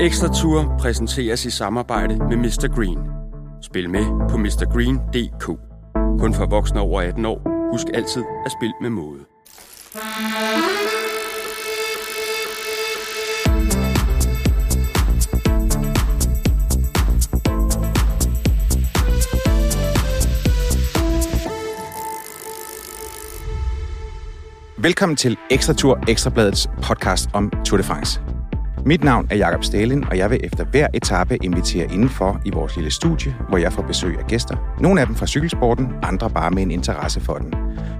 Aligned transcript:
Ekstra 0.00 0.28
Tour 0.28 0.76
præsenteres 0.78 1.44
i 1.44 1.50
samarbejde 1.50 2.16
med 2.18 2.36
Mr. 2.36 2.74
Green. 2.74 2.98
Spil 3.62 3.90
med 3.90 4.28
på 4.30 4.36
mrgreen.dk. 4.36 5.44
Kun 6.20 6.34
for 6.34 6.46
voksne 6.46 6.80
over 6.80 7.00
18 7.00 7.24
år. 7.24 7.70
Husk 7.72 7.86
altid 7.94 8.24
at 8.46 8.52
spille 8.52 8.74
med 8.80 8.90
måde. 8.90 9.20
Velkommen 24.78 25.16
til 25.16 25.36
Ekstra 25.50 25.74
Tour, 25.74 25.98
Ekstrabladets 26.08 26.68
podcast 26.82 27.28
om 27.32 27.52
Tour 27.64 27.76
de 27.76 27.84
France. 27.84 28.35
Mit 28.86 29.04
navn 29.04 29.26
er 29.30 29.36
Jakob 29.36 29.64
Stalin, 29.64 30.04
og 30.04 30.18
jeg 30.18 30.30
vil 30.30 30.40
efter 30.44 30.64
hver 30.64 30.86
etape 30.94 31.36
invitere 31.44 31.92
indenfor 31.92 32.40
i 32.44 32.50
vores 32.50 32.76
lille 32.76 32.90
studie, 32.90 33.36
hvor 33.48 33.58
jeg 33.58 33.72
får 33.72 33.82
besøg 33.82 34.18
af 34.18 34.26
gæster. 34.26 34.76
Nogle 34.80 35.00
af 35.00 35.06
dem 35.06 35.16
fra 35.16 35.26
cykelsporten, 35.26 35.88
andre 36.02 36.30
bare 36.30 36.50
med 36.50 36.62
en 36.62 36.70
interesse 36.70 37.20
for 37.20 37.34
den. 37.34 37.54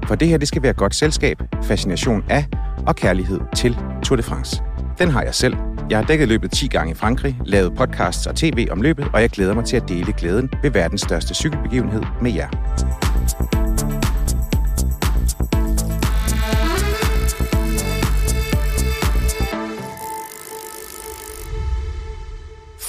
For 0.07 0.15
det 0.15 0.29
her, 0.29 0.39
det 0.39 0.49
skal 0.49 0.63
være 0.63 0.73
godt 0.73 0.95
selskab, 0.95 1.43
fascination 1.63 2.25
af 2.29 2.45
og 2.87 2.97
kærlighed 2.97 3.41
til 3.57 3.77
Tour 4.03 4.17
de 4.17 4.23
France. 4.23 4.63
Den 4.99 5.11
har 5.11 5.23
jeg 5.23 5.35
selv. 5.35 5.57
Jeg 5.91 5.99
har 5.99 6.05
dækket 6.05 6.29
løbet 6.29 6.51
10 6.51 6.67
gange 6.67 6.91
i 6.91 6.95
Frankrig, 6.95 7.39
lavet 7.45 7.75
podcasts 7.77 8.27
og 8.27 8.37
tv 8.37 8.67
om 8.71 8.83
løbet, 8.83 9.09
og 9.13 9.21
jeg 9.21 9.31
glæder 9.31 9.55
mig 9.55 9.65
til 9.65 9.77
at 9.77 9.89
dele 9.89 10.13
glæden 10.13 10.51
ved 10.63 10.71
verdens 10.71 11.01
største 11.01 11.35
cykelbegivenhed 11.35 12.03
med 12.23 12.33
jer. 12.33 13.66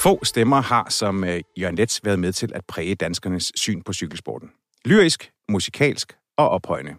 Få 0.08 0.24
stemmer 0.24 0.60
har 0.60 0.90
som 0.90 1.24
øh, 1.24 1.40
Jørgen 1.60 1.76
Letts 1.76 2.04
været 2.04 2.18
med 2.18 2.32
til 2.32 2.52
at 2.54 2.64
præge 2.64 2.94
danskernes 2.94 3.52
syn 3.56 3.82
på 3.82 3.92
cykelsporten. 3.92 4.50
Lyrisk, 4.84 5.30
musikalsk 5.48 6.16
og 6.36 6.48
ophøjende. 6.48 6.94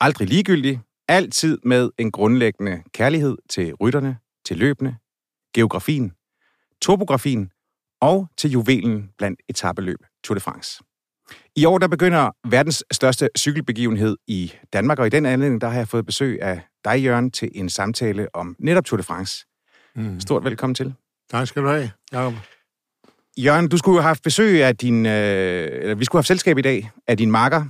Aldrig 0.00 0.28
ligegyldig, 0.28 0.80
altid 1.08 1.58
med 1.64 1.90
en 1.98 2.10
grundlæggende 2.10 2.82
kærlighed 2.92 3.36
til 3.48 3.74
rytterne, 3.74 4.18
til 4.46 4.56
løbende, 4.56 4.96
geografien, 5.54 6.12
topografien 6.82 7.50
og 8.00 8.28
til 8.36 8.50
juvelen 8.50 9.10
blandt 9.18 9.40
etabeløb 9.48 9.98
Tour 10.24 10.34
de 10.34 10.40
France. 10.40 10.82
I 11.56 11.64
år 11.64 11.78
der 11.78 11.88
begynder 11.88 12.30
verdens 12.48 12.84
største 12.92 13.28
cykelbegivenhed 13.38 14.16
i 14.26 14.52
Danmark, 14.72 14.98
og 14.98 15.06
i 15.06 15.10
den 15.10 15.26
anledning 15.26 15.60
der 15.60 15.68
har 15.68 15.76
jeg 15.76 15.88
fået 15.88 16.06
besøg 16.06 16.42
af 16.42 16.60
dig, 16.84 17.04
Jørgen, 17.04 17.30
til 17.30 17.50
en 17.54 17.68
samtale 17.68 18.34
om 18.34 18.56
netop 18.58 18.84
Tour 18.84 18.96
de 18.96 19.02
France. 19.02 19.46
Mm. 19.94 20.20
Stort 20.20 20.44
velkommen 20.44 20.74
til. 20.74 20.94
Tak 21.30 21.46
skal 21.46 21.62
du 21.62 21.68
have, 21.68 21.90
Jacob. 22.12 22.34
Jørgen, 23.38 23.68
du 23.68 23.78
skulle 23.78 23.96
jo 23.96 24.00
have 24.00 24.08
haft 24.08 24.22
besøg 24.22 24.64
af 24.64 24.76
din... 24.76 25.06
Øh, 25.06 25.68
eller 25.72 25.94
vi 25.94 26.04
skulle 26.04 26.18
have 26.18 26.20
haft 26.20 26.28
selskab 26.28 26.58
i 26.58 26.62
dag 26.62 26.90
af 27.06 27.16
din 27.16 27.30
makker, 27.30 27.64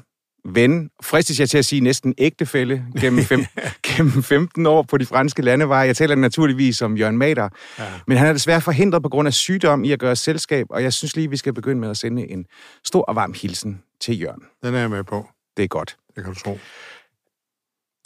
ven, 0.44 0.90
fristes 1.02 1.40
jeg 1.40 1.50
til 1.50 1.58
at 1.58 1.64
sige 1.64 1.80
næsten 1.80 2.14
ægtefælle, 2.18 2.86
gennem, 3.00 3.24
fem, 3.24 3.44
gennem 3.86 4.22
15 4.22 4.66
år 4.66 4.82
på 4.82 4.98
de 4.98 5.06
franske 5.06 5.42
landeveje. 5.42 5.86
Jeg 5.86 5.96
taler 5.96 6.14
naturligvis 6.14 6.82
om 6.82 6.96
Jørgen 6.96 7.18
Mader, 7.18 7.48
ja. 7.78 7.84
men 8.06 8.16
han 8.16 8.26
er 8.26 8.32
desværre 8.32 8.60
forhindret 8.60 9.02
på 9.02 9.08
grund 9.08 9.26
af 9.26 9.34
sygdom 9.34 9.84
i 9.84 9.92
at 9.92 9.98
gøre 9.98 10.16
selskab, 10.16 10.66
og 10.70 10.82
jeg 10.82 10.92
synes 10.92 11.16
lige, 11.16 11.30
vi 11.30 11.36
skal 11.36 11.52
begynde 11.52 11.80
med 11.80 11.90
at 11.90 11.96
sende 11.96 12.30
en 12.30 12.46
stor 12.84 13.02
og 13.02 13.16
varm 13.16 13.34
hilsen 13.42 13.82
til 14.00 14.20
Jørgen. 14.20 14.42
Den 14.62 14.74
er 14.74 14.78
jeg 14.78 14.90
med 14.90 15.04
på. 15.04 15.28
Det 15.56 15.62
er 15.62 15.68
godt. 15.68 15.96
Det 16.16 16.24
kan 16.24 16.34
du 16.34 16.40
tro. 16.40 16.58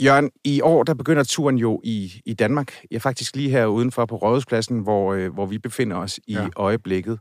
Jørgen, 0.03 0.31
i 0.45 0.61
år 0.61 0.83
der 0.83 0.95
begynder 0.95 1.25
turen 1.25 1.57
jo 1.59 1.81
i, 1.85 2.21
i 2.27 2.35
Danmark. 2.35 2.73
Jeg 2.91 2.97
er 2.97 3.01
faktisk 3.01 3.37
lige 3.37 3.51
her 3.51 3.67
udenfor 3.67 4.07
på 4.07 4.17
Rådhuspladsen, 4.17 4.79
hvor, 4.79 5.15
øh, 5.15 5.33
hvor 5.35 5.47
vi 5.47 5.59
befinder 5.59 5.97
os 5.97 6.21
i 6.27 6.33
ja. 6.33 6.49
øjeblikket. 6.57 7.19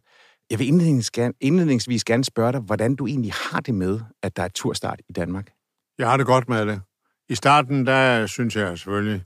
Jeg 0.49 0.59
vil 0.59 0.67
indledningsvis 0.67 1.11
gerne, 1.11 1.33
indledningsvis 1.41 2.03
gerne 2.03 2.23
spørge 2.23 2.51
dig, 2.51 2.61
hvordan 2.61 2.95
du 2.95 3.07
egentlig 3.07 3.33
har 3.33 3.59
det 3.59 3.75
med, 3.75 3.99
at 4.23 4.37
der 4.37 4.43
er 4.43 4.47
turstart 4.47 5.01
i 5.09 5.13
Danmark? 5.13 5.51
Jeg 5.97 6.09
har 6.09 6.17
det 6.17 6.25
godt 6.25 6.49
med 6.49 6.65
det. 6.65 6.81
I 7.29 7.35
starten, 7.35 7.85
der 7.85 8.27
synes 8.27 8.55
jeg 8.55 8.77
selvfølgelig, 8.77 9.23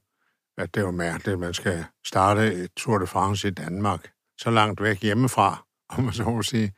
at 0.57 0.75
det 0.75 0.83
var 0.83 0.91
mærkeligt, 0.91 1.33
at 1.33 1.39
man 1.39 1.53
skal 1.53 1.85
starte 2.05 2.53
et 2.53 2.71
Tour 2.77 2.97
de 2.97 3.07
France 3.07 3.47
i 3.47 3.51
Danmark. 3.51 4.11
Så 4.37 4.51
langt 4.51 4.81
væk 4.81 5.01
hjemmefra, 5.01 5.65
om 5.97 6.03
man 6.03 6.13
så 6.13 6.23
må 6.23 6.41
sige. 6.41 6.71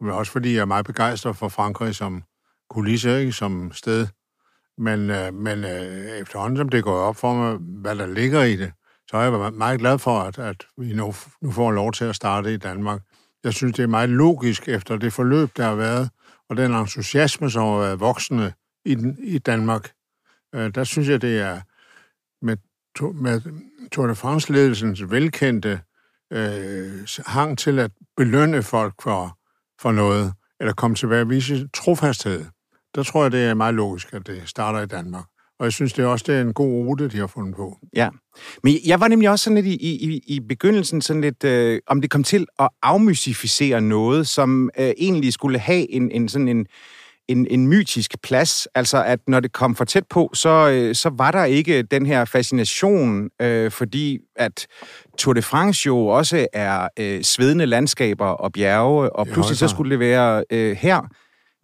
Men 0.00 0.10
også 0.10 0.32
fordi 0.32 0.54
jeg 0.54 0.60
er 0.60 0.64
meget 0.64 0.86
begejstret 0.86 1.36
for 1.36 1.48
Frankrig 1.48 1.94
som 1.94 2.22
kulisse, 2.70 3.20
ikke? 3.20 3.32
som 3.32 3.72
sted. 3.72 4.06
Men, 4.78 5.10
øh, 5.10 5.34
men 5.34 5.64
øh, 5.64 6.20
efterhånden, 6.20 6.56
som 6.56 6.68
det 6.68 6.84
går 6.84 6.96
op 6.96 7.16
for 7.16 7.34
mig, 7.34 7.56
hvad 7.56 7.96
der 7.96 8.06
ligger 8.06 8.42
i 8.42 8.56
det, 8.56 8.72
så 9.10 9.16
er 9.16 9.22
jeg 9.22 9.52
meget 9.52 9.80
glad 9.80 9.98
for, 9.98 10.20
at, 10.20 10.38
at 10.38 10.66
vi 10.76 10.92
nu, 10.92 11.14
nu 11.42 11.50
får 11.50 11.70
lov 11.70 11.92
til 11.92 12.04
at 12.04 12.16
starte 12.16 12.54
i 12.54 12.56
Danmark. 12.56 13.00
Jeg 13.44 13.52
synes, 13.52 13.76
det 13.76 13.82
er 13.82 13.86
meget 13.86 14.08
logisk 14.08 14.68
efter 14.68 14.96
det 14.96 15.12
forløb, 15.12 15.56
der 15.56 15.64
har 15.64 15.74
været, 15.74 16.10
og 16.48 16.56
den 16.56 16.74
entusiasme, 16.74 17.50
som 17.50 17.62
har 17.62 17.78
været 17.78 18.00
voksende 18.00 18.52
i, 18.84 18.96
i 19.18 19.38
Danmark. 19.38 19.92
Øh, 20.54 20.74
der 20.74 20.84
synes 20.84 21.08
jeg, 21.08 21.22
det 21.22 21.40
er 21.40 21.60
med, 22.42 22.56
med 23.14 23.40
Tour 23.92 24.06
de 24.06 24.14
France-ledelsens 24.14 25.10
velkendte 25.10 25.80
øh, 26.32 27.08
hang 27.26 27.58
til 27.58 27.78
at 27.78 27.90
belønne 28.16 28.62
folk 28.62 28.94
for, 29.02 29.38
for 29.80 29.92
noget, 29.92 30.34
eller 30.60 30.72
komme 30.72 30.96
tilbage 30.96 31.20
og 31.20 31.30
vise 31.30 31.68
trofasthed 31.74 32.44
der 32.94 33.02
tror 33.02 33.22
jeg, 33.22 33.32
det 33.32 33.44
er 33.44 33.54
meget 33.54 33.74
logisk, 33.74 34.12
at 34.12 34.26
det 34.26 34.42
starter 34.46 34.80
i 34.80 34.86
Danmark. 34.86 35.24
Og 35.58 35.64
jeg 35.64 35.72
synes 35.72 35.92
det 35.92 36.02
er 36.02 36.06
også, 36.06 36.24
det 36.28 36.34
er 36.34 36.40
en 36.40 36.52
god 36.52 36.86
rute, 36.86 37.08
de 37.08 37.18
har 37.18 37.26
fundet 37.26 37.56
på. 37.56 37.78
Ja, 37.96 38.08
men 38.62 38.76
jeg 38.86 39.00
var 39.00 39.08
nemlig 39.08 39.30
også 39.30 39.44
sådan 39.44 39.54
lidt 39.54 39.66
i, 39.66 39.74
i, 39.74 40.20
i 40.26 40.40
begyndelsen 40.40 41.02
sådan 41.02 41.22
lidt, 41.22 41.44
øh, 41.44 41.80
om 41.86 42.00
det 42.00 42.10
kom 42.10 42.24
til 42.24 42.46
at 42.58 42.68
afmystificere 42.82 43.80
noget, 43.80 44.28
som 44.28 44.70
øh, 44.78 44.92
egentlig 44.98 45.32
skulle 45.32 45.58
have 45.58 45.90
en, 45.90 46.10
en 46.10 46.28
sådan 46.28 46.48
en, 46.48 46.66
en, 47.28 47.46
en 47.50 47.68
mytisk 47.68 48.22
plads. 48.22 48.68
Altså, 48.74 49.04
at 49.04 49.18
når 49.28 49.40
det 49.40 49.52
kom 49.52 49.74
for 49.74 49.84
tæt 49.84 50.06
på, 50.10 50.30
så, 50.34 50.70
øh, 50.70 50.94
så 50.94 51.10
var 51.18 51.30
der 51.30 51.44
ikke 51.44 51.82
den 51.82 52.06
her 52.06 52.24
fascination, 52.24 53.30
øh, 53.40 53.70
fordi 53.70 54.18
at 54.36 54.66
Tour 55.18 55.32
de 55.32 55.42
France 55.42 55.86
jo 55.86 56.06
også 56.06 56.46
er 56.52 56.88
øh, 56.98 57.22
svedende 57.22 57.66
landskaber 57.66 58.26
og 58.26 58.52
bjerge, 58.52 59.16
og 59.16 59.26
pludselig 59.26 59.58
så 59.58 59.68
skulle 59.68 59.90
det 59.90 59.98
være 59.98 60.44
øh, 60.50 60.76
her 60.76 61.08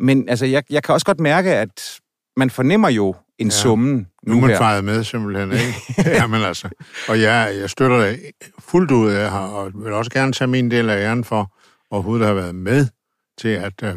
men 0.00 0.28
altså, 0.28 0.46
jeg, 0.46 0.62
jeg 0.70 0.82
kan 0.82 0.92
også 0.92 1.06
godt 1.06 1.20
mærke, 1.20 1.54
at 1.54 2.00
man 2.36 2.50
fornemmer 2.50 2.88
jo 2.88 3.14
en 3.38 3.46
ja. 3.46 3.50
summen 3.50 4.06
nu, 4.22 4.34
nu 4.34 4.40
man 4.40 4.56
fejret 4.56 4.84
med 4.84 5.04
simpelthen, 5.04 5.52
ikke? 5.52 5.74
ja, 6.18 6.26
men 6.26 6.42
altså. 6.42 6.68
Og 7.08 7.20
jeg, 7.20 7.56
jeg 7.60 7.70
støtter 7.70 7.98
det 7.98 8.20
fuldt 8.58 8.90
ud 8.90 9.10
af 9.10 9.30
her, 9.30 9.38
og 9.38 9.70
vil 9.74 9.92
også 9.92 10.10
gerne 10.10 10.32
tage 10.32 10.48
min 10.48 10.70
del 10.70 10.90
af 10.90 10.96
æren 10.96 11.24
for 11.24 11.56
overhovedet 11.90 12.26
have 12.26 12.36
været 12.36 12.54
med 12.54 12.86
til 13.38 13.48
at 13.48 13.82
uh, 13.82 13.88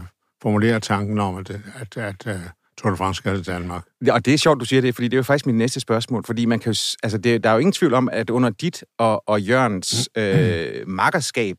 formulere 0.41 0.79
tanken 0.79 1.19
om, 1.19 1.37
at, 1.37 1.49
at, 1.49 1.97
at 1.97 2.35
uh, 2.35 2.41
Tour 2.77 2.91
de 2.91 2.97
France 2.97 3.17
skal 3.17 3.43
til 3.43 3.53
Danmark. 3.53 3.83
Ja, 4.05 4.13
og 4.13 4.25
det 4.25 4.33
er 4.33 4.37
sjovt, 4.37 4.59
du 4.59 4.65
siger 4.65 4.81
det, 4.81 4.95
fordi 4.95 5.07
det 5.07 5.13
er 5.13 5.17
jo 5.17 5.23
faktisk 5.23 5.45
mit 5.45 5.55
næste 5.55 5.79
spørgsmål, 5.79 6.23
fordi 6.25 6.45
man 6.45 6.59
kan 6.59 6.71
jo, 6.71 6.97
altså 7.03 7.17
det, 7.17 7.43
der 7.43 7.49
er 7.49 7.53
jo 7.53 7.59
ingen 7.59 7.73
tvivl 7.73 7.93
om, 7.93 8.09
at 8.11 8.29
under 8.29 8.49
dit 8.49 8.83
og, 8.97 9.29
og 9.29 9.41
Jørgens 9.41 10.09
mm. 10.15 10.21
øh, 10.21 10.87
makkerskab, 10.87 11.57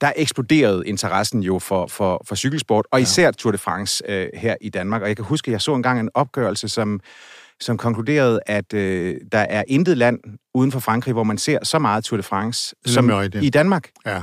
der 0.00 0.12
eksploderede 0.16 0.86
interessen 0.86 1.42
jo 1.42 1.58
for, 1.58 1.86
for, 1.86 2.22
for 2.28 2.34
cykelsport, 2.34 2.86
og 2.90 3.00
især 3.00 3.24
ja. 3.24 3.30
Tour 3.30 3.52
de 3.52 3.58
France 3.58 4.04
øh, 4.08 4.28
her 4.34 4.56
i 4.60 4.68
Danmark. 4.68 5.02
Og 5.02 5.08
jeg 5.08 5.16
kan 5.16 5.24
huske, 5.24 5.48
at 5.48 5.52
jeg 5.52 5.60
så 5.60 5.74
engang 5.74 6.00
en 6.00 6.10
opgørelse, 6.14 6.68
som, 6.68 7.00
som 7.60 7.76
konkluderede, 7.76 8.40
at 8.46 8.74
øh, 8.74 9.16
der 9.32 9.38
er 9.38 9.64
intet 9.68 9.96
land 9.96 10.20
uden 10.54 10.72
for 10.72 10.80
Frankrig, 10.80 11.12
hvor 11.12 11.24
man 11.24 11.38
ser 11.38 11.64
så 11.64 11.78
meget 11.78 12.04
Tour 12.04 12.16
de 12.16 12.22
France 12.22 12.74
som 12.86 13.10
i 13.42 13.50
Danmark. 13.50 13.90
Ja. 14.06 14.22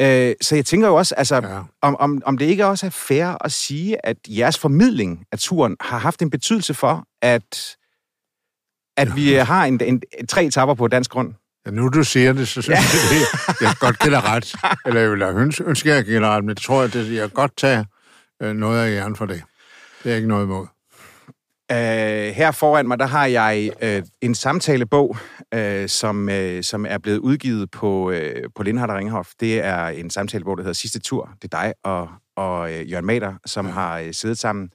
Øh, 0.00 0.34
så 0.40 0.54
jeg 0.54 0.64
tænker 0.64 0.88
jo 0.88 0.94
også, 0.94 1.14
altså, 1.14 1.36
ja. 1.36 1.60
om, 1.82 1.96
om, 1.96 2.22
om 2.24 2.38
det 2.38 2.46
ikke 2.46 2.66
også 2.66 2.86
er 2.86 2.90
fair 2.90 3.44
at 3.44 3.52
sige, 3.52 4.06
at 4.06 4.16
jeres 4.28 4.58
formidling 4.58 5.24
af 5.32 5.38
turen 5.38 5.76
har 5.80 5.98
haft 5.98 6.22
en 6.22 6.30
betydelse 6.30 6.74
for, 6.74 7.04
at, 7.22 7.76
at 8.96 9.16
vi 9.16 9.32
har 9.32 9.64
en, 9.64 9.80
en, 9.80 10.02
en, 10.18 10.26
tre 10.26 10.44
etapper 10.44 10.74
på 10.74 10.88
dansk 10.88 11.10
grund. 11.10 11.34
Ja, 11.66 11.70
nu 11.70 11.88
du 11.88 12.04
siger 12.04 12.32
det, 12.32 12.48
så 12.48 12.62
synes 12.62 12.68
ja. 12.68 12.74
jeg, 12.74 13.20
det, 13.48 13.60
jeg 13.60 13.74
godt 13.80 13.98
give 13.98 14.20
ret. 14.20 14.54
Eller 14.86 15.00
jeg 15.00 15.10
vil 15.10 15.22
ønske, 15.22 15.64
ønske, 15.64 15.88
jeg 15.88 16.04
give 16.04 16.26
ret, 16.26 16.44
men 16.44 16.54
det 16.54 16.62
tror 16.64 16.82
jeg, 16.82 16.92
det, 16.92 17.12
jeg 17.12 17.32
godt 17.32 17.56
tage 17.56 17.86
øh, 18.42 18.52
noget 18.52 18.80
af 18.80 18.90
æren 18.90 19.16
for 19.16 19.26
det. 19.26 19.42
Det 20.04 20.12
er 20.12 20.16
ikke 20.16 20.28
noget 20.28 20.44
imod. 20.44 20.66
Uh, 21.72 21.76
her 22.36 22.50
foran 22.50 22.88
mig, 22.88 22.98
der 22.98 23.06
har 23.06 23.26
jeg 23.26 23.70
uh, 23.82 24.08
en 24.20 24.34
samtalebog, 24.34 25.16
uh, 25.56 25.86
som, 25.86 26.28
uh, 26.28 26.60
som 26.62 26.86
er 26.88 26.98
blevet 26.98 27.18
udgivet 27.18 27.70
på, 27.70 28.10
uh, 28.10 28.16
på 28.56 28.62
Lindhardt 28.62 28.92
og 28.92 28.98
Ringhof. 28.98 29.28
Det 29.40 29.64
er 29.64 29.86
en 29.86 30.10
samtalebog, 30.10 30.56
der 30.56 30.62
hedder 30.62 30.74
Sidste 30.74 31.00
Tur. 31.00 31.30
Det 31.42 31.54
er 31.54 31.62
dig 31.62 31.72
og, 31.84 32.08
og 32.36 32.60
uh, 32.62 32.90
Jørgen 32.90 33.06
Mader, 33.06 33.34
som 33.46 33.66
ja. 33.66 33.72
har 33.72 34.00
uh, 34.00 34.06
siddet 34.12 34.38
sammen 34.38 34.70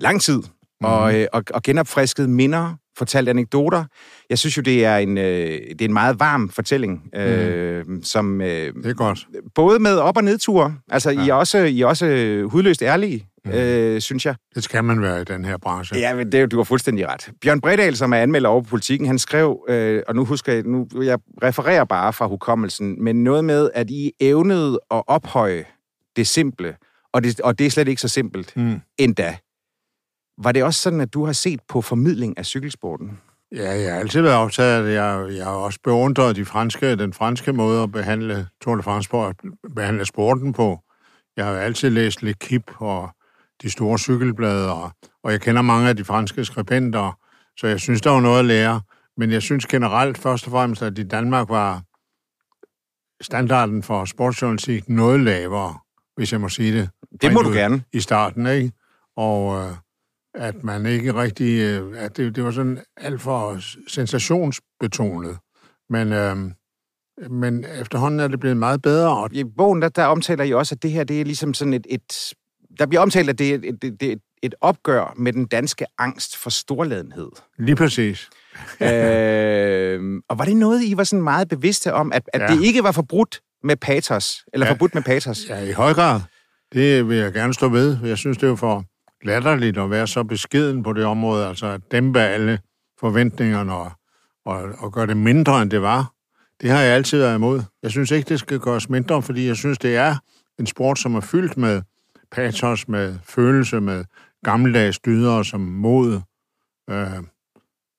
lang 0.00 0.20
tid 0.22 0.42
mm. 0.80 0.86
og, 0.86 1.14
uh, 1.14 1.24
og, 1.32 1.42
og 1.54 1.62
genopfrisket 1.62 2.30
minder 2.30 2.74
fortalt 2.98 3.28
anekdoter. 3.28 3.84
Jeg 4.30 4.38
synes 4.38 4.56
jo, 4.56 4.62
det 4.62 4.84
er 4.84 4.96
en, 4.96 5.18
øh, 5.18 5.24
det 5.48 5.80
er 5.80 5.84
en 5.84 5.92
meget 5.92 6.20
varm 6.20 6.48
fortælling, 6.48 7.10
øh, 7.14 7.86
mm. 7.86 8.02
som... 8.02 8.40
Øh, 8.40 8.48
det 8.48 8.86
er 8.86 8.94
godt. 8.94 9.26
Både 9.54 9.78
med 9.78 9.96
op- 9.96 10.16
og 10.16 10.24
nedture. 10.24 10.74
Altså, 10.88 11.10
ja. 11.10 11.24
I, 11.24 11.28
er 11.28 11.34
også, 11.34 11.58
I 11.58 11.80
er 11.80 11.86
også 11.86 12.06
hudløst 12.50 12.82
ærlige 12.82 13.26
mm. 13.44 13.50
øh, 13.50 14.00
synes 14.00 14.26
jeg. 14.26 14.34
Det 14.54 14.64
skal 14.64 14.84
man 14.84 15.02
være 15.02 15.20
i 15.20 15.24
den 15.24 15.44
her 15.44 15.58
branche. 15.58 15.98
Ja, 15.98 16.14
men 16.14 16.32
det, 16.32 16.50
du 16.50 16.56
har 16.56 16.64
fuldstændig 16.64 17.08
ret. 17.08 17.30
Bjørn 17.42 17.60
Bredal, 17.60 17.96
som 17.96 18.12
er 18.12 18.16
anmelder 18.16 18.48
over 18.48 18.62
på 18.62 18.68
politikken, 18.68 19.06
han 19.06 19.18
skrev, 19.18 19.66
øh, 19.68 20.02
og 20.08 20.16
nu 20.16 20.24
husker 20.24 20.52
jeg, 20.52 20.62
nu, 20.62 20.86
jeg 21.02 21.18
refererer 21.42 21.84
bare 21.84 22.12
fra 22.12 22.26
hukommelsen, 22.26 23.04
men 23.04 23.24
noget 23.24 23.44
med, 23.44 23.70
at 23.74 23.90
I 23.90 24.12
evnede 24.20 24.80
at 24.90 25.02
ophøje 25.06 25.64
det 26.16 26.26
simple, 26.26 26.76
og 27.12 27.24
det, 27.24 27.40
og 27.40 27.58
det 27.58 27.66
er 27.66 27.70
slet 27.70 27.88
ikke 27.88 28.00
så 28.00 28.08
simpelt 28.08 28.56
mm. 28.56 28.80
endda. 28.98 29.36
Var 30.42 30.52
det 30.52 30.64
også 30.64 30.80
sådan, 30.80 31.00
at 31.00 31.14
du 31.14 31.24
har 31.24 31.32
set 31.32 31.60
på 31.68 31.80
formidling 31.80 32.38
af 32.38 32.46
cykelsporten? 32.46 33.18
Ja, 33.52 33.70
jeg 33.80 33.92
har 33.92 34.00
altid 34.00 34.20
været 34.20 34.36
optaget 34.36 34.78
af 34.78 34.82
det. 34.82 34.94
Jeg, 34.94 35.36
jeg 35.36 35.44
har 35.44 35.52
også 35.52 35.78
beundret 35.84 36.36
de 36.36 36.44
franske, 36.44 36.96
den 36.96 37.12
franske 37.12 37.52
måde 37.52 37.82
at 37.82 37.92
behandle 37.92 38.48
Tour 38.62 38.76
de 38.76 38.82
France 38.82 39.10
på, 39.10 39.26
at 39.26 39.36
behandle 39.76 40.04
sporten 40.04 40.52
på. 40.52 40.80
Jeg 41.36 41.44
har 41.44 41.52
altid 41.52 41.90
læst 41.90 42.22
L'Equipe 42.22 42.76
og 42.78 43.10
de 43.62 43.70
store 43.70 43.98
cykelblade, 43.98 44.72
og, 44.72 44.90
og 45.24 45.32
jeg 45.32 45.40
kender 45.40 45.62
mange 45.62 45.88
af 45.88 45.96
de 45.96 46.04
franske 46.04 46.44
skribenter, 46.44 47.18
så 47.56 47.66
jeg 47.66 47.80
synes, 47.80 48.00
der 48.00 48.10
var 48.10 48.20
noget 48.20 48.38
at 48.38 48.44
lære. 48.44 48.80
Men 49.16 49.30
jeg 49.30 49.42
synes 49.42 49.66
generelt 49.66 50.18
først 50.18 50.46
og 50.46 50.50
fremmest, 50.50 50.82
at 50.82 50.98
i 50.98 51.02
Danmark 51.02 51.48
var 51.48 51.82
standarden 53.20 53.82
for 53.82 54.04
sportsjournalistik 54.04 54.88
noget 54.88 55.20
lavere, 55.20 55.78
hvis 56.16 56.32
jeg 56.32 56.40
må 56.40 56.48
sige 56.48 56.78
det. 56.78 56.90
Det 57.22 57.32
må 57.32 57.42
du 57.42 57.50
gerne. 57.50 57.82
I 57.92 58.00
starten, 58.00 58.46
ikke? 58.46 58.72
Og 59.16 59.66
øh, 59.66 59.72
at 60.34 60.64
man 60.64 60.86
ikke 60.86 61.14
rigtig... 61.14 61.60
Øh, 61.60 61.92
at 61.96 62.16
det, 62.16 62.36
det 62.36 62.44
var 62.44 62.50
sådan 62.50 62.78
alt 62.96 63.20
for 63.20 63.58
sensationsbetonet. 63.88 65.38
Men, 65.90 66.12
øh, 66.12 66.36
men 67.30 67.64
efterhånden 67.80 68.20
er 68.20 68.28
det 68.28 68.40
blevet 68.40 68.56
meget 68.56 68.82
bedre. 68.82 69.16
Og... 69.16 69.28
I 69.32 69.44
bogen, 69.44 69.82
der, 69.82 69.88
der 69.88 70.04
omtaler 70.04 70.44
I 70.44 70.52
også, 70.52 70.74
at 70.74 70.82
det 70.82 70.90
her 70.90 71.04
det 71.04 71.20
er 71.20 71.24
ligesom 71.24 71.54
sådan 71.54 71.74
et... 71.74 71.86
et 71.90 72.34
der 72.78 72.86
bliver 72.86 73.00
omtalt, 73.00 73.30
at 73.30 73.38
det 73.38 73.50
er 73.50 73.54
et, 73.54 73.84
et, 73.84 74.02
et, 74.02 74.18
et 74.42 74.54
opgør 74.60 75.14
med 75.16 75.32
den 75.32 75.46
danske 75.46 75.86
angst 75.98 76.36
for 76.36 76.50
storladenhed. 76.50 77.28
Lige 77.58 77.76
præcis. 77.76 78.30
øh, 78.80 80.20
og 80.28 80.38
var 80.38 80.44
det 80.44 80.56
noget, 80.56 80.82
I 80.82 80.96
var 80.96 81.04
sådan 81.04 81.22
meget 81.22 81.48
bevidste 81.48 81.94
om, 81.94 82.12
at, 82.12 82.30
at 82.32 82.40
ja. 82.40 82.46
det 82.46 82.62
ikke 82.62 82.82
var 82.82 82.92
forbudt 82.92 83.40
med 83.64 83.76
patos, 83.76 84.44
eller 84.52 84.66
ja. 84.66 84.72
forbudt 84.72 84.94
med 84.94 85.02
patos? 85.02 85.48
Ja, 85.48 85.60
i 85.60 85.72
høj 85.72 85.94
grad. 85.94 86.20
Det 86.72 87.08
vil 87.08 87.16
jeg 87.16 87.32
gerne 87.32 87.54
stå 87.54 87.68
ved. 87.68 87.98
Jeg 88.04 88.18
synes, 88.18 88.38
det 88.38 88.48
er 88.48 88.56
for 88.56 88.84
latterligt 89.22 89.78
at 89.78 89.90
være 89.90 90.06
så 90.06 90.24
beskeden 90.24 90.82
på 90.82 90.92
det 90.92 91.04
område, 91.04 91.46
altså 91.46 91.66
at 91.66 91.80
dæmpe 91.92 92.20
alle 92.20 92.58
forventningerne 93.00 93.74
og, 93.74 93.92
og, 94.44 94.62
og 94.78 94.92
gøre 94.92 95.06
det 95.06 95.16
mindre, 95.16 95.62
end 95.62 95.70
det 95.70 95.82
var. 95.82 96.12
Det 96.60 96.70
har 96.70 96.80
jeg 96.80 96.94
altid 96.94 97.18
været 97.18 97.34
imod. 97.34 97.62
Jeg 97.82 97.90
synes 97.90 98.10
ikke, 98.10 98.28
det 98.28 98.38
skal 98.38 98.58
gøres 98.58 98.88
mindre, 98.88 99.22
fordi 99.22 99.46
jeg 99.46 99.56
synes, 99.56 99.78
det 99.78 99.96
er 99.96 100.16
en 100.58 100.66
sport, 100.66 100.98
som 100.98 101.14
er 101.14 101.20
fyldt 101.20 101.56
med 101.56 101.82
patos, 102.32 102.88
med 102.88 103.18
følelse, 103.24 103.80
med 103.80 104.04
gammeldags 104.44 104.98
dyder 104.98 105.42
som 105.42 105.60
mod, 105.60 106.20
øh, 106.90 107.22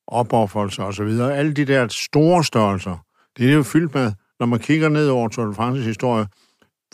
opoffrelse 0.06 0.82
osv. 0.82 1.08
Alle 1.20 1.52
de 1.52 1.64
der 1.64 1.88
store 1.88 2.44
størrelser, 2.44 3.04
det 3.36 3.50
er 3.50 3.54
jo 3.54 3.62
fyldt 3.62 3.94
med, 3.94 4.12
når 4.40 4.46
man 4.46 4.58
kigger 4.58 4.88
ned 4.88 5.08
over 5.08 5.28
Tour 5.28 5.46
de 5.46 5.54
France 5.54 5.82
historie, 5.82 6.26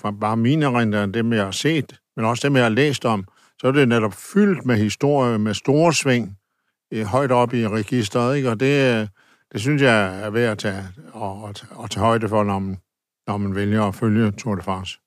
fra 0.01 0.11
bare 0.11 0.37
mine 0.37 0.65
erindringer, 0.65 1.07
dem 1.07 1.33
jeg 1.33 1.45
har 1.45 1.51
set, 1.51 1.97
men 2.17 2.25
også 2.25 2.49
dem 2.49 2.57
jeg 2.57 2.65
har 2.65 2.71
læst 2.71 3.05
om, 3.05 3.25
så 3.61 3.67
er 3.67 3.73
det 3.73 3.89
netop 3.89 4.15
fyldt 4.15 4.67
med 4.67 4.77
historie, 4.77 5.39
med 5.39 5.55
store 5.55 5.95
sving, 5.95 6.37
øh, 6.93 7.07
højt 7.07 7.33
op 7.33 7.55
i 7.55 7.69
registret, 7.69 8.37
ikke? 8.37 8.51
og 8.51 8.61
det, 8.61 9.01
øh, 9.01 9.07
det 9.53 9.61
synes 9.61 9.83
jeg 9.83 10.21
er 10.23 10.31
værd 10.31 10.51
at 10.51 10.59
tage, 10.59 10.85
og, 11.13 11.49
at, 11.49 11.65
at 11.85 11.91
tage 11.91 12.05
højde 12.05 12.29
for, 12.29 12.45
når 12.45 12.59
man, 12.59 12.79
når 13.27 13.37
man 13.37 13.55
vælger 13.55 13.83
at 13.83 13.95
følge 13.95 14.33
Tour 14.33 14.55
de 14.55 14.63
France. 14.63 14.99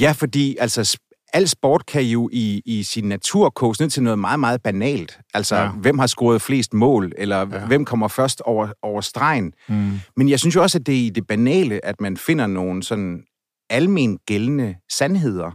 Ja, 0.00 0.12
fordi 0.12 0.56
altså, 0.60 0.98
al 1.32 1.48
sport 1.48 1.86
kan 1.86 2.02
jo 2.02 2.28
i, 2.32 2.62
i 2.64 2.82
sin 2.82 3.04
natur 3.04 3.50
koges 3.50 3.80
ned 3.80 3.90
til 3.90 4.02
noget 4.02 4.18
meget, 4.18 4.40
meget 4.40 4.62
banalt. 4.62 5.20
Altså, 5.34 5.56
ja. 5.56 5.70
hvem 5.70 5.98
har 5.98 6.06
scoret 6.06 6.42
flest 6.42 6.74
mål, 6.74 7.12
eller 7.18 7.38
ja. 7.38 7.66
hvem 7.66 7.84
kommer 7.84 8.08
først 8.08 8.40
over, 8.40 8.68
over 8.82 9.00
stregen. 9.00 9.52
Mm. 9.68 10.00
Men 10.16 10.28
jeg 10.28 10.40
synes 10.40 10.54
jo 10.54 10.62
også, 10.62 10.78
at 10.78 10.86
det 10.86 10.94
er 10.94 11.06
i 11.06 11.10
det 11.10 11.26
banale, 11.26 11.84
at 11.84 12.00
man 12.00 12.16
finder 12.16 12.46
nogle 12.46 12.82
sådan 12.82 13.24
almen 13.70 14.18
gældende 14.26 14.74
sandheder. 14.92 15.50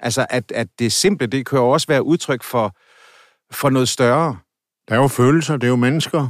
Altså, 0.00 0.26
at, 0.30 0.52
at 0.52 0.68
det 0.78 0.92
simple, 0.92 1.26
det 1.26 1.46
kan 1.46 1.58
jo 1.58 1.70
også 1.70 1.86
være 1.86 2.02
udtryk 2.02 2.42
for, 2.42 2.76
for 3.50 3.70
noget 3.70 3.88
større. 3.88 4.38
Der 4.88 4.94
er 4.94 4.98
jo 4.98 5.08
følelser, 5.08 5.56
det 5.56 5.64
er 5.64 5.68
jo 5.68 5.76
mennesker. 5.76 6.28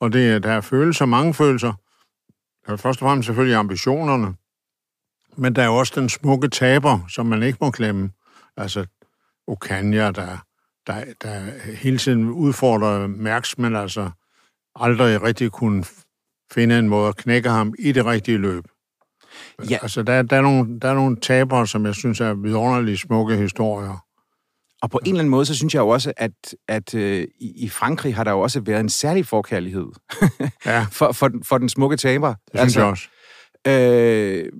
Og 0.00 0.12
det, 0.12 0.42
der 0.42 0.52
er 0.52 0.60
følelser, 0.60 1.06
mange 1.06 1.34
følelser. 1.34 1.72
Der 2.66 2.72
er 2.72 2.76
først 2.76 3.02
og 3.02 3.06
fremmest 3.06 3.26
selvfølgelig 3.26 3.56
ambitionerne. 3.56 4.34
Men 5.36 5.56
der 5.56 5.62
er 5.62 5.66
jo 5.66 5.76
også 5.76 5.92
den 6.00 6.08
smukke 6.08 6.48
taber, 6.48 6.98
som 7.08 7.26
man 7.26 7.42
ikke 7.42 7.58
må 7.60 7.70
glemme. 7.70 8.10
Altså, 8.56 8.86
Okanja, 9.46 10.10
der, 10.10 10.38
der, 10.86 11.04
der 11.22 11.50
hele 11.74 11.98
tiden 11.98 12.30
udfordrer 12.30 13.06
Mærks, 13.06 13.58
men 13.58 13.76
altså 13.76 14.10
aldrig 14.74 15.22
rigtig 15.22 15.50
kunne 15.50 15.84
finde 16.52 16.78
en 16.78 16.88
måde 16.88 17.08
at 17.08 17.16
knække 17.16 17.48
ham 17.48 17.74
i 17.78 17.92
det 17.92 18.06
rigtige 18.06 18.38
løb. 18.38 18.64
Ja. 19.70 19.78
Altså, 19.82 20.02
der, 20.02 20.22
der, 20.22 20.36
er 20.36 20.40
nogle, 20.40 20.80
der 20.80 20.88
er 20.88 20.94
nogle 20.94 21.16
tabere, 21.16 21.66
som 21.66 21.86
jeg 21.86 21.94
synes 21.94 22.20
er 22.20 22.34
vidunderligt 22.34 23.00
smukke 23.00 23.36
historier. 23.36 24.04
Og 24.82 24.90
på 24.90 25.00
en 25.02 25.08
eller 25.08 25.18
anden 25.18 25.30
måde, 25.30 25.46
så 25.46 25.54
synes 25.54 25.74
jeg 25.74 25.80
jo 25.80 25.88
også, 25.88 26.12
at, 26.16 26.54
at 26.68 26.94
øh, 26.94 27.26
i 27.40 27.68
Frankrig 27.68 28.14
har 28.14 28.24
der 28.24 28.30
jo 28.30 28.40
også 28.40 28.60
været 28.60 28.80
en 28.80 28.88
særlig 28.88 29.26
forkærlighed 29.26 29.86
ja. 30.66 30.86
for, 30.90 31.12
for, 31.12 31.30
for 31.44 31.58
den 31.58 31.68
smukke 31.68 31.96
taber. 31.96 32.28
Det 32.28 32.38
synes 32.54 32.62
altså, 32.62 32.80
jeg 32.80 32.88
også. 32.88 33.08
Øh, 33.66 34.52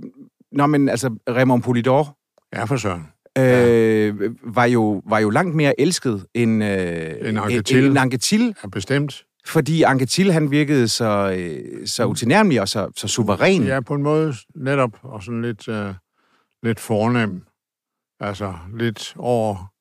nå, 0.52 0.66
men 0.66 0.88
altså, 0.88 1.16
Raymond 1.28 1.62
Poulidor... 1.62 2.18
Ja, 2.54 2.64
for 2.64 2.76
søren. 2.76 3.06
Øh, 3.38 3.44
ja. 3.44 4.12
var, 4.44 4.64
jo, 4.64 5.02
var 5.06 5.18
jo 5.18 5.30
langt 5.30 5.54
mere 5.54 5.80
elsket 5.80 6.26
end, 6.34 6.64
øh, 6.64 7.28
en 7.28 7.36
Anquetil. 7.36 7.86
En, 7.86 7.96
Anquetil. 7.96 8.54
Ja, 8.62 8.68
bestemt. 8.68 9.24
Fordi 9.46 9.82
Anquetil, 9.82 10.32
han 10.32 10.50
virkede 10.50 10.88
så, 10.88 11.36
øh, 11.38 11.86
så 11.86 12.06
utilnærmelig 12.06 12.60
og 12.60 12.68
så, 12.68 12.90
så 12.96 13.08
suveræn. 13.08 13.64
Ja, 13.64 13.80
på 13.80 13.94
en 13.94 14.02
måde 14.02 14.34
netop, 14.54 14.90
og 15.02 15.22
sådan 15.22 15.42
lidt, 15.42 15.68
øh, 15.68 15.94
lidt 16.62 16.80
fornem. 16.80 17.42
Altså, 18.20 18.54
lidt 18.76 19.14
over 19.18 19.72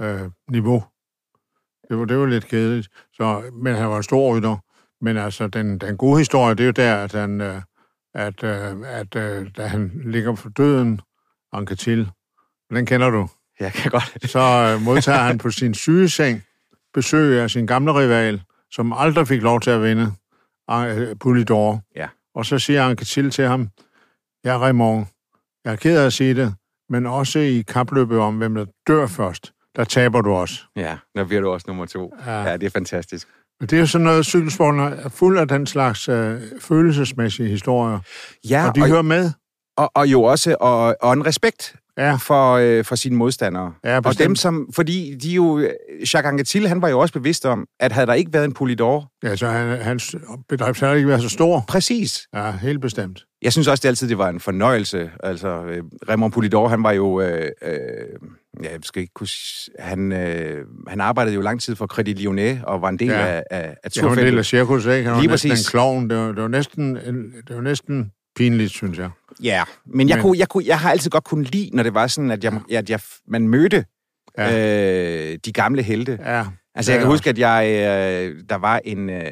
øh, 0.00 0.30
niveau. 0.50 0.84
Det 1.88 1.98
var, 1.98 2.04
det 2.04 2.18
var 2.18 2.26
lidt 2.26 2.46
kedeligt. 2.46 2.88
Så, 3.12 3.42
men 3.52 3.74
han 3.74 3.88
var 3.88 3.96
en 3.96 4.02
stor 4.02 4.36
rytter. 4.36 4.56
Men 5.00 5.16
altså, 5.16 5.46
den, 5.46 5.78
den 5.78 5.96
gode 5.96 6.18
historie, 6.18 6.54
det 6.54 6.60
er 6.60 6.66
jo 6.66 6.72
der, 6.72 6.96
at 6.96 7.12
han, 7.12 7.40
øh, 7.40 7.62
at, 8.14 8.44
øh, 8.44 8.76
at 8.84 9.16
øh, 9.16 9.50
da 9.56 9.66
han 9.66 10.00
ligger 10.04 10.34
for 10.34 10.48
døden, 10.48 11.00
Anquetil, 11.52 12.10
den 12.70 12.86
kender 12.86 13.10
du. 13.10 13.28
Jeg 13.60 13.72
kan 13.72 13.90
godt. 13.90 14.30
Så 14.30 14.38
øh, 14.38 14.82
modtager 14.82 15.18
han 15.18 15.38
på 15.38 15.50
sin 15.50 15.74
sygeseng 15.74 16.42
besøg 16.94 17.40
af 17.40 17.50
sin 17.50 17.66
gamle 17.66 17.94
rival, 17.94 18.42
som 18.76 18.92
aldrig 18.92 19.28
fik 19.28 19.42
lov 19.42 19.60
til 19.60 19.70
at 19.70 19.82
vinde, 19.82 20.12
øh, 20.70 21.16
Pulidor. 21.16 21.82
Ja. 21.96 22.08
Og 22.34 22.46
så 22.46 22.58
siger 22.58 22.84
Anquetil 22.84 23.30
til 23.30 23.44
ham, 23.44 23.68
ja, 24.44 24.58
Raymond, 24.58 25.06
jeg 25.64 25.72
er 25.72 25.76
ked 25.76 25.98
af 25.98 26.06
at 26.06 26.12
sige 26.12 26.34
det, 26.34 26.54
men 26.88 27.06
også 27.06 27.38
i 27.38 27.64
kapløbet 27.68 28.18
om, 28.18 28.36
hvem 28.36 28.54
der 28.54 28.64
dør 28.86 29.06
først, 29.06 29.52
der 29.76 29.84
taber 29.84 30.20
du 30.20 30.32
også. 30.32 30.62
Ja, 30.76 30.98
der 31.14 31.24
bliver 31.24 31.40
du 31.40 31.50
også 31.50 31.64
nummer 31.68 31.86
to. 31.86 32.14
Ja, 32.26 32.42
ja 32.42 32.56
det 32.56 32.66
er 32.66 32.70
fantastisk. 32.70 33.28
Men 33.60 33.68
det 33.68 33.76
er 33.76 33.80
jo 33.80 33.86
sådan 33.86 34.04
noget, 34.04 34.26
cykelsporten 34.26 34.80
er 34.80 35.08
fuld 35.08 35.38
af 35.38 35.48
den 35.48 35.66
slags 35.66 36.08
øh, 36.08 36.40
følelsesmæssige 36.60 37.48
historier. 37.48 37.98
Ja, 38.50 38.68
og 38.68 38.74
de 38.74 38.82
og, 38.82 38.88
hører 38.88 39.02
med. 39.02 39.30
Og, 39.76 39.90
og 39.94 40.06
jo 40.06 40.22
også 40.22 40.56
og, 40.60 40.96
og 41.02 41.12
en 41.12 41.26
respekt 41.26 41.76
ja. 41.98 42.14
for, 42.14 42.52
øh, 42.52 42.84
for 42.84 42.94
sine 42.94 43.16
modstandere. 43.16 43.72
Ja, 43.84 44.00
og 44.04 44.18
dem, 44.18 44.36
som, 44.36 44.68
fordi 44.74 45.14
de 45.14 45.30
jo, 45.30 45.60
Jacques 46.00 46.24
Anquetil, 46.24 46.68
han 46.68 46.82
var 46.82 46.88
jo 46.88 46.98
også 46.98 47.14
bevidst 47.14 47.46
om, 47.46 47.66
at 47.80 47.92
havde 47.92 48.06
der 48.06 48.14
ikke 48.14 48.32
været 48.32 48.44
en 48.44 48.52
Polidor... 48.52 49.10
Ja, 49.22 49.36
så 49.36 49.46
han, 49.46 49.78
hans 49.78 50.16
bedrift 50.48 50.80
havde 50.80 50.96
ikke 50.96 51.08
været 51.08 51.22
så 51.22 51.28
stor. 51.28 51.64
Præcis. 51.68 52.26
Ja, 52.34 52.50
helt 52.50 52.80
bestemt. 52.80 53.24
Jeg 53.42 53.52
synes 53.52 53.68
også, 53.68 53.82
det 53.82 53.88
altid 53.88 54.08
det 54.08 54.18
var 54.18 54.28
en 54.28 54.40
fornøjelse. 54.40 55.10
Altså, 55.22 55.48
øh, 55.48 55.82
Raymond 56.08 56.32
Polidor, 56.32 56.68
han 56.68 56.82
var 56.82 56.92
jo... 56.92 57.20
Øh, 57.20 57.50
øh, 57.62 57.76
jeg 58.62 58.70
skal 58.82 59.00
ikke 59.00 59.12
kunne... 59.14 59.28
Han, 59.78 60.12
øh, 60.12 60.64
han 60.88 61.00
arbejdede 61.00 61.34
jo 61.34 61.40
lang 61.40 61.60
tid 61.60 61.76
for 61.76 61.86
Credit 61.86 62.18
Lyonnais, 62.18 62.60
og 62.64 62.82
var 62.82 62.88
en 62.88 62.98
del 62.98 63.08
ja. 63.08 63.26
af, 63.26 63.42
af, 63.50 63.76
af 63.84 63.90
turfeltet. 63.90 63.96
Ja, 63.96 64.02
han 64.02 64.16
var 64.16 64.22
en 64.22 64.26
del 64.26 64.38
af 64.38 64.44
cirkus, 64.44 64.86
ikke? 64.86 65.04
Han 65.04 65.12
var 65.12 65.20
Lige 65.20 65.30
næsten 65.30 65.50
præcis. 65.50 65.66
en 65.66 65.70
klovn. 65.70 66.10
Det 66.10 66.18
var, 66.18 66.26
det 66.26 66.42
var 66.42 66.48
næsten, 66.48 66.94
det 67.48 67.56
var 67.56 67.60
næsten 67.60 68.12
pinligt, 68.36 68.70
synes 68.72 68.98
jeg. 68.98 69.10
Ja, 69.42 69.62
men 69.86 70.08
jeg, 70.08 70.16
men... 70.16 70.22
Kunne, 70.22 70.38
jeg, 70.38 70.48
kunne, 70.48 70.64
jeg 70.66 70.78
har 70.78 70.90
altid 70.90 71.10
godt 71.10 71.24
kunne 71.24 71.44
lide, 71.44 71.70
når 71.72 71.82
det 71.82 71.94
var 71.94 72.06
sådan, 72.06 72.30
at, 72.30 72.44
jeg, 72.44 72.60
at 72.70 72.90
jeg, 72.90 73.00
man 73.28 73.48
mødte 73.48 73.84
ja. 74.38 75.32
øh, 75.32 75.38
de 75.44 75.52
gamle 75.52 75.82
helte. 75.82 76.18
Ja. 76.24 76.44
Altså, 76.74 76.92
jeg 76.92 77.00
kan 77.00 77.08
huske, 77.08 77.30
at 77.30 77.38
jeg, 77.38 77.66
øh, 77.68 78.42
der 78.48 78.56
var 78.56 78.80
en... 78.84 79.10
Øh, 79.10 79.30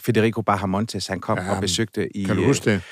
Federico 0.00 0.42
Bahamontes, 0.42 1.06
han 1.06 1.20
kom 1.20 1.38
ja, 1.38 1.54
og 1.54 1.60
besøgte 1.60 2.16
i... 2.16 2.24
Kan 2.24 2.36
du 2.36 2.44
huske 2.44 2.70
det? 2.70 2.82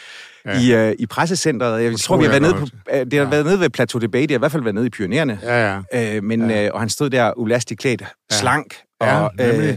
Ja. 0.46 0.86
I, 0.86 0.90
uh, 0.90 0.94
i 0.98 1.06
pressecentret. 1.06 1.84
Jeg, 1.84 1.98
tror, 1.98 2.16
vi 2.16 2.24
har 2.24 2.30
været 2.30 2.42
nede, 2.42 2.54
på, 2.54 2.60
uh, 2.60 3.00
det 3.00 3.12
har 3.12 3.22
ja. 3.22 3.28
været 3.28 3.46
nede 3.46 3.60
ved 3.60 3.70
Plateau 3.70 4.00
de 4.00 4.08
Bay, 4.08 4.20
det 4.22 4.30
har 4.30 4.38
i 4.38 4.38
hvert 4.38 4.52
fald 4.52 4.62
været 4.62 4.74
nede 4.74 4.86
i 4.86 4.90
Pionererne. 4.90 5.38
Ja, 5.42 5.82
ja. 5.92 6.16
Uh, 6.18 6.24
men, 6.24 6.50
ja. 6.50 6.68
Uh, 6.68 6.74
og 6.74 6.80
han 6.80 6.88
stod 6.88 7.10
der 7.10 7.38
ulastigt 7.38 7.80
klædt, 7.80 8.00
ja. 8.00 8.06
slank, 8.30 8.76
ja, 9.02 9.20
og 9.20 9.32
uh, 9.40 9.74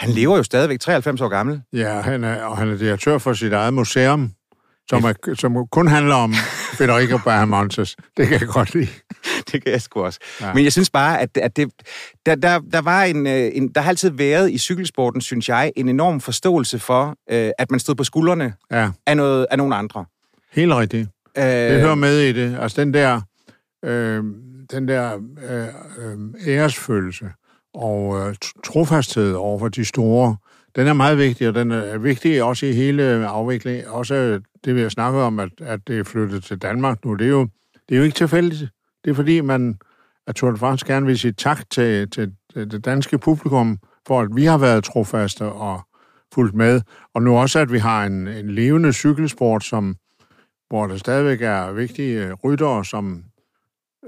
han 0.00 0.10
lever 0.10 0.36
jo 0.36 0.42
stadigvæk 0.42 0.80
93 0.80 1.20
år 1.20 1.28
gammel. 1.28 1.62
Ja, 1.72 2.00
han 2.00 2.24
er, 2.24 2.42
og 2.42 2.58
han 2.58 2.68
er 2.68 2.76
direktør 2.76 3.18
for 3.18 3.32
sit 3.32 3.52
eget 3.52 3.74
museum, 3.74 4.30
som, 4.90 5.04
er, 5.04 5.34
som 5.34 5.66
kun 5.72 5.88
handler 5.88 6.14
om 6.14 6.34
Federico 6.78 7.18
Bahamontes. 7.24 7.96
Det 8.16 8.28
kan 8.28 8.40
jeg 8.40 8.48
godt 8.48 8.74
lide. 8.74 8.88
det 9.52 9.64
kan 9.64 9.72
jeg 9.72 9.82
sgu 9.82 10.04
også. 10.04 10.18
Ja. 10.40 10.54
Men 10.54 10.64
jeg 10.64 10.72
synes 10.72 10.90
bare, 10.90 11.20
at, 11.20 11.36
at 11.36 11.56
det, 11.56 11.68
der, 12.26 12.34
der, 12.34 12.58
der, 12.72 12.80
var 12.80 13.02
en, 13.02 13.26
øh, 13.26 13.50
en, 13.54 13.68
der 13.68 13.80
har 13.80 13.88
altid 13.88 14.10
været 14.10 14.50
i 14.50 14.58
cykelsporten, 14.58 15.20
synes 15.20 15.48
jeg, 15.48 15.72
en 15.76 15.88
enorm 15.88 16.20
forståelse 16.20 16.78
for, 16.78 17.16
øh, 17.30 17.50
at 17.58 17.70
man 17.70 17.80
stod 17.80 17.94
på 17.94 18.04
skuldrene 18.04 18.52
ja. 18.70 18.90
af, 19.06 19.16
noget, 19.16 19.46
af 19.50 19.58
nogle 19.58 19.76
andre. 19.76 20.04
Helt 20.52 20.74
rigtigt. 20.74 21.08
Øh, 21.38 21.44
det 21.44 21.80
hører 21.80 21.94
med 21.94 22.18
i 22.18 22.32
det. 22.32 22.58
Altså 22.60 22.80
den 22.80 22.94
der, 22.94 23.20
øh, 23.84 24.24
den 24.70 24.88
der 24.88 25.18
øh, 25.50 25.66
øh, 25.98 26.18
æresfølelse 26.46 27.30
og 27.74 28.28
øh, 28.28 28.34
trofasthed 28.64 29.32
over 29.34 29.58
for 29.58 29.68
de 29.68 29.84
store, 29.84 30.36
den 30.76 30.86
er 30.86 30.92
meget 30.92 31.18
vigtig, 31.18 31.48
og 31.48 31.54
den 31.54 31.70
er 31.70 31.98
vigtig 31.98 32.42
også 32.42 32.66
i 32.66 32.72
hele 32.72 33.02
afviklingen. 33.28 33.86
Også 33.86 34.14
øh, 34.14 34.40
det, 34.64 34.74
vi 34.74 34.80
har 34.80 34.88
snakket 34.88 35.22
om, 35.22 35.38
at, 35.40 35.50
at 35.60 35.80
det 35.88 35.98
er 35.98 36.04
flyttet 36.04 36.44
til 36.44 36.58
Danmark 36.58 37.04
nu, 37.04 37.14
det 37.14 37.24
er 37.24 37.30
jo, 37.30 37.48
det 37.88 37.94
er 37.94 37.98
jo 37.98 38.04
ikke 38.04 38.16
tilfældigt. 38.16 38.70
Det 39.04 39.10
er 39.10 39.14
fordi, 39.14 39.40
man, 39.40 39.78
at 40.26 40.34
Tour 40.34 40.50
de 40.50 40.58
France 40.58 40.86
gerne 40.86 41.06
vil 41.06 41.18
sige 41.18 41.32
tak 41.32 41.70
til, 41.70 42.10
til, 42.10 42.32
til 42.52 42.70
det 42.70 42.84
danske 42.84 43.18
publikum, 43.18 43.78
for 44.06 44.20
at 44.20 44.28
vi 44.34 44.44
har 44.44 44.58
været 44.58 44.84
trofaste 44.84 45.44
og 45.44 45.80
fulgt 46.34 46.54
med. 46.54 46.80
Og 47.14 47.22
nu 47.22 47.38
også, 47.38 47.58
at 47.58 47.72
vi 47.72 47.78
har 47.78 48.06
en, 48.06 48.28
en 48.28 48.50
levende 48.50 48.92
cykelsport, 48.92 49.64
som, 49.64 49.96
hvor 50.68 50.86
der 50.86 50.96
stadigvæk 50.96 51.42
er 51.42 51.72
vigtige 51.72 52.26
øh, 52.26 52.32
ryttere, 52.44 52.84
som, 52.84 53.24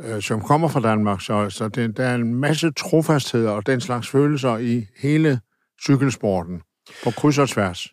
øh, 0.04 0.22
som 0.22 0.40
kommer 0.40 0.68
fra 0.68 0.80
Danmark. 0.80 1.20
Så, 1.20 1.50
så 1.50 1.68
det, 1.68 1.96
der 1.96 2.04
er 2.04 2.14
en 2.14 2.34
masse 2.34 2.72
trofasthed 2.72 3.46
og 3.46 3.66
den 3.66 3.80
slags 3.80 4.08
følelser 4.08 4.58
i 4.58 4.86
hele 5.02 5.40
cykelsporten 5.84 6.60
på 7.04 7.10
kryds 7.10 7.38
og 7.38 7.48
tværs. 7.48 7.88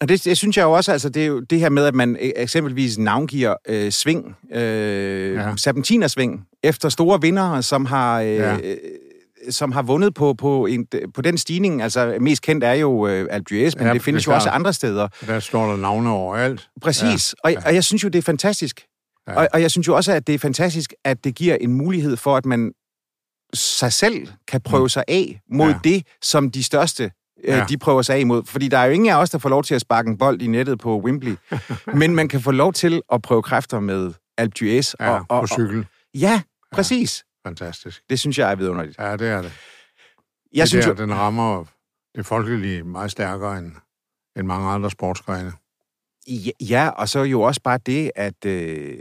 Og 0.00 0.08
det, 0.08 0.24
det 0.24 0.36
synes 0.36 0.56
jeg 0.56 0.62
jo 0.62 0.72
også, 0.72 0.92
altså 0.92 1.08
det 1.08 1.22
er 1.22 1.26
jo 1.26 1.40
det 1.40 1.60
her 1.60 1.68
med, 1.68 1.84
at 1.84 1.94
man 1.94 2.16
e- 2.16 2.32
eksempelvis 2.36 2.98
navngiver 2.98 3.54
øh, 3.68 3.90
sving, 3.90 4.36
øh, 4.54 5.34
ja. 5.34 5.56
serpentinersving, 5.56 6.46
efter 6.62 6.88
store 6.88 7.20
vindere, 7.20 7.62
som 7.62 7.86
har... 7.86 8.20
Øh, 8.20 8.28
ja 8.28 8.56
som 9.50 9.72
har 9.72 9.82
vundet 9.82 10.14
på, 10.14 10.34
på, 10.34 10.66
en, 10.66 10.86
på 11.14 11.22
den 11.22 11.38
stigning. 11.38 11.82
Altså, 11.82 12.16
mest 12.20 12.42
kendt 12.42 12.64
er 12.64 12.72
jo 12.72 13.06
øh, 13.06 13.28
Alpe 13.30 13.54
men 13.54 13.86
ja, 13.86 13.92
det 13.92 14.02
findes 14.02 14.22
det 14.22 14.28
jo 14.28 14.34
også 14.34 14.48
andre 14.48 14.72
steder. 14.72 15.08
Der 15.26 15.40
står 15.40 15.70
der 15.70 15.76
navne 15.76 16.10
overalt. 16.10 16.68
Præcis, 16.82 17.34
ja, 17.44 17.50
ja. 17.50 17.56
Og, 17.56 17.62
og 17.66 17.74
jeg 17.74 17.84
synes 17.84 18.04
jo, 18.04 18.08
det 18.08 18.18
er 18.18 18.22
fantastisk. 18.22 18.80
Ja. 19.28 19.34
Og, 19.34 19.48
og 19.52 19.62
jeg 19.62 19.70
synes 19.70 19.88
jo 19.88 19.96
også, 19.96 20.12
at 20.12 20.26
det 20.26 20.34
er 20.34 20.38
fantastisk, 20.38 20.94
at 21.04 21.24
det 21.24 21.34
giver 21.34 21.56
en 21.60 21.72
mulighed 21.72 22.16
for, 22.16 22.36
at 22.36 22.46
man 22.46 22.72
sig 23.54 23.92
selv 23.92 24.28
kan 24.48 24.60
prøve 24.60 24.84
mm. 24.84 24.88
sig 24.88 25.04
af 25.08 25.40
mod 25.50 25.70
ja. 25.70 25.78
det, 25.84 26.06
som 26.22 26.50
de 26.50 26.62
største 26.62 27.10
Øh, 27.44 27.50
ja. 27.50 27.64
de 27.68 27.78
prøver 27.78 28.02
sig 28.02 28.16
af 28.16 28.20
imod. 28.20 28.44
Fordi 28.44 28.68
der 28.68 28.78
er 28.78 28.84
jo 28.84 28.92
ingen 28.92 29.10
af 29.10 29.16
os, 29.16 29.30
der 29.30 29.38
får 29.38 29.48
lov 29.48 29.64
til 29.64 29.74
at 29.74 29.80
sparke 29.80 30.08
en 30.08 30.18
bold 30.18 30.42
i 30.42 30.46
nettet 30.46 30.78
på 30.78 31.00
Wembley. 31.00 31.36
men 32.00 32.14
man 32.14 32.28
kan 32.28 32.40
få 32.40 32.50
lov 32.50 32.72
til 32.72 33.02
at 33.12 33.22
prøve 33.22 33.42
kræfter 33.42 33.80
med 33.80 34.12
d'Huez. 34.40 34.92
Ja, 35.00 35.10
og, 35.10 35.26
og, 35.28 35.40
på 35.40 35.46
cykel. 35.46 35.78
Og, 35.78 35.84
ja, 36.14 36.42
præcis. 36.72 37.24
Ja, 37.44 37.48
fantastisk. 37.48 38.02
Det 38.10 38.20
synes 38.20 38.38
jeg 38.38 38.50
er 38.50 38.54
vidunderligt. 38.54 38.98
Ja, 38.98 39.16
det 39.16 39.28
er 39.28 39.42
det. 39.42 39.52
Jeg 40.54 40.62
det 40.62 40.68
synes, 40.68 40.84
der, 40.84 40.92
jo... 40.92 41.02
den 41.02 41.14
rammer 41.14 41.64
det 42.14 42.26
folkelige 42.26 42.82
meget 42.82 43.10
stærkere 43.10 43.58
end, 43.58 43.72
end 44.36 44.46
mange 44.46 44.68
andre 44.68 44.90
sportsgrene. 44.90 45.52
Ja, 46.28 46.50
ja, 46.60 46.88
og 46.88 47.08
så 47.08 47.22
jo 47.22 47.42
også 47.42 47.60
bare 47.64 47.78
det, 47.86 48.10
at, 48.16 48.44
øh, 48.46 48.98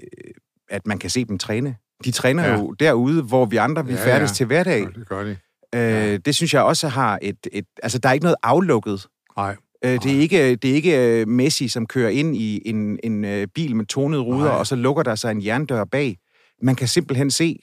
at 0.69 0.87
man 0.87 0.97
kan 0.97 1.09
se 1.09 1.25
dem 1.25 1.37
træne. 1.37 1.75
De 2.05 2.11
træner 2.11 2.43
ja. 2.43 2.53
jo 2.53 2.71
derude, 2.71 3.23
hvor 3.23 3.45
vi 3.45 3.57
andre 3.57 3.85
vi 3.85 3.93
ja, 3.93 4.05
færdes 4.05 4.31
ja. 4.31 4.33
til 4.33 4.45
hverdag. 4.45 4.81
Ja, 4.81 4.99
det 4.99 5.09
gør 5.09 5.23
de. 5.23 5.37
Øh, 5.75 6.19
det 6.25 6.35
synes 6.35 6.53
jeg 6.53 6.63
også 6.63 6.87
har 6.87 7.19
et, 7.21 7.47
et... 7.51 7.65
Altså, 7.83 7.99
der 7.99 8.09
er 8.09 8.13
ikke 8.13 8.23
noget 8.23 8.35
aflukket. 8.43 9.07
Nej. 9.37 9.55
Øh, 9.85 10.03
det, 10.03 10.15
er 10.15 10.19
ikke, 10.19 10.55
det 10.55 10.69
er 10.69 10.73
ikke 10.73 11.21
øh, 11.21 11.27
Messi, 11.27 11.67
som 11.67 11.85
kører 11.85 12.09
ind 12.09 12.35
i 12.35 12.61
en, 12.65 12.99
en 13.03 13.25
øh, 13.25 13.47
bil 13.47 13.75
med 13.75 13.85
tonede 13.85 14.21
ruder, 14.21 14.45
Nej. 14.45 14.57
og 14.57 14.67
så 14.67 14.75
lukker 14.75 15.03
der 15.03 15.15
sig 15.15 15.31
en 15.31 15.45
jerndør 15.45 15.83
bag. 15.83 16.17
Man 16.61 16.75
kan 16.75 16.87
simpelthen 16.87 17.31
se 17.31 17.59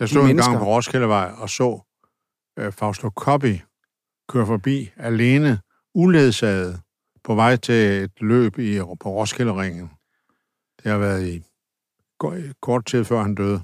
Jeg 0.00 0.08
stod 0.08 0.30
en 0.30 0.36
gang 0.36 0.58
på 0.58 0.64
Roskildevej 0.64 1.30
og 1.38 1.50
så 1.50 1.80
øh, 2.58 2.72
Fausto 2.72 3.08
Coppi 3.08 3.60
køre 4.28 4.46
forbi 4.46 4.90
alene, 4.96 5.58
uledsaget, 5.94 6.80
på 7.24 7.34
vej 7.34 7.56
til 7.56 7.74
et 7.74 8.12
løb 8.20 8.58
i, 8.58 8.78
på 8.78 9.22
Roskilde-ringen. 9.22 9.90
Det 10.82 10.90
har 10.90 10.98
været 10.98 11.28
i 11.28 11.42
kort 12.62 12.86
tid 12.86 13.04
før 13.04 13.22
han 13.22 13.34
døde. 13.34 13.60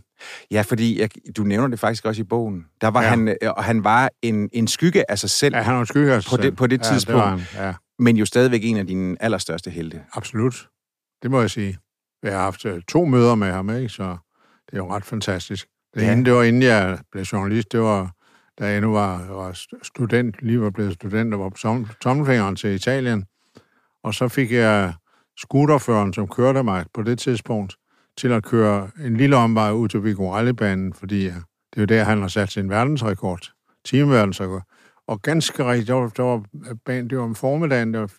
Ja, 0.50 0.62
fordi 0.62 1.00
jeg, 1.00 1.10
du 1.36 1.42
nævner 1.42 1.68
det 1.68 1.80
faktisk 1.80 2.04
også 2.04 2.20
i 2.22 2.24
bogen. 2.24 2.66
Der 2.80 2.88
var 2.88 3.02
ja. 3.02 3.08
han, 3.08 3.28
øh, 3.28 3.34
og 3.56 3.64
han 3.64 3.84
var 3.84 4.10
en, 4.22 4.50
en 4.52 4.68
skygge 4.68 5.10
af 5.10 5.18
sig 5.18 5.30
selv. 5.30 5.56
Ja, 5.56 5.62
han 5.62 5.74
var 5.74 5.80
en 5.80 5.86
skygge 5.86 6.12
af 6.12 6.22
sig 6.22 6.30
på 6.30 6.36
selv. 6.36 6.50
Det, 6.50 6.56
på 6.56 6.66
det 6.66 6.78
ja, 6.84 6.92
tidspunkt. 6.92 7.22
Det 7.22 7.40
han, 7.40 7.66
ja. 7.66 7.74
Men 7.98 8.16
jo 8.16 8.24
stadigvæk 8.24 8.64
en 8.64 8.76
af 8.76 8.86
dine 8.86 9.16
allerstørste 9.22 9.70
helte. 9.70 10.02
Absolut. 10.12 10.68
Det 11.22 11.30
må 11.30 11.40
jeg 11.40 11.50
sige. 11.50 11.78
Jeg 12.22 12.32
har 12.32 12.42
haft 12.42 12.64
øh, 12.64 12.82
to 12.88 13.04
møder 13.04 13.34
med 13.34 13.52
ham, 13.52 13.70
ikke? 13.70 13.88
så 13.88 14.16
det 14.66 14.72
er 14.72 14.76
jo 14.76 14.94
ret 14.94 15.04
fantastisk. 15.04 15.68
Det 15.94 16.02
ja. 16.02 16.12
ene, 16.12 16.24
det 16.24 16.32
var 16.32 16.42
inden 16.42 16.62
jeg 16.62 16.98
blev 17.12 17.22
journalist, 17.22 17.72
det 17.72 17.80
var, 17.80 18.12
da 18.58 18.66
jeg 18.66 18.76
endnu 18.76 18.92
var, 18.92 19.26
var 19.26 19.52
student, 19.82 20.36
lige 20.42 20.60
var 20.60 20.70
blevet 20.70 20.94
student, 20.94 21.34
og 21.34 21.40
var 21.40 21.48
på 21.48 21.92
tommelfingeren 22.02 22.56
til 22.56 22.70
Italien. 22.70 23.24
Og 24.08 24.14
så 24.14 24.28
fik 24.28 24.52
jeg 24.52 24.94
scooterføreren, 25.38 26.12
som 26.12 26.28
kørte 26.28 26.62
mig 26.62 26.84
på 26.94 27.02
det 27.02 27.18
tidspunkt, 27.18 27.76
til 28.16 28.32
at 28.32 28.44
køre 28.44 28.90
en 29.04 29.16
lille 29.16 29.36
omvej 29.36 29.70
ud 29.72 29.88
til 29.88 30.04
Vigorellebanen, 30.04 30.92
fordi 30.92 31.24
det 31.24 31.76
er 31.76 31.80
jo 31.80 31.84
der, 31.84 32.04
han 32.04 32.20
har 32.20 32.28
sat 32.28 32.52
sin 32.52 32.70
verdensrekord, 32.70 33.40
timeverdensrekord. 33.84 34.62
Og 35.06 35.22
ganske 35.22 35.64
rigtigt, 35.64 35.88
der 35.88 35.94
var, 35.94 36.08
der 36.08 36.22
var, 36.22 36.42
det 36.86 37.18
var 37.18 37.24
om 37.24 37.34
formiddagen, 37.34 37.94
der 37.94 38.00
var, 38.00 38.12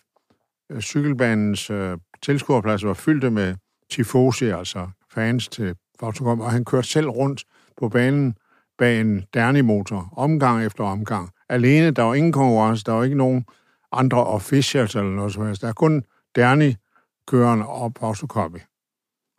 øh, 0.72 0.80
cykelbanens 0.80 1.70
øh, 1.70 1.98
tilskuerplads 2.22 2.84
var 2.84 2.94
fyldt 2.94 3.32
med 3.32 3.54
tifosi, 3.90 4.44
altså 4.44 4.88
fans 5.14 5.48
til 5.48 5.74
Fautogom, 6.00 6.40
og 6.40 6.52
han 6.52 6.64
kørte 6.64 6.88
selv 6.88 7.08
rundt 7.08 7.44
på 7.80 7.88
banen 7.88 8.34
bag 8.78 9.00
en 9.00 9.24
Derni-motor, 9.34 10.12
omgang 10.16 10.64
efter 10.64 10.84
omgang. 10.84 11.30
Alene, 11.48 11.90
der 11.90 12.02
var 12.02 12.14
ingen 12.14 12.32
konkurrence, 12.32 12.84
der 12.84 12.92
var 12.92 13.04
ikke 13.04 13.16
nogen 13.16 13.44
andre 13.92 14.26
officials 14.26 14.94
eller 14.94 15.10
noget 15.10 15.32
som 15.32 15.46
helst. 15.46 15.62
Der 15.62 15.68
er 15.68 15.72
kun 15.72 16.04
Derni-kørende 16.34 17.66
og 17.66 17.92
Fautogom. 18.00 18.56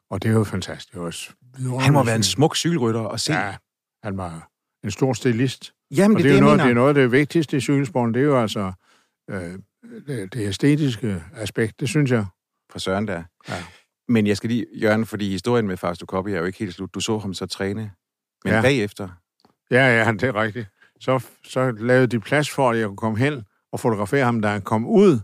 Og 0.09 0.23
det 0.23 0.29
er 0.29 0.33
jo 0.33 0.43
fantastisk. 0.43 0.93
Det 0.93 1.01
var 1.01 1.77
han 1.79 1.93
må 1.93 2.03
være 2.03 2.15
en 2.15 2.23
smuk 2.23 2.55
cykelrytter 2.55 3.07
at 3.07 3.19
se. 3.19 3.33
Ja, 3.33 3.55
han 4.03 4.17
var 4.17 4.49
en 4.83 4.91
stor 4.91 5.13
stilist. 5.13 5.73
Jamen, 5.91 6.17
det, 6.17 6.23
det, 6.23 6.31
er 6.31 6.35
jo 6.35 6.41
noget, 6.41 6.59
det 6.59 6.69
er 6.69 6.73
noget 6.73 6.87
af 6.87 6.93
det 6.93 7.11
vigtigste 7.11 7.57
i 7.57 7.59
cykelsporten. 7.59 8.13
Det 8.13 8.19
er 8.19 8.25
jo 8.25 8.41
altså 8.41 8.71
øh, 9.29 9.59
det, 10.07 10.33
det 10.33 10.47
æstetiske 10.47 11.23
aspekt, 11.35 11.79
det 11.79 11.89
synes 11.89 12.11
jeg. 12.11 12.25
For 12.71 12.79
Søren 12.79 13.07
der. 13.07 13.23
Ja. 13.49 13.63
Men 14.07 14.27
jeg 14.27 14.37
skal 14.37 14.49
lige, 14.49 14.65
Jørgen, 14.73 15.05
fordi 15.05 15.29
historien 15.29 15.67
med 15.67 15.77
Fausto 15.77 16.05
Coppi 16.05 16.31
er 16.31 16.39
jo 16.39 16.45
ikke 16.45 16.59
helt 16.59 16.73
slut. 16.73 16.93
Du 16.93 16.99
så 16.99 17.17
ham 17.17 17.33
så 17.33 17.45
træne, 17.45 17.91
men 18.43 18.53
ja. 18.53 18.61
bagefter... 18.61 19.09
Ja, 19.71 20.03
ja, 20.03 20.11
det 20.11 20.23
er 20.23 20.35
rigtigt. 20.35 20.67
Så, 20.99 21.25
så 21.43 21.71
lavede 21.71 22.07
de 22.07 22.19
plads 22.19 22.49
for, 22.49 22.71
at 22.71 22.77
jeg 22.77 22.87
kunne 22.87 22.97
komme 22.97 23.17
hen 23.17 23.43
og 23.71 23.79
fotografere 23.79 24.25
ham, 24.25 24.41
da 24.41 24.47
han 24.47 24.61
kom 24.61 24.85
ud 24.85 25.19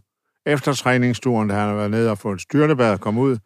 efter 0.46 0.74
træningsturen, 0.74 1.50
da 1.50 1.56
han 1.56 1.64
havde 1.64 1.78
været 1.78 1.92
nede 1.92 2.12
og 2.12 2.18
fået 2.18 2.42
styrtebad 2.42 2.92
og 2.92 3.00
kom 3.00 3.18
ud 3.18 3.38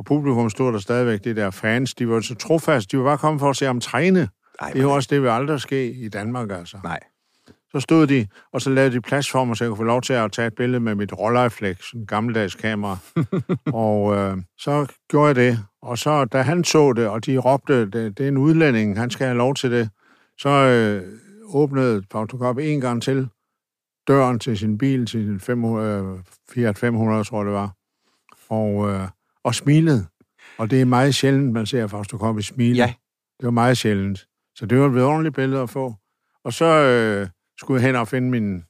og 0.00 0.04
publikum 0.04 0.50
stod 0.50 0.72
der 0.72 0.78
stadigvæk, 0.78 1.24
det 1.24 1.36
der 1.36 1.50
fans, 1.50 1.94
de 1.94 2.08
var 2.08 2.20
så 2.20 2.34
trofast, 2.34 2.92
de 2.92 2.98
var 2.98 3.04
bare 3.04 3.18
kommet 3.18 3.40
for 3.40 3.50
at 3.50 3.56
se 3.56 3.66
ham 3.66 3.80
træne. 3.80 4.28
Ej, 4.60 4.70
det 4.70 4.78
er 4.78 4.82
jo 4.82 4.90
også 4.90 5.08
det, 5.10 5.22
vil 5.22 5.28
aldrig 5.28 5.60
ske 5.60 5.90
i 5.90 6.08
Danmark, 6.08 6.50
altså. 6.50 6.76
Nej. 6.84 7.00
Så 7.72 7.80
stod 7.80 8.06
de, 8.06 8.26
og 8.52 8.60
så 8.60 8.70
lavede 8.70 8.94
de 8.94 9.00
plads 9.00 9.30
for 9.30 9.44
mig, 9.44 9.56
så 9.56 9.64
jeg 9.64 9.68
kunne 9.68 9.76
få 9.76 9.82
lov 9.82 10.02
til 10.02 10.12
at 10.12 10.32
tage 10.32 10.46
et 10.46 10.54
billede 10.54 10.80
med 10.80 10.94
mit 10.94 11.12
Rolleiflex, 11.12 11.92
en 11.92 12.06
gammeldags 12.06 12.54
kamera. 12.54 12.98
og 13.86 14.16
øh, 14.16 14.36
så 14.58 14.86
gjorde 15.08 15.26
jeg 15.26 15.36
det. 15.36 15.58
Og 15.82 15.98
så, 15.98 16.24
da 16.24 16.42
han 16.42 16.64
så 16.64 16.92
det, 16.92 17.08
og 17.08 17.26
de 17.26 17.38
råbte, 17.38 17.90
det, 17.90 18.18
det 18.18 18.20
er 18.24 18.28
en 18.28 18.36
udlænding, 18.36 18.98
han 18.98 19.10
skal 19.10 19.26
have 19.26 19.38
lov 19.38 19.54
til 19.54 19.70
det, 19.70 19.90
så 20.38 20.48
øh, 20.48 21.02
åbnede 21.54 22.02
Fautokop 22.12 22.58
en 22.58 22.80
gang 22.80 23.02
til 23.02 23.28
døren 24.08 24.38
til 24.38 24.58
sin 24.58 24.78
bil, 24.78 25.06
til 25.06 25.26
sin 25.26 25.40
500, 25.40 26.04
øh, 26.04 26.18
Fiat 26.50 26.78
500, 26.78 27.24
tror 27.24 27.44
det 27.44 27.52
var. 27.52 27.76
Og 28.48 28.88
øh, 28.88 29.08
og 29.44 29.54
smilede. 29.54 30.06
Og 30.58 30.70
det 30.70 30.80
er 30.80 30.84
meget 30.84 31.14
sjældent, 31.14 31.52
man 31.52 31.66
ser 31.66 31.86
Fausto 31.86 32.18
Coppi 32.18 32.42
smile. 32.42 32.76
Ja. 32.76 32.94
Det 33.40 33.44
var 33.44 33.50
meget 33.50 33.78
sjældent. 33.78 34.26
Så 34.54 34.66
det 34.66 34.78
var 34.78 34.86
et 34.86 35.02
ordentligt 35.02 35.34
billede 35.34 35.62
at 35.62 35.70
få. 35.70 35.94
Og 36.44 36.52
så 36.52 36.64
øh, 36.64 37.28
skulle 37.58 37.80
jeg 37.80 37.88
hen 37.88 37.96
og 37.96 38.08
finde 38.08 38.30
min, 38.30 38.64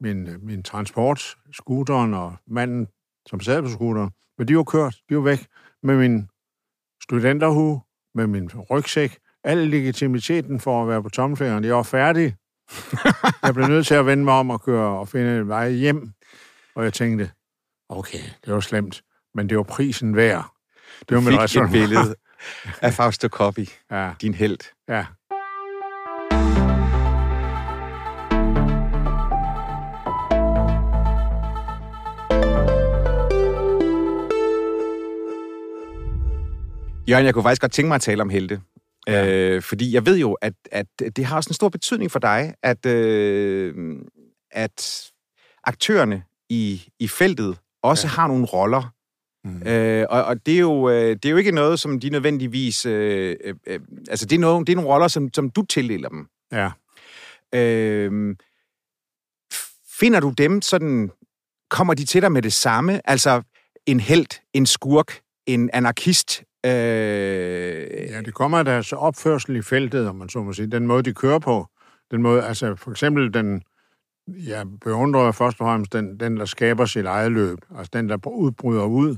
min, 0.00 0.28
min 0.46 0.62
transport, 0.62 1.36
scooteren 1.52 2.14
og 2.14 2.36
manden, 2.46 2.86
som 3.26 3.40
sad 3.40 3.62
på 3.62 3.68
scooteren. 3.68 4.10
Men 4.38 4.48
de 4.48 4.56
var 4.56 4.62
kørt, 4.62 4.96
de 5.08 5.16
var 5.16 5.22
væk 5.22 5.46
med 5.82 5.96
min 5.96 6.28
studenterhue, 7.02 7.80
med 8.14 8.26
min 8.26 8.50
rygsæk, 8.70 9.18
al 9.44 9.58
legitimiteten 9.58 10.60
for 10.60 10.82
at 10.82 10.88
være 10.88 11.02
på 11.02 11.08
tommelfingeren. 11.08 11.64
Jeg 11.64 11.74
var 11.74 11.82
færdig. 11.82 12.36
jeg 13.42 13.54
blev 13.54 13.66
nødt 13.66 13.86
til 13.86 13.94
at 13.94 14.06
vende 14.06 14.24
mig 14.24 14.34
om 14.34 14.50
og 14.50 14.62
køre 14.62 14.98
og 14.98 15.08
finde 15.08 15.38
en 15.38 15.48
vej 15.48 15.70
hjem. 15.70 16.12
Og 16.74 16.84
jeg 16.84 16.92
tænkte, 16.92 17.30
okay, 17.88 18.22
det 18.44 18.54
var 18.54 18.60
slemt 18.60 19.02
men 19.34 19.48
det 19.48 19.56
var 19.56 19.62
prisen 19.62 20.16
værd. 20.16 20.52
Det 21.08 21.14
var 21.14 21.20
med 21.20 21.48
fik 21.48 21.62
et 21.62 21.70
billede 21.70 22.14
af 22.82 22.92
Fausto 22.92 23.28
Coppi, 23.28 23.70
ja. 23.90 24.10
din 24.20 24.34
held. 24.34 24.58
Ja. 24.88 25.06
Jørgen, 37.08 37.26
jeg 37.26 37.34
kunne 37.34 37.42
faktisk 37.42 37.60
godt 37.60 37.72
tænke 37.72 37.88
mig 37.88 37.94
at 37.94 38.00
tale 38.00 38.22
om 38.22 38.30
helte. 38.30 38.60
Ja. 39.10 39.28
Øh, 39.28 39.62
fordi 39.62 39.94
jeg 39.94 40.06
ved 40.06 40.18
jo, 40.18 40.32
at, 40.32 40.54
at 40.70 40.86
det 41.16 41.24
har 41.24 41.36
også 41.36 41.50
en 41.50 41.54
stor 41.54 41.68
betydning 41.68 42.10
for 42.10 42.18
dig, 42.18 42.54
at, 42.62 42.86
øh, 42.86 43.96
at 44.50 45.10
aktørerne 45.64 46.22
i, 46.48 46.88
i 46.98 47.08
feltet 47.08 47.58
også 47.82 48.06
ja. 48.06 48.10
har 48.10 48.28
nogle 48.28 48.46
roller. 48.46 48.94
Mm. 49.44 49.62
Øh, 49.66 50.06
og 50.10 50.24
og 50.24 50.46
det, 50.46 50.54
er 50.54 50.58
jo, 50.58 50.90
øh, 50.90 51.10
det 51.10 51.24
er 51.24 51.30
jo 51.30 51.36
ikke 51.36 51.52
noget, 51.52 51.80
som 51.80 52.00
de 52.00 52.10
nødvendigvis... 52.10 52.86
Øh, 52.86 53.36
øh, 53.44 53.54
øh, 53.66 53.80
altså, 54.08 54.26
det 54.26 54.36
er, 54.36 54.40
noget, 54.40 54.66
det 54.66 54.72
er 54.72 54.76
nogle 54.76 54.90
roller, 54.90 55.08
som, 55.08 55.34
som 55.34 55.50
du 55.50 55.62
tildeler 55.62 56.08
dem. 56.08 56.26
Ja. 56.52 56.70
Øh, 57.54 58.36
finder 60.00 60.20
du 60.20 60.34
dem 60.38 60.62
sådan... 60.62 61.10
Kommer 61.70 61.94
de 61.94 62.04
til 62.04 62.22
dig 62.22 62.32
med 62.32 62.42
det 62.42 62.52
samme? 62.52 63.10
Altså, 63.10 63.42
en 63.86 64.00
held, 64.00 64.40
en 64.52 64.66
skurk, 64.66 65.20
en 65.46 65.70
anarkist? 65.72 66.42
Øh... 66.66 68.10
Ja, 68.10 68.20
det 68.20 68.34
kommer 68.34 68.58
af 68.58 68.64
deres 68.64 68.92
opførsel 68.92 69.56
i 69.56 69.62
feltet, 69.62 70.08
om 70.08 70.16
man 70.16 70.28
så 70.28 70.42
må 70.42 70.52
sige. 70.52 70.66
Den 70.66 70.86
måde, 70.86 71.02
de 71.02 71.14
kører 71.14 71.38
på. 71.38 71.66
Den 72.10 72.22
måde, 72.22 72.42
altså 72.42 72.74
for 72.74 72.90
eksempel 72.90 73.34
den, 73.34 73.62
jeg 74.28 74.66
beundrer 74.80 75.32
først 75.32 75.60
og 75.60 75.64
fremmest 75.66 75.92
den, 75.92 76.20
den, 76.20 76.36
der 76.36 76.44
skaber 76.44 76.84
sit 76.84 77.06
eget 77.06 77.32
løb. 77.32 77.58
Altså 77.76 77.90
den, 77.92 78.08
der 78.08 78.28
udbryder 78.28 78.84
ud, 78.84 79.16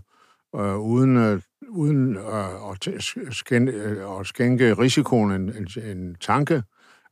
øh, 0.57 0.79
uden, 0.79 1.17
øh, 1.17 1.41
uden 1.69 2.17
øh, 2.17 2.71
at, 2.71 3.05
skænke, 3.31 3.73
øh, 3.73 4.21
at 4.21 4.27
skænke 4.27 4.75
risikoen 4.75 5.33
en, 5.33 5.53
en, 5.57 5.69
en 5.85 6.15
tanke. 6.15 6.63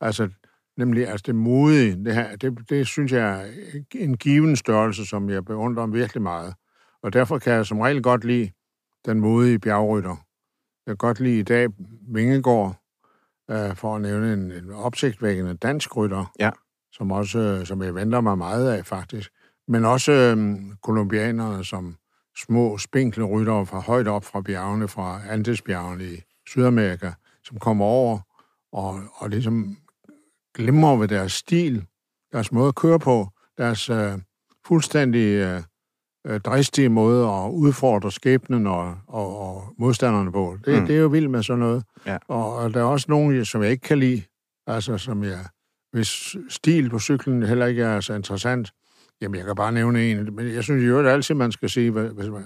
Altså 0.00 0.28
nemlig 0.76 1.08
altså 1.08 1.24
det 1.26 1.34
modige. 1.34 2.04
Det, 2.04 2.14
her, 2.14 2.36
det, 2.36 2.70
det 2.70 2.86
synes 2.86 3.12
jeg 3.12 3.40
er 3.40 3.46
en 3.94 4.16
given 4.16 4.56
størrelse, 4.56 5.06
som 5.06 5.30
jeg 5.30 5.44
beundrer 5.44 5.86
virkelig 5.86 6.22
meget. 6.22 6.54
Og 7.02 7.12
derfor 7.12 7.38
kan 7.38 7.52
jeg 7.52 7.66
som 7.66 7.80
regel 7.80 8.02
godt 8.02 8.24
lide 8.24 8.50
den 9.06 9.20
modige 9.20 9.58
bjergrytter. 9.58 10.16
Jeg 10.86 10.92
kan 10.92 10.96
godt 10.96 11.20
lide 11.20 11.38
i 11.38 11.42
dag 11.42 11.68
Vingegård, 12.08 12.76
øh, 13.50 13.76
for 13.76 13.96
at 13.96 14.02
nævne 14.02 14.32
en, 14.32 14.52
en 14.52 14.70
opsigtvækkende 14.70 15.54
dansk 15.54 15.96
rytter. 15.96 16.32
Ja 16.40 16.50
som, 16.92 17.10
også, 17.10 17.62
som 17.64 17.82
jeg 17.82 17.94
venter 17.94 18.20
mig 18.20 18.38
meget 18.38 18.70
af, 18.70 18.86
faktisk. 18.86 19.32
Men 19.68 19.84
også 19.84 20.12
øhm, 20.12 20.76
kolumbianerne, 20.82 21.64
som 21.64 21.96
små, 22.36 22.78
spinkle 22.78 23.24
ryttere 23.24 23.66
fra 23.66 23.80
højt 23.80 24.08
op 24.08 24.24
fra 24.24 24.40
bjergene, 24.40 24.88
fra 24.88 25.20
Andesbjergene 25.28 26.04
i 26.04 26.22
Sydamerika, 26.46 27.12
som 27.44 27.58
kommer 27.58 27.84
over 27.84 28.18
og, 28.72 29.00
og 29.14 29.30
ligesom 29.30 29.76
glemmer 30.54 30.96
ved 30.96 31.08
deres 31.08 31.32
stil, 31.32 31.86
deres 32.32 32.52
måde 32.52 32.68
at 32.68 32.74
køre 32.74 32.98
på, 32.98 33.28
deres 33.58 33.90
øh, 33.90 34.12
fuldstændig 34.66 35.26
øh, 35.26 35.62
øh, 36.26 36.40
dristige 36.40 36.88
måde 36.88 37.26
at 37.26 37.50
udfordre 37.50 38.12
skæbnen 38.12 38.66
og, 38.66 38.94
og, 39.06 39.38
og 39.38 39.74
modstanderne 39.78 40.32
på. 40.32 40.56
Det, 40.64 40.80
mm. 40.80 40.86
det 40.86 40.96
er 40.96 41.00
jo 41.00 41.08
vildt 41.08 41.30
med 41.30 41.42
sådan 41.42 41.60
noget. 41.60 41.84
Ja. 42.06 42.18
Og, 42.28 42.56
og 42.56 42.74
der 42.74 42.80
er 42.80 42.84
også 42.84 43.06
nogen, 43.08 43.44
som 43.44 43.62
jeg 43.62 43.70
ikke 43.70 43.82
kan 43.82 43.98
lide, 43.98 44.22
altså 44.66 44.98
som 44.98 45.24
jeg 45.24 45.38
hvis 45.92 46.36
stil 46.48 46.90
på 46.90 46.98
cyklen 46.98 47.42
heller 47.42 47.66
ikke 47.66 47.82
er 47.82 48.00
så 48.00 48.14
interessant, 48.14 48.72
jamen 49.20 49.38
jeg 49.38 49.46
kan 49.46 49.56
bare 49.56 49.72
nævne 49.72 50.10
en, 50.10 50.34
men 50.34 50.54
jeg 50.54 50.64
synes 50.64 50.88
jo 50.88 50.98
at 50.98 51.06
altid, 51.06 51.34
man 51.34 51.52
skal 51.52 51.70
sige, 51.70 52.00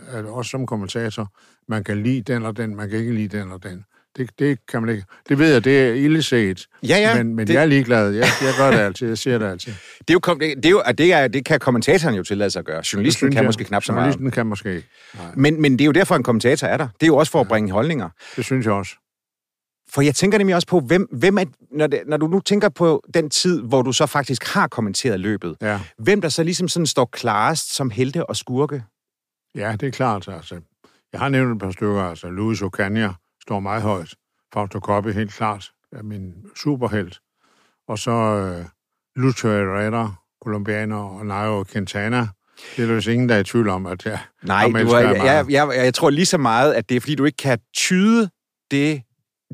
at 0.08 0.24
også 0.24 0.50
som 0.50 0.66
kommentator, 0.66 1.32
man 1.68 1.84
kan 1.84 2.02
lide 2.02 2.32
den 2.32 2.42
og 2.42 2.56
den, 2.56 2.76
man 2.76 2.90
kan 2.90 2.98
ikke 2.98 3.14
lide 3.14 3.38
den 3.38 3.52
og 3.52 3.62
den. 3.62 3.84
Det, 4.16 4.30
det 4.38 4.58
kan 4.66 4.80
man 4.80 4.90
ikke. 4.90 5.04
Det 5.28 5.38
ved 5.38 5.52
jeg, 5.52 5.64
det 5.64 5.88
er 5.88 5.92
illeset. 5.92 6.66
Ja, 6.82 6.96
ja. 6.96 7.16
Men, 7.16 7.34
men 7.34 7.46
det... 7.46 7.54
jeg 7.54 7.62
er 7.62 7.66
ligeglad. 7.66 8.10
Jeg, 8.10 8.26
jeg 8.42 8.54
gør 8.58 8.70
det 8.70 8.78
altid. 8.78 9.08
Jeg 9.08 9.18
siger 9.18 9.38
det 9.38 9.46
altid. 9.46 9.72
Det 10.08 10.10
er 10.10 10.14
jo, 10.28 10.34
det, 10.38 10.66
er 10.66 10.70
jo, 10.70 10.82
det, 10.98 11.12
er, 11.12 11.28
det 11.28 11.44
kan 11.44 11.60
kommentatoren 11.60 12.14
jo 12.14 12.22
tillade 12.22 12.50
sig 12.50 12.60
at 12.60 12.66
gøre. 12.66 12.82
Journalisten 12.92 13.30
kan 13.30 13.36
jeg. 13.36 13.44
måske 13.44 13.64
knap 13.64 13.84
så 13.84 13.92
meget. 13.92 14.02
Journalisten 14.02 14.30
kan 14.30 14.46
måske 14.46 14.74
ikke. 14.74 14.88
Men, 15.34 15.62
men 15.62 15.72
det 15.72 15.80
er 15.80 15.86
jo 15.86 15.92
derfor, 15.92 16.16
en 16.16 16.22
kommentator 16.22 16.66
er 16.66 16.76
der. 16.76 16.88
Det 17.00 17.02
er 17.02 17.06
jo 17.06 17.16
også 17.16 17.32
for 17.32 17.40
at 17.40 17.48
bringe 17.48 17.72
holdninger. 17.72 18.08
Det 18.36 18.44
synes 18.44 18.66
jeg 18.66 18.72
også. 18.72 18.94
For 19.88 20.02
jeg 20.02 20.14
tænker 20.14 20.38
nemlig 20.38 20.54
også 20.54 20.68
på, 20.68 20.80
hvem, 20.80 21.08
hvem 21.12 21.38
er, 21.38 21.44
når, 21.70 21.86
det, 21.86 22.00
når 22.06 22.16
du 22.16 22.26
nu 22.26 22.40
tænker 22.40 22.68
på 22.68 23.02
den 23.14 23.30
tid, 23.30 23.62
hvor 23.62 23.82
du 23.82 23.92
så 23.92 24.06
faktisk 24.06 24.44
har 24.44 24.68
kommenteret 24.68 25.20
løbet, 25.20 25.56
ja. 25.62 25.80
hvem 25.98 26.20
der 26.20 26.28
så 26.28 26.42
ligesom 26.42 26.68
sådan 26.68 26.86
står 26.86 27.04
klarest 27.12 27.74
som 27.74 27.90
helte 27.90 28.26
og 28.26 28.36
skurke? 28.36 28.82
Ja, 29.54 29.76
det 29.80 29.86
er 29.86 29.90
klart. 29.90 30.28
Altså. 30.28 30.60
Jeg 31.12 31.20
har 31.20 31.28
nævnt 31.28 31.52
et 31.52 31.58
par 31.58 31.70
stykker. 31.70 32.02
Altså, 32.02 32.28
Luis 32.28 32.62
Ocaña 32.62 33.23
står 33.46 33.60
meget 33.60 33.82
højt. 33.82 34.14
Fausto 34.54 34.78
Coppi, 34.78 35.12
helt 35.12 35.32
klart, 35.32 35.70
er 35.92 36.02
min 36.02 36.34
superhelt. 36.56 37.20
Og 37.88 37.98
så 37.98 38.10
uh, 38.10 39.22
Lucho 39.22 39.48
Herrera, 39.48 40.14
kolumbianer, 40.40 40.96
og 40.96 41.26
Nairo 41.26 41.64
Quintana. 41.64 42.28
Det 42.76 42.90
er 42.90 42.94
jo 43.06 43.10
ingen, 43.10 43.28
der 43.28 43.34
er 43.34 43.38
i 43.38 43.44
tvivl 43.44 43.68
om, 43.68 43.86
at 43.86 44.06
jeg 44.06 44.18
Nej, 44.42 44.68
du 44.68 44.76
er, 44.76 44.98
jeg, 44.98 45.24
jeg, 45.24 45.46
jeg, 45.50 45.84
jeg 45.84 45.94
tror 45.94 46.10
lige 46.10 46.26
så 46.26 46.38
meget, 46.38 46.74
at 46.74 46.88
det 46.88 46.96
er, 46.96 47.00
fordi 47.00 47.14
du 47.14 47.24
ikke 47.24 47.36
kan 47.36 47.58
tyde 47.76 48.30
det, 48.70 49.02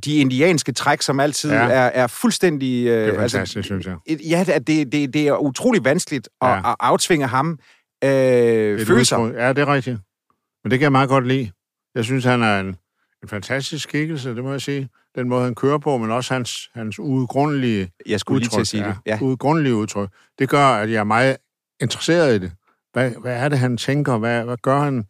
de 0.05 0.17
indianske 0.17 0.73
træk, 0.73 1.03
som 1.03 1.21
altid 1.21 1.51
ja. 1.51 1.57
er, 1.57 1.91
er 1.95 2.07
fuldstændig... 2.07 2.87
Øh, 2.87 2.93
det 2.93 3.09
er 3.09 3.15
fantastisk, 3.15 3.57
altså, 3.57 3.63
synes 3.63 3.87
jeg. 3.87 4.21
Ja, 4.21 4.59
det, 4.59 4.93
det, 4.93 5.15
det 5.15 5.29
er 5.29 5.37
utrolig 5.37 5.85
vanskeligt 5.85 6.29
at, 6.41 6.49
ja. 6.49 6.71
at 6.71 6.77
aftvinge 6.81 7.27
ham 7.27 7.59
øh, 8.05 8.87
følelser. 8.87 9.33
Ja, 9.37 9.49
det 9.49 9.59
er 9.59 9.75
rigtigt. 9.75 9.99
Men 10.65 10.71
det 10.71 10.79
kan 10.79 10.85
jeg 10.85 10.93
meget 10.93 11.09
godt 11.09 11.27
lide. 11.27 11.51
Jeg 11.95 12.05
synes, 12.05 12.25
han 12.25 12.43
er 12.43 12.61
en, 12.61 12.77
en 13.23 13.29
fantastisk 13.29 13.89
skikkelse, 13.89 14.35
det 14.35 14.45
må 14.45 14.51
jeg 14.51 14.61
sige. 14.61 14.89
Den 15.15 15.29
måde, 15.29 15.45
han 15.45 15.55
kører 15.55 15.79
på, 15.79 15.99
men 15.99 16.11
også 16.11 16.35
hans, 16.35 16.71
hans 16.75 16.99
udgrundelige 16.99 17.93
Jeg 18.07 18.21
skulle 18.21 18.37
udtryk, 18.37 18.51
lige 18.51 18.57
til 18.57 18.61
at 18.61 18.67
sige 18.67 18.85
det. 18.85 18.97
Ja. 19.07 19.19
Udgrundelige 19.23 19.75
udtryk. 19.75 20.11
Det 20.39 20.49
gør, 20.49 20.67
at 20.67 20.91
jeg 20.91 21.01
er 21.01 21.05
meget 21.05 21.37
interesseret 21.81 22.35
i 22.35 22.39
det. 22.39 22.53
Hvad, 22.93 23.11
hvad 23.11 23.37
er 23.37 23.49
det, 23.49 23.59
han 23.59 23.77
tænker? 23.77 24.19
Hvad, 24.19 24.45
hvad 24.45 24.57
gør 24.57 24.81
han? 24.81 25.05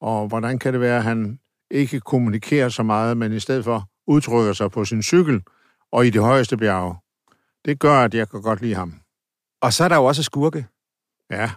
Og 0.00 0.28
hvordan 0.28 0.58
kan 0.58 0.72
det 0.72 0.80
være, 0.80 0.96
at 0.96 1.02
han 1.02 1.38
ikke 1.70 2.00
kommunikerer 2.00 2.68
så 2.68 2.82
meget, 2.82 3.16
men 3.16 3.32
i 3.32 3.40
stedet 3.40 3.64
for 3.64 3.88
udtrykker 4.06 4.52
sig 4.52 4.70
på 4.70 4.84
sin 4.84 5.02
cykel 5.02 5.42
og 5.92 6.06
i 6.06 6.10
de 6.10 6.18
højeste 6.18 6.56
bjerge. 6.56 6.96
Det 7.64 7.78
gør, 7.78 8.04
at 8.04 8.14
jeg 8.14 8.28
kan 8.28 8.42
godt 8.42 8.60
lide 8.60 8.74
ham. 8.74 8.94
Og 9.62 9.72
så 9.72 9.84
er 9.84 9.88
der 9.88 9.96
jo 9.96 10.04
også 10.04 10.22
skurke. 10.22 10.66
Ja. 11.30 11.50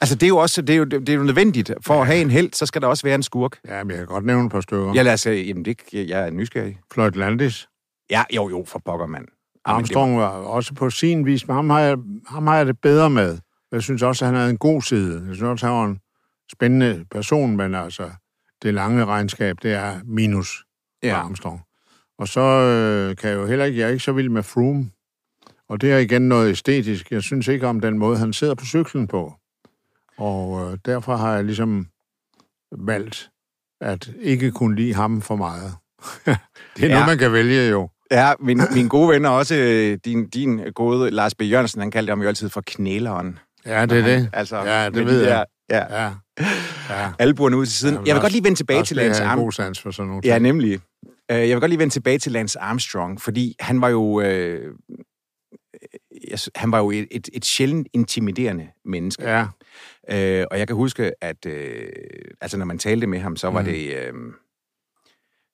Altså, 0.00 0.14
det 0.14 0.22
er 0.22 0.28
jo 0.28 0.36
også 0.36 0.62
det 0.62 0.72
er 0.72 0.76
jo, 0.76 0.84
det 0.84 1.08
er 1.08 1.14
jo 1.14 1.22
nødvendigt. 1.22 1.72
For 1.80 1.94
ja. 1.94 2.00
at 2.00 2.06
have 2.06 2.20
en 2.20 2.30
held, 2.30 2.52
så 2.52 2.66
skal 2.66 2.82
der 2.82 2.88
også 2.88 3.02
være 3.02 3.14
en 3.14 3.22
skurk. 3.22 3.58
Ja, 3.68 3.84
men 3.84 3.90
jeg 3.90 3.98
kan 3.98 4.06
godt 4.06 4.24
nævne 4.24 4.44
et 4.44 4.52
par 4.52 4.60
stykker. 4.60 4.92
Ja, 4.94 5.02
lad 5.02 5.12
os 5.12 5.20
sige, 5.20 5.44
jamen 5.44 5.64
det, 5.64 5.78
jeg 5.92 6.26
er 6.26 6.30
nysgerrig. 6.30 6.78
Floyd 6.92 7.10
Landis. 7.10 7.68
Ja, 8.10 8.22
jo, 8.36 8.48
jo, 8.48 8.64
for 8.66 8.82
pokker, 8.84 9.06
mand. 9.06 9.24
Armstrong 9.64 10.18
var 10.18 10.28
også 10.28 10.74
på 10.74 10.90
sin 10.90 11.26
vis, 11.26 11.48
men 11.48 11.54
ham 11.54 11.70
har, 11.70 11.80
jeg, 11.80 11.96
ham 12.26 12.46
har 12.46 12.56
jeg 12.56 12.66
det 12.66 12.80
bedre 12.80 13.10
med. 13.10 13.38
Jeg 13.72 13.82
synes 13.82 14.02
også, 14.02 14.24
at 14.24 14.26
han 14.26 14.36
havde 14.36 14.50
en 14.50 14.58
god 14.58 14.82
side. 14.82 15.24
Jeg 15.26 15.36
synes 15.36 15.42
også, 15.42 15.66
at 15.66 15.72
han 15.72 15.80
var 15.80 15.86
en 15.86 16.00
spændende 16.52 17.04
person, 17.10 17.56
men 17.56 17.74
altså, 17.74 18.10
det 18.62 18.74
lange 18.74 19.04
regnskab, 19.04 19.56
det 19.62 19.72
er 19.72 20.00
minus 20.04 20.64
ja. 21.02 21.14
Armstrong. 21.14 21.60
Og 22.18 22.28
så 22.28 22.40
øh, 22.40 23.16
kan 23.16 23.30
jeg 23.30 23.36
jo 23.36 23.46
heller 23.46 23.64
ikke, 23.64 23.78
jeg 23.78 23.86
er 23.86 23.90
ikke 23.90 24.04
så 24.04 24.12
vild 24.12 24.28
med 24.28 24.42
Froome. 24.42 24.90
Og 25.68 25.80
det 25.80 25.92
er 25.92 25.98
igen 25.98 26.28
noget 26.28 26.50
æstetisk. 26.50 27.10
Jeg 27.10 27.22
synes 27.22 27.48
ikke 27.48 27.66
om 27.66 27.80
den 27.80 27.98
måde, 27.98 28.18
han 28.18 28.32
sidder 28.32 28.54
på 28.54 28.64
cyklen 28.64 29.06
på. 29.06 29.34
Og 30.18 30.72
øh, 30.72 30.78
derfor 30.84 31.16
har 31.16 31.34
jeg 31.34 31.44
ligesom 31.44 31.86
valgt 32.78 33.30
at 33.80 34.10
ikke 34.20 34.50
kunne 34.50 34.76
lide 34.76 34.94
ham 34.94 35.22
for 35.22 35.36
meget. 35.36 35.72
det 36.76 36.84
er 36.84 36.88
ja. 36.88 36.88
noget, 36.88 37.06
man 37.06 37.18
kan 37.18 37.32
vælge 37.32 37.68
jo. 37.68 37.88
Ja, 38.10 38.32
min, 38.40 38.60
min 38.74 38.88
gode 38.88 39.08
ven 39.08 39.24
er 39.24 39.28
også 39.28 39.54
øh, 39.54 39.98
din, 40.04 40.28
din 40.28 40.72
gode 40.74 41.10
Lars 41.10 41.34
B. 41.34 41.42
Jørgensen, 41.42 41.80
han 41.80 41.90
kaldte 41.90 42.10
ham 42.10 42.22
jo 42.22 42.28
altid 42.28 42.48
for 42.48 42.62
knæleren. 42.66 43.38
Ja, 43.66 43.86
det 43.86 43.98
er 43.98 44.02
han, 44.02 44.20
det. 44.20 44.30
Altså, 44.32 44.56
ja, 44.56 44.90
det 44.90 45.06
ved 45.06 45.24
jeg. 45.26 45.44
Ja. 45.70 46.04
ja. 46.04 46.12
ja. 46.90 47.12
Albuerne 47.18 47.56
ud 47.56 47.66
til 47.66 47.74
siden. 47.74 47.94
Ja, 47.94 48.00
jeg 48.06 48.14
vil 48.14 48.20
godt 48.20 48.32
lige 48.32 48.44
vende 48.44 48.58
tilbage 48.58 48.82
til 48.82 48.96
Lance 48.96 49.22
Armstrong. 49.22 49.44
god 49.44 49.52
sans 49.52 49.80
for 49.80 49.90
sådan 49.90 50.08
noget. 50.08 50.24
Ja, 50.24 50.38
nemlig. 50.38 50.80
Øh, 51.30 51.38
jeg 51.38 51.48
vil 51.48 51.60
godt 51.60 51.68
lige 51.70 51.78
vende 51.78 51.94
tilbage 51.94 52.18
til 52.18 52.32
Lance 52.32 52.58
Armstrong, 52.58 53.20
fordi 53.20 53.56
han 53.60 53.80
var 53.80 53.88
jo... 53.88 54.20
Øh, 54.20 54.74
han 56.56 56.72
var 56.72 56.78
jo 56.78 56.90
et, 56.90 57.08
et, 57.10 57.28
et 57.32 57.44
sjældent 57.44 57.88
intimiderende 57.92 58.68
menneske. 58.84 59.30
Ja. 59.30 59.46
Øh, 60.10 60.46
og 60.50 60.58
jeg 60.58 60.66
kan 60.66 60.76
huske, 60.76 61.12
at 61.20 61.46
øh, 61.46 61.88
altså, 62.40 62.58
når 62.58 62.64
man 62.64 62.78
talte 62.78 63.06
med 63.06 63.18
ham, 63.18 63.36
så 63.36 63.50
var 63.50 63.60
mm. 63.60 63.66
det... 63.66 63.96
Øh, 63.96 64.12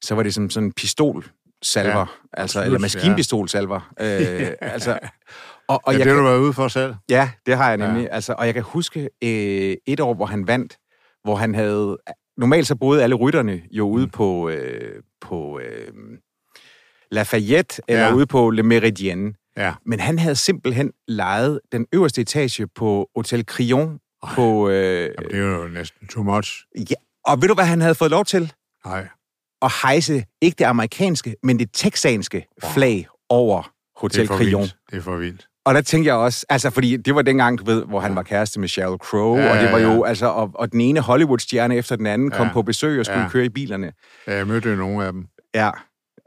så 0.03 0.15
var 0.15 0.23
det 0.23 0.35
som 0.35 0.51
sådan 0.51 0.67
en 0.67 0.73
pistolsalver, 0.73 1.99
ja, 1.99 2.41
altså, 2.43 2.65
eller 2.65 2.79
maskinpistolsalver. 2.79 3.95
Ja. 4.01 4.49
øh, 4.51 4.53
altså, 4.61 4.99
og, 5.69 5.81
og 5.85 5.93
ja, 5.93 5.99
jeg 5.99 6.07
det 6.07 6.13
har 6.13 6.21
du 6.21 6.27
været 6.27 6.39
ude 6.39 6.53
for 6.53 6.69
selv. 6.69 6.95
Ja, 7.11 7.31
det 7.47 7.57
har 7.57 7.69
jeg 7.69 7.77
nemlig. 7.77 8.03
Ja. 8.03 8.15
Altså, 8.15 8.35
og 8.39 8.47
jeg 8.47 8.55
kan 8.55 8.63
huske 8.63 9.11
øh, 9.25 9.77
et 9.87 10.01
år, 10.01 10.15
hvor 10.15 10.27
han 10.27 10.47
vandt, 10.47 10.79
hvor 11.25 11.37
han 11.37 11.55
havde... 11.55 11.99
Normalt 12.37 12.67
så 12.67 12.77
boede 12.77 13.03
alle 13.03 13.15
rytterne 13.15 13.63
jo 13.71 13.89
ude 13.89 14.05
mm. 14.05 14.11
på, 14.11 14.49
øh, 14.49 15.03
på 15.21 15.61
øh, 15.61 15.93
Lafayette, 17.11 17.83
eller 17.89 18.05
ja. 18.05 18.15
ude 18.15 18.27
på 18.27 18.51
Le 18.51 18.63
Méridien. 18.63 19.53
Ja. 19.57 19.75
Men 19.87 20.01
han 20.01 20.19
havde 20.19 20.37
simpelthen 20.37 20.93
lejet 21.09 21.61
den 21.73 21.87
øverste 21.93 22.21
etage 22.21 22.67
på 22.67 23.09
Hotel 23.17 23.45
Crillon. 23.45 23.99
På, 24.35 24.69
øh, 24.69 25.01
Jamen, 25.01 25.31
det 25.31 25.39
er 25.39 25.63
jo 25.63 25.69
næsten 25.69 26.09
too 26.09 26.23
much. 26.23 26.65
Ja, 26.91 26.95
og 27.25 27.43
ved 27.43 27.49
du, 27.49 27.55
hvad 27.55 27.65
han 27.65 27.81
havde 27.81 27.95
fået 27.95 28.11
lov 28.11 28.25
til? 28.25 28.53
Nej. 28.87 29.09
At 29.63 29.73
hejse 29.83 30.25
ikke 30.43 30.57
det 30.59 30.65
amerikanske, 30.65 31.37
men 31.43 31.59
det 31.59 31.69
texanske 31.73 32.47
wow. 32.65 32.73
flag 32.73 33.07
over 33.29 33.73
Hotel. 33.97 34.29
Vildt. 34.39 34.77
Det 34.91 34.97
er 34.97 35.03
for 35.03 35.17
vildt. 35.17 35.49
Og 35.67 35.75
der 35.75 35.81
tænkte 35.81 36.09
jeg 36.09 36.15
også, 36.15 36.47
altså 36.49 36.71
fordi 36.71 36.97
det 36.97 37.15
var 37.15 37.23
dengang, 37.23 37.59
du 37.59 37.65
ved, 37.65 37.85
hvor 37.85 38.01
han 38.01 38.17
var 38.17 38.23
kæreste 38.23 38.61
med 38.61 38.69
Sheryl 38.69 38.99
Crow, 38.99 39.37
ja, 39.37 39.51
og 39.51 39.63
det 39.63 39.73
var 39.73 39.79
jo, 39.79 40.05
ja. 40.05 40.09
altså, 40.09 40.27
og, 40.27 40.51
og 40.55 40.73
den 40.73 40.81
ene 40.81 41.01
Hollywood-stjerne 41.01 41.77
efter 41.77 41.97
den 41.97 42.07
anden 42.07 42.31
ja. 42.33 42.37
kom 42.37 42.51
på 42.53 42.63
besøg 42.63 43.01
og 43.01 43.07
skulle 43.07 43.23
ja. 43.23 43.29
køre 43.29 43.45
i 43.45 43.49
bilerne. 43.49 43.93
Ja, 44.27 44.37
jeg 44.37 44.47
mødte 44.47 44.71
jo 44.71 44.77
nogle 44.77 45.07
af 45.07 45.13
dem. 45.13 45.27
Ja, 45.55 45.71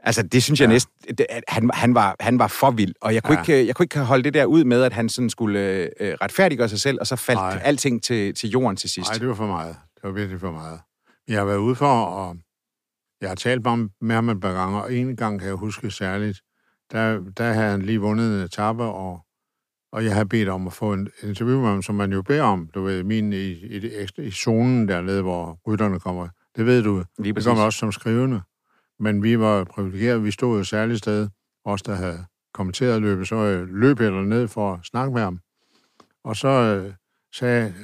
Altså, 0.00 0.22
det 0.22 0.42
synes 0.42 0.60
jeg 0.60 0.66
Ja. 0.66 0.72
næsten... 0.72 1.16
Det, 1.18 1.26
han, 1.48 1.70
han, 1.74 1.94
var, 1.94 2.16
han 2.20 2.38
var 2.38 2.46
for 2.48 2.70
vild, 2.70 2.94
og 3.00 3.14
jeg 3.14 3.22
kunne, 3.22 3.34
Ja. 3.34 3.40
ikke, 3.40 3.66
jeg 3.66 3.74
kunne 3.76 3.84
ikke 3.84 3.98
holde 3.98 4.24
det 4.24 4.34
der 4.34 4.44
ud 4.44 4.64
med, 4.64 4.82
at 4.82 4.92
han 4.92 5.08
sådan 5.08 5.30
skulle 5.30 5.60
øh, 6.00 6.14
retfærdiggøre 6.22 6.68
sig 6.68 6.80
selv, 6.80 6.98
og 7.00 7.06
så 7.06 7.16
faldt 7.16 7.40
Nej. 7.40 7.60
alting 7.64 8.02
til, 8.02 8.34
til 8.34 8.50
jorden 8.50 8.76
til 8.76 8.90
sidst. 8.90 9.10
Nej, 9.10 9.18
det 9.18 9.28
var 9.28 9.34
for 9.34 9.46
meget. 9.46 9.76
Det 9.94 10.02
var 10.02 10.10
virkelig 10.10 10.40
for 10.40 10.50
meget. 10.50 10.80
Jeg 11.28 11.38
har 11.38 11.44
været 11.44 11.56
ude 11.58 11.74
for, 11.74 12.02
og 12.04 12.36
jeg 13.20 13.30
har 13.30 13.34
talt 13.34 13.62
med 13.62 13.70
ham, 13.70 13.90
med 14.00 14.14
ham 14.14 14.28
et 14.28 14.40
par 14.40 14.52
gange, 14.52 14.82
og 14.82 14.94
en 14.94 15.16
gang 15.16 15.38
kan 15.38 15.48
jeg 15.48 15.56
huske 15.56 15.90
særligt, 15.90 16.40
der, 16.92 17.20
der 17.36 17.52
havde 17.52 17.70
han 17.70 17.82
lige 17.82 17.98
vundet 18.00 18.38
en 18.38 18.44
etape, 18.44 18.82
og, 18.84 19.20
og 19.92 20.04
jeg 20.04 20.12
havde 20.14 20.26
bedt 20.28 20.48
om 20.48 20.66
at 20.66 20.72
få 20.72 20.92
en 20.92 21.08
interview 21.22 21.60
med 21.60 21.68
ham, 21.68 21.82
som 21.82 21.94
man 21.94 22.12
jo 22.12 22.22
beder 22.22 22.42
om, 22.42 22.68
du 22.74 22.82
ved, 22.82 23.02
min 23.04 23.32
i, 23.32 23.36
i, 23.36 23.90
ekstra, 23.94 24.22
i 24.22 24.30
zonen 24.30 24.88
dernede, 24.88 25.22
hvor 25.22 25.58
rytterne 25.66 26.00
kommer. 26.00 26.28
Det 26.56 26.66
ved 26.66 26.82
du, 26.82 27.04
Lige 27.18 27.32
det 27.34 27.44
kommer 27.44 27.64
også 27.64 27.78
som 27.78 27.92
skrivende. 27.92 28.40
Men 29.00 29.22
vi 29.22 29.38
var 29.38 29.64
privilegerede, 29.64 30.22
vi 30.22 30.30
stod 30.30 30.54
jo 30.54 30.60
et 30.60 30.66
særligt 30.66 30.98
sted, 30.98 31.28
os 31.64 31.82
der 31.82 31.94
havde 31.94 32.26
kommenteret 32.54 33.02
løbet, 33.02 33.28
så 33.28 33.36
øh, 33.36 33.68
løb 33.68 34.00
jeg 34.00 34.10
ned 34.10 34.48
for 34.48 34.74
at 34.74 34.80
snakke 34.84 35.14
med 35.14 35.22
ham. 35.22 35.40
Og 36.24 36.36
så 36.36 36.48
øh, 36.48 36.94
sagde 37.34 37.74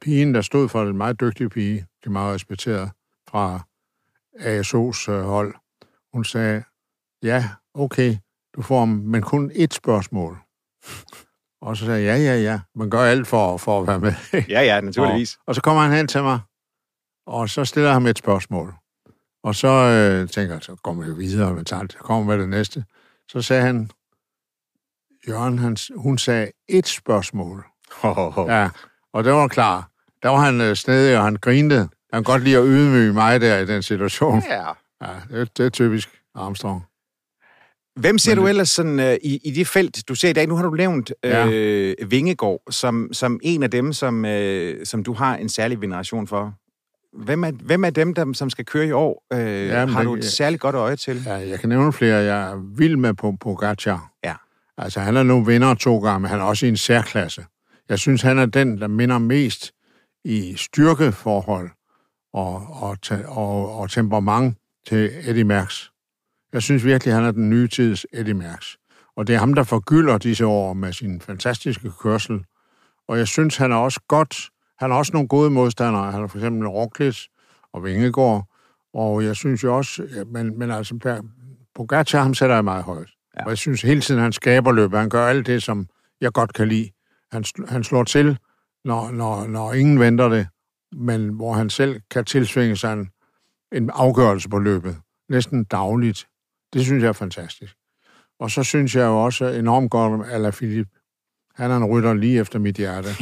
pigen, 0.00 0.34
der 0.34 0.40
stod 0.40 0.68
for 0.68 0.82
en 0.82 0.96
meget 0.96 1.20
dygtig 1.20 1.50
pige, 1.50 1.86
det 2.00 2.06
er 2.06 2.10
meget 2.10 2.34
respekteret, 2.34 2.90
fra 3.28 3.60
ASO's 4.38 5.10
øh, 5.10 5.22
hold, 5.22 5.54
hun 6.12 6.24
sagde, 6.24 6.64
ja, 7.22 7.48
okay, 7.74 8.16
du 8.56 8.62
får 8.62 8.84
men 8.84 9.22
kun 9.22 9.50
ét 9.50 9.72
spørgsmål. 9.72 10.38
Og 11.60 11.76
så 11.76 11.84
sagde 11.86 12.04
jeg, 12.04 12.18
ja, 12.18 12.34
ja, 12.34 12.42
ja, 12.42 12.60
man 12.74 12.90
gør 12.90 13.00
alt 13.00 13.26
for, 13.26 13.56
for 13.56 13.80
at 13.80 13.86
være 13.86 14.00
med. 14.00 14.12
Ja, 14.48 14.60
ja, 14.62 14.80
naturligvis. 14.80 15.38
Og 15.46 15.54
så 15.54 15.60
kommer 15.60 15.82
han 15.82 15.92
hen 15.92 16.06
til 16.06 16.22
mig, 16.22 16.40
og 17.26 17.48
så 17.48 17.64
stiller 17.64 17.92
han 17.92 18.06
et 18.06 18.18
spørgsmål. 18.18 18.74
Og 19.44 19.54
så 19.54 19.68
øh, 19.68 20.28
tænker 20.28 20.54
jeg, 20.54 20.62
så 20.62 20.74
går 20.82 20.92
man 20.92 21.08
jo 21.08 21.14
videre, 21.14 21.48
og 21.48 21.54
man 21.54 21.64
tager, 21.64 21.86
så 21.90 21.98
kommer 21.98 22.24
med 22.34 22.42
det 22.42 22.48
næste. 22.48 22.84
Så 23.28 23.42
sagde 23.42 23.62
han, 23.62 23.90
Jørgen, 25.28 25.58
han, 25.58 25.76
hun 25.96 26.18
sagde 26.18 26.50
et 26.68 26.86
spørgsmål. 26.86 27.64
Ja, 28.48 28.68
og 29.12 29.24
det 29.24 29.32
var 29.32 29.48
klar. 29.48 29.90
Der 30.22 30.28
var 30.28 30.38
han 30.38 30.60
øh, 30.60 30.76
snedig, 30.76 31.18
og 31.18 31.24
han 31.24 31.36
grinede. 31.36 31.88
Han 32.12 32.24
kan 32.24 32.32
godt 32.32 32.44
lide 32.44 32.56
at 32.56 32.64
ydmyge 32.66 33.12
mig 33.12 33.40
der 33.40 33.58
i 33.58 33.66
den 33.66 33.82
situation. 33.82 34.42
Ja. 34.50 34.64
Ja, 35.02 35.14
det, 35.30 35.58
det 35.58 35.66
er 35.66 35.70
typisk 35.70 36.08
Armstrong. 36.34 36.82
Hvem 38.00 38.18
ser 38.18 38.34
Men 38.34 38.42
du 38.42 38.48
ellers 38.48 38.70
sådan, 38.70 39.00
øh, 39.00 39.16
i, 39.22 39.40
i 39.44 39.50
det 39.50 39.66
felt, 39.66 40.08
du 40.08 40.14
ser 40.14 40.28
i 40.28 40.32
dag? 40.32 40.46
Nu 40.46 40.56
har 40.56 40.62
du 40.62 40.70
nævnt 40.70 41.12
Ja. 41.24 41.46
øh, 41.46 41.94
Vingegård 42.10 42.62
som, 42.70 43.08
som 43.12 43.40
en 43.42 43.62
af 43.62 43.70
dem, 43.70 43.92
som, 43.92 44.24
øh, 44.24 44.86
som 44.86 45.04
du 45.04 45.12
har 45.12 45.36
en 45.36 45.48
særlig 45.48 45.80
veneration 45.80 46.26
for. 46.26 46.54
Hvem 47.14 47.44
er, 47.44 47.50
hvem 47.50 47.84
er 47.84 47.90
dem, 47.90 48.14
der, 48.14 48.32
som 48.32 48.50
skal 48.50 48.64
køre 48.64 48.86
i 48.86 48.92
år? 48.92 49.24
Øh, 49.32 49.38
men 49.38 49.88
har 49.88 50.04
du 50.04 50.14
et 50.14 50.24
særligt 50.24 50.60
godt 50.60 50.74
øje 50.74 50.96
til? 50.96 51.22
Ja, 51.26 51.34
jeg 51.34 51.60
kan 51.60 51.68
nævne 51.68 51.92
flere. 51.92 52.16
Jeg 52.16 52.50
er 52.50 52.76
vild 52.76 52.96
med 52.96 53.14
på 53.14 53.34
Pogacar. 53.40 54.10
Ja. 54.24 54.34
Altså, 54.78 55.00
han 55.00 55.16
er 55.16 55.22
nu 55.22 55.44
vinder 55.44 55.74
to 55.74 55.98
gange, 55.98 56.20
men 56.20 56.30
han 56.30 56.40
er 56.40 56.44
også 56.44 56.66
i 56.66 56.68
en 56.68 56.76
særklasse. 56.76 57.44
Jeg 57.88 57.98
synes, 57.98 58.22
han 58.22 58.38
er 58.38 58.46
den, 58.46 58.80
der 58.80 58.86
minder 58.86 59.18
mest 59.18 59.72
i 60.24 60.54
styrkeforhold 60.56 61.70
og, 62.32 62.66
og, 62.82 62.98
og, 63.26 63.78
og 63.78 63.90
temperament 63.90 64.58
til 64.86 65.10
Eddie 65.24 65.44
Merckx. 65.44 65.88
Jeg 66.52 66.62
synes 66.62 66.84
virkelig, 66.84 67.14
han 67.14 67.24
er 67.24 67.30
den 67.30 67.50
nye 67.50 67.68
tids 67.68 68.06
Eddie 68.12 68.34
Merckx. 68.34 68.66
Og 69.16 69.26
det 69.26 69.34
er 69.34 69.38
ham, 69.38 69.54
der 69.54 69.62
forgylder 69.62 70.18
disse 70.18 70.46
år 70.46 70.72
med 70.72 70.92
sin 70.92 71.20
fantastiske 71.20 71.90
kørsel. 72.00 72.44
Og 73.08 73.18
jeg 73.18 73.28
synes, 73.28 73.56
han 73.56 73.72
er 73.72 73.76
også 73.76 74.00
godt... 74.08 74.50
Han 74.84 74.90
har 74.90 74.98
også 74.98 75.12
nogle 75.12 75.28
gode 75.28 75.50
modstandere. 75.50 76.12
Han 76.12 76.20
har 76.20 76.26
for 76.26 76.38
eksempel 76.38 76.68
Roglic 76.68 77.26
og 77.72 77.84
Vingegaard. 77.84 78.48
Og 78.94 79.24
jeg 79.24 79.36
synes 79.36 79.64
jo 79.64 79.76
også... 79.76 80.24
Men, 80.26 80.58
men 80.58 80.70
altså, 80.70 81.22
Pogacar, 81.74 82.22
ham 82.22 82.34
sætter 82.34 82.56
jeg 82.56 82.64
meget 82.64 82.84
højt. 82.84 83.10
Ja. 83.36 83.44
Og 83.44 83.50
jeg 83.50 83.58
synes 83.58 83.82
hele 83.82 84.00
tiden, 84.00 84.20
han 84.20 84.32
skaber 84.32 84.72
løbet. 84.72 84.98
Han 84.98 85.08
gør 85.08 85.26
alt 85.26 85.46
det, 85.46 85.62
som 85.62 85.86
jeg 86.20 86.32
godt 86.32 86.52
kan 86.52 86.68
lide. 86.68 86.90
Han, 87.32 87.44
han 87.68 87.84
slår 87.84 88.04
til, 88.04 88.38
når, 88.84 89.10
når, 89.10 89.46
når 89.46 89.72
ingen 89.72 90.00
venter 90.00 90.28
det, 90.28 90.46
men 90.92 91.28
hvor 91.28 91.52
han 91.52 91.70
selv 91.70 92.00
kan 92.10 92.24
tilsvinge 92.24 92.76
sig 92.76 92.92
en, 92.92 93.10
en 93.72 93.90
afgørelse 93.94 94.48
på 94.48 94.58
løbet. 94.58 94.96
Næsten 95.28 95.64
dagligt. 95.64 96.26
Det 96.72 96.84
synes 96.84 97.02
jeg 97.02 97.08
er 97.08 97.12
fantastisk. 97.12 97.76
Og 98.40 98.50
så 98.50 98.62
synes 98.62 98.96
jeg 98.96 99.04
jo 99.04 99.24
også 99.24 99.46
enormt 99.46 99.90
godt 99.90 100.12
om 100.12 100.24
Alaphilippe. 100.30 100.90
Han 101.56 101.70
er 101.70 101.76
en 101.76 101.84
rytter 101.84 102.14
lige 102.14 102.40
efter 102.40 102.58
mit 102.58 102.76
hjerte. 102.76 103.08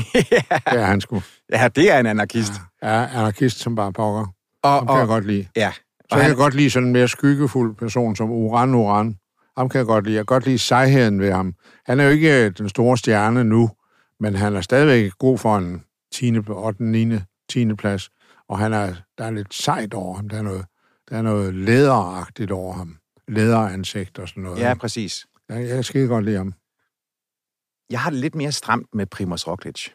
Det 0.70 0.80
er 0.80 0.84
han 0.84 1.00
sgu. 1.00 1.22
Ja, 1.52 1.68
det 1.68 1.90
er 1.90 1.98
en 1.98 2.06
anarkist. 2.06 2.52
Ja, 2.82 3.06
anarkist 3.18 3.58
som 3.58 3.74
bare 3.74 3.92
pokker. 3.92 4.26
Og, 4.62 4.70
Ham 4.72 4.86
kan 4.86 4.94
jeg 4.94 5.02
og, 5.02 5.08
godt 5.08 5.26
lide. 5.26 5.46
ja. 5.56 5.72
Så 5.72 6.16
jeg 6.16 6.20
kan 6.20 6.28
han, 6.28 6.36
godt 6.36 6.54
lide 6.54 6.70
sådan 6.70 6.86
en 6.86 6.92
mere 6.92 7.08
skyggefuld 7.08 7.74
person 7.74 8.16
som 8.16 8.30
Uran 8.30 8.74
Uran. 8.74 9.16
Ham 9.56 9.68
kan 9.68 9.78
jeg 9.78 9.86
godt 9.86 10.04
lide. 10.04 10.16
Jeg 10.16 10.20
kan 10.20 10.34
godt 10.34 10.46
lide 10.46 10.58
sejheden 10.58 11.20
ved 11.20 11.32
ham. 11.32 11.54
Han 11.86 12.00
er 12.00 12.04
jo 12.04 12.10
ikke 12.10 12.50
den 12.50 12.68
store 12.68 12.96
stjerne 12.98 13.44
nu, 13.44 13.70
men 14.20 14.34
han 14.34 14.56
er 14.56 14.60
stadigvæk 14.60 15.12
god 15.18 15.38
for 15.38 15.56
en 15.56 15.82
10. 16.12 16.38
8. 16.48 16.84
9. 16.84 17.18
10. 17.48 17.74
plads. 17.74 18.10
Og 18.48 18.58
han 18.58 18.72
er, 18.72 18.94
der 19.18 19.24
er 19.24 19.30
lidt 19.30 19.54
sejt 19.54 19.94
over 19.94 20.16
ham. 20.16 20.28
Der 20.28 20.38
er 20.38 20.42
noget, 20.42 20.64
der 21.10 21.16
er 21.18 21.22
noget 21.22 21.54
læderagtigt 21.54 22.50
over 22.50 22.72
ham. 22.74 22.96
Læderansigt 23.28 24.18
og 24.18 24.28
sådan 24.28 24.42
noget. 24.42 24.58
ja, 24.60 24.74
præcis. 24.74 25.26
Jeg, 25.48 25.68
jeg 25.68 25.84
skal 25.84 26.08
godt 26.08 26.24
lide 26.24 26.36
ham. 26.36 26.52
Jeg 27.92 28.00
har 28.00 28.11
det 28.11 28.18
lidt 28.18 28.35
mere 28.35 28.52
stramt 28.52 28.87
med 28.94 29.07
Primoz 29.07 29.46
Roglic. 29.46 29.88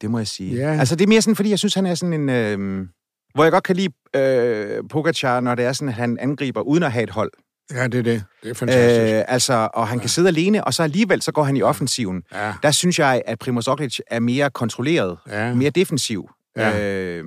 Det 0.00 0.10
må 0.10 0.18
jeg 0.18 0.26
sige. 0.26 0.56
Ja. 0.56 0.78
Altså, 0.78 0.96
det 0.96 1.04
er 1.04 1.08
mere 1.08 1.22
sådan, 1.22 1.36
fordi 1.36 1.50
jeg 1.50 1.58
synes, 1.58 1.74
han 1.74 1.86
er 1.86 1.94
sådan 1.94 2.12
en... 2.12 2.28
Øh, 2.28 2.86
hvor 3.34 3.44
jeg 3.44 3.52
godt 3.52 3.64
kan 3.64 3.76
lide 3.76 3.92
øh, 4.16 4.82
Pogacar, 4.90 5.40
når 5.40 5.54
det 5.54 5.64
er 5.64 5.72
sådan, 5.72 5.88
at 5.88 5.94
han 5.94 6.18
angriber 6.20 6.60
uden 6.60 6.82
at 6.82 6.92
have 6.92 7.02
et 7.02 7.10
hold. 7.10 7.32
Ja, 7.72 7.84
det 7.84 7.94
er 7.98 8.02
det. 8.02 8.24
Det 8.42 8.50
er 8.50 8.54
fantastisk. 8.54 9.14
Øh, 9.14 9.24
altså, 9.28 9.68
og 9.74 9.88
han 9.88 10.00
kan 10.00 10.08
sidde 10.08 10.28
alene, 10.28 10.64
og 10.64 10.74
så 10.74 10.82
alligevel 10.82 11.22
så 11.22 11.32
går 11.32 11.42
han 11.42 11.56
i 11.56 11.62
offensiven. 11.62 12.22
ja, 12.32 12.54
Der 12.62 12.70
synes 12.70 12.98
jeg, 12.98 13.22
at 13.26 13.38
Primoz 13.38 13.68
Roglic 13.68 13.98
er 14.06 14.20
mere 14.20 14.50
kontrolleret, 14.50 15.18
ja. 15.28 15.54
mere 15.54 15.70
defensiv. 15.70 16.30
Ja. 16.56 16.90
Øh, 16.90 17.24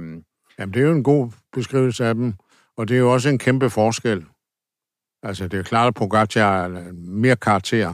Jamen, 0.60 0.74
det 0.74 0.82
er 0.82 0.86
jo 0.86 0.92
en 0.92 1.04
god 1.04 1.32
beskrivelse 1.54 2.06
af 2.06 2.16
dem, 2.16 2.34
og 2.78 2.88
det 2.88 2.96
er 2.96 3.00
jo 3.00 3.14
også 3.14 3.30
en 3.30 3.38
kæmpe 3.38 3.70
forskel. 3.70 4.26
Altså, 5.24 5.48
det 5.48 5.60
er 5.60 5.64
klart, 5.64 5.88
at 5.88 5.94
Pogacar 5.94 6.64
er 6.64 6.92
mere 6.94 7.36
karakter 7.36 7.94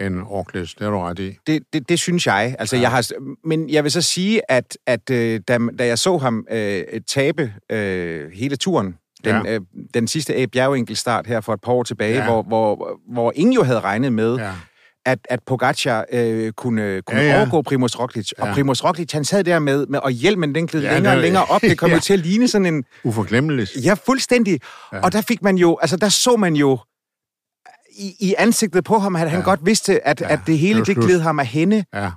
end 0.00 0.22
Roglic, 0.22 0.74
det 0.74 0.82
har 0.84 0.90
du 0.90 0.98
ret 0.98 1.18
i. 1.18 1.36
det, 1.46 1.62
det, 1.72 1.88
det 1.88 1.98
synes 1.98 2.26
jeg. 2.26 2.56
Altså, 2.58 2.76
Ja. 2.76 2.82
jeg 2.82 2.90
har, 2.90 3.08
men 3.44 3.70
jeg 3.70 3.84
vil 3.84 3.92
så 3.92 4.02
sige, 4.02 4.50
at, 4.50 4.78
at 4.86 5.10
øh, 5.10 5.40
da, 5.48 5.58
da 5.78 5.86
jeg 5.86 5.98
så 5.98 6.16
ham 6.18 6.46
øh, 6.52 6.82
tabe 7.08 7.52
øh, 7.72 8.30
hele 8.32 8.56
turen, 8.56 8.94
den, 9.24 9.46
Ja. 9.46 9.54
øh, 9.54 9.60
den 9.94 10.08
sidste 10.08 10.46
bjergenkelstart 10.52 11.26
her 11.26 11.40
for 11.40 11.54
et 11.54 11.60
par 11.60 11.72
år 11.72 11.82
tilbage, 11.82 12.14
Ja. 12.16 12.24
hvor, 12.24 12.42
hvor, 12.42 13.00
hvor 13.12 13.32
ingen 13.36 13.52
jo 13.54 13.62
havde 13.62 13.80
regnet 13.80 14.12
med, 14.12 14.36
ja. 14.36 14.50
At, 15.06 15.18
at 15.24 15.40
Pogacar 15.46 16.04
øh, 16.12 16.52
kunne, 16.52 17.02
kunne 17.06 17.20
Ja, 17.20 17.26
ja, 17.28 17.36
overgå 17.38 17.62
Primoz 17.62 17.98
Roglic. 17.98 18.30
Ja. 18.38 18.48
Og 18.48 18.54
Primoz 18.54 18.84
Roglic, 18.84 19.12
han 19.12 19.24
sad 19.24 19.44
der 19.44 19.58
med, 19.58 19.86
med 19.86 19.98
og 19.98 20.10
hjelmen 20.10 20.54
den 20.54 20.66
gled 20.66 20.82
Ja, 20.82 20.94
længere 20.94 21.14
og 21.14 21.20
længere 21.20 21.44
op. 21.44 21.60
Det 21.60 21.78
kom 21.78 21.90
ja. 21.90 21.94
Jo 21.94 22.00
til 22.00 22.12
at 22.12 22.18
ligne 22.18 22.48
sådan 22.48 22.66
en... 22.66 22.84
uforglemmeligt. 23.04 23.70
Ja, 23.84 23.94
fuldstændig. 24.06 24.60
Ja. 24.92 25.00
Og 25.00 25.12
der 25.12 25.20
fik 25.20 25.42
man 25.42 25.56
jo... 25.58 25.78
Altså, 25.82 25.96
der 25.96 26.08
så 26.08 26.36
man 26.36 26.54
jo 26.56 26.78
i, 28.00 28.16
i 28.20 28.34
ansigtet 28.38 28.84
på 28.84 28.98
ham, 28.98 29.16
at 29.16 29.30
han 29.30 29.38
Ja. 29.38 29.44
godt 29.44 29.60
vidste, 29.62 30.06
at, 30.08 30.20
Ja, 30.20 30.32
at 30.32 30.40
det 30.46 30.58
hele 30.58 30.78
det 30.78 30.86
det 30.86 30.96
gled 30.96 31.20
ham 31.20 31.38
af 31.40 31.46
hende. 31.46 31.84
Ja, 31.94 32.10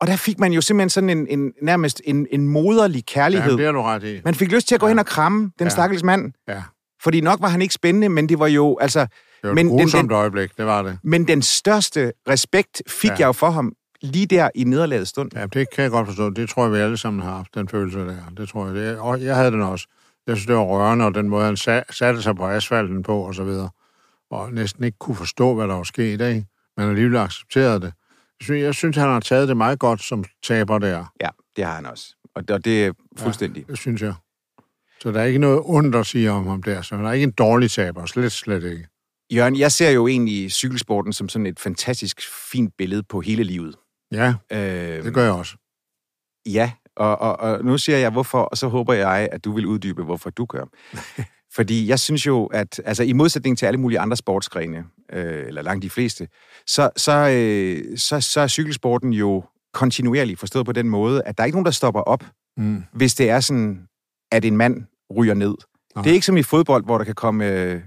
Og 0.00 0.06
der 0.06 0.16
fik 0.16 0.38
man 0.38 0.52
jo 0.52 0.60
simpelthen 0.60 0.90
sådan 0.90 1.10
en, 1.10 1.26
en 1.30 1.52
nærmest 1.62 2.02
en, 2.04 2.26
en 2.32 2.48
moderlig 2.48 3.06
kærlighed. 3.06 3.50
ja 3.50 3.56
det 3.56 3.64
har 3.64 3.72
du 3.72 3.82
ret 3.82 4.02
i. 4.04 4.20
Man 4.24 4.34
fik 4.34 4.52
lyst 4.52 4.68
til 4.68 4.74
at 4.74 4.80
gå 4.80 4.86
Ja. 4.86 4.90
hen 4.90 4.98
og 4.98 5.06
kramme 5.06 5.50
den 5.58 5.66
Ja. 5.66 5.68
stakkels 5.68 6.02
mand. 6.02 6.32
Ja, 6.48 6.62
Fordi 7.02 7.20
nok 7.20 7.40
var 7.40 7.48
han 7.48 7.62
ikke 7.62 7.74
spændende, 7.74 8.08
men 8.08 8.28
det 8.28 8.38
var 8.38 8.46
jo, 8.46 8.78
altså... 8.80 9.00
det 9.00 9.08
var 9.42 9.54
Men 9.54 9.66
et 9.80 9.92
den- 9.92 10.02
den- 10.02 10.12
øjeblik, 10.12 10.56
det 10.56 10.66
var 10.66 10.82
det. 10.82 10.98
Men 11.04 11.28
den 11.28 11.42
største 11.42 12.12
respekt 12.28 12.82
fik 12.88 13.10
Ja. 13.10 13.16
jeg 13.18 13.26
jo 13.26 13.32
for 13.32 13.50
ham 13.50 13.72
lige 14.02 14.26
der 14.26 14.48
i 14.54 14.64
nederlagets 14.64 15.10
stund. 15.10 15.30
Ja, 15.34 15.46
det 15.46 15.66
kan 15.74 15.82
jeg 15.82 15.90
godt 15.90 16.06
forstå. 16.06 16.30
Det 16.30 16.48
tror 16.48 16.64
jeg, 16.64 16.72
vi 16.72 16.78
alle 16.78 16.96
sammen 16.96 17.22
har 17.22 17.36
haft, 17.36 17.54
den 17.54 17.68
følelse 17.68 17.98
der. 17.98 18.14
Det 18.36 18.48
tror 18.48 18.66
jeg. 18.66 18.74
Det, 18.74 18.98
og 18.98 19.22
jeg 19.24 19.36
havde 19.36 19.50
den 19.50 19.62
også. 19.62 19.86
Jeg 20.26 20.36
synes, 20.36 20.46
det 20.46 20.56
var 20.56 20.62
rørende, 20.62 21.04
og 21.04 21.14
den 21.14 21.28
måde, 21.28 21.44
han 21.44 21.54
sa- 21.54 21.92
satte 21.92 22.22
sig 22.22 22.36
på 22.36 22.46
asfalten 22.48 23.02
på, 23.02 23.18
og 23.20 23.34
så 23.34 23.44
videre. 23.44 23.68
Og 24.30 24.52
næsten 24.52 24.84
ikke 24.84 24.98
kunne 24.98 25.16
forstå, 25.16 25.54
hvad 25.54 25.68
der 25.68 25.74
var 25.74 25.82
sket 25.82 26.14
i 26.14 26.16
dag, 26.16 26.46
men 26.76 26.88
alligevel 26.88 27.16
accepterede 27.16 27.80
det. 27.80 27.92
Jeg 28.48 28.74
synes, 28.74 28.96
han 28.96 29.08
har 29.08 29.20
taget 29.20 29.48
det 29.48 29.56
meget 29.56 29.78
godt 29.78 30.02
som 30.02 30.24
taber 30.42 30.78
der. 30.78 31.04
Ja, 31.20 31.28
det 31.56 31.64
har 31.64 31.74
han 31.74 31.86
også. 31.86 32.14
Og 32.34 32.48
det, 32.48 32.86
er 32.86 32.92
fuldstændig. 33.18 33.68
Det 33.68 33.78
synes 33.78 34.02
jeg. 34.02 34.14
Så 35.00 35.12
der 35.12 35.20
er 35.20 35.24
ikke 35.24 35.38
noget 35.38 35.62
ondt 35.64 35.94
at 35.94 36.06
sige 36.06 36.30
om 36.30 36.46
ham 36.46 36.62
der. 36.62 36.82
Så 36.82 36.96
han 36.96 37.06
er 37.06 37.12
ikke 37.12 37.24
en 37.24 37.30
dårlig 37.30 37.70
taber. 37.70 38.06
Slet, 38.06 38.32
slet 38.32 38.64
ikke. 38.64 38.88
Jørgen, 39.32 39.58
jeg 39.58 39.72
ser 39.72 39.90
jo 39.90 40.06
egentlig 40.06 40.52
cykelsporten 40.52 41.12
som 41.12 41.28
sådan 41.28 41.46
et 41.46 41.60
fantastisk 41.60 42.20
fint 42.52 42.74
billede 42.78 43.02
på 43.02 43.20
hele 43.20 43.42
livet. 43.42 43.76
Ja, 44.12 44.34
Øh, 44.52 45.04
det 45.04 45.14
gør 45.14 45.22
jeg 45.22 45.32
også. 45.32 45.56
Ja, 46.46 46.72
og, 46.96 47.18
og, 47.18 47.40
og 47.40 47.64
nu 47.64 47.78
siger 47.78 47.98
jeg 47.98 48.10
hvorfor, 48.10 48.40
og 48.42 48.58
så 48.58 48.68
håber 48.68 48.92
jeg, 48.92 49.28
at 49.32 49.44
du 49.44 49.52
vil 49.52 49.66
uddybe, 49.66 50.04
hvorfor 50.04 50.30
du 50.30 50.44
gør. 50.44 50.64
Fordi 51.58 51.88
jeg 51.88 51.98
synes 51.98 52.26
jo, 52.26 52.46
at 52.46 52.80
altså, 52.84 53.02
i 53.02 53.12
modsætning 53.12 53.58
til 53.58 53.66
alle 53.66 53.80
mulige 53.80 54.00
andre 54.00 54.16
sportsgrene, 54.16 54.84
øh, 55.12 55.44
eller 55.46 55.62
langt 55.62 55.82
de 55.82 55.90
fleste, 55.90 56.28
så, 56.66 56.90
så, 56.96 57.12
øh, 57.28 57.98
så, 57.98 58.20
så 58.20 58.40
er 58.40 58.46
cykelsporten 58.46 59.12
jo 59.12 59.44
kontinuerlig, 59.74 60.38
forstået 60.38 60.66
på 60.66 60.72
den 60.72 60.88
måde, 60.88 61.22
at 61.22 61.38
der 61.38 61.42
er 61.42 61.46
ikke 61.46 61.56
nogen, 61.56 61.64
der 61.64 61.70
stopper 61.70 62.00
op, 62.00 62.24
Mm. 62.56 62.84
hvis 62.92 63.14
det 63.14 63.30
er 63.30 63.40
sådan, 63.40 63.80
at 64.32 64.44
en 64.44 64.56
mand 64.56 64.84
ryger 65.16 65.34
ned. 65.34 65.54
Nej. 65.94 66.02
Det 66.04 66.10
er 66.10 66.14
ikke 66.14 66.26
som 66.26 66.36
i 66.36 66.42
fodbold, 66.42 66.84
hvor 66.84 66.98
der 66.98 67.04
kan 67.04 67.14
komme 67.14 67.46
øh, 67.52 67.80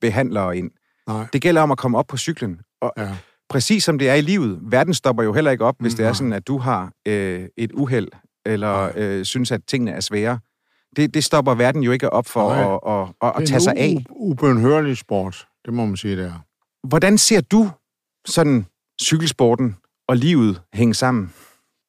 behandlere 0.00 0.58
ind. 0.58 0.70
Nej. 1.06 1.26
Det 1.32 1.42
gælder 1.42 1.62
om 1.62 1.70
at 1.70 1.78
komme 1.78 1.98
op 1.98 2.06
på 2.06 2.16
cyklen. 2.16 2.60
Og 2.82 2.92
Ja. 2.96 3.08
præcis 3.48 3.84
som 3.84 3.98
det 3.98 4.08
er 4.08 4.14
i 4.14 4.20
livet, 4.20 4.58
verden 4.62 4.94
stopper 4.94 5.22
jo 5.22 5.32
heller 5.32 5.50
ikke 5.50 5.64
op, 5.64 5.74
hvis 5.80 5.92
Mm, 5.92 5.96
det 5.96 6.02
er 6.04 6.08
nej. 6.08 6.14
sådan, 6.14 6.32
at 6.32 6.46
du 6.46 6.58
har 6.58 6.92
øh, 7.08 7.46
et 7.56 7.72
uheld, 7.72 8.08
eller 8.46 8.92
øh, 8.96 9.24
synes, 9.24 9.52
at 9.52 9.60
tingene 9.68 9.90
er 9.90 10.00
svære. 10.00 10.38
Det, 10.96 11.14
det 11.14 11.24
stopper 11.24 11.54
verden 11.54 11.82
jo 11.82 11.92
ikke 11.92 12.10
op 12.10 12.26
for 12.26 12.54
Nej. 12.54 12.74
at, 12.74 13.00
at, 13.02 13.14
at, 13.22 13.36
at 13.36 13.40
Det 13.40 13.48
tage 13.48 13.56
er 13.56 13.60
sig 13.60 13.74
af. 13.76 14.04
ubønhørlig 14.10 14.96
sport. 14.96 15.48
Det 15.64 15.74
må 15.74 15.86
man 15.86 15.96
sige, 15.96 16.16
det 16.16 16.24
er. 16.24 16.44
Hvordan 16.88 17.18
ser 17.18 17.40
du 17.40 17.70
sådan 18.26 18.66
cykelsporten 19.02 19.76
og 20.08 20.16
livet 20.16 20.62
hænge 20.72 20.94
sammen? 20.94 21.32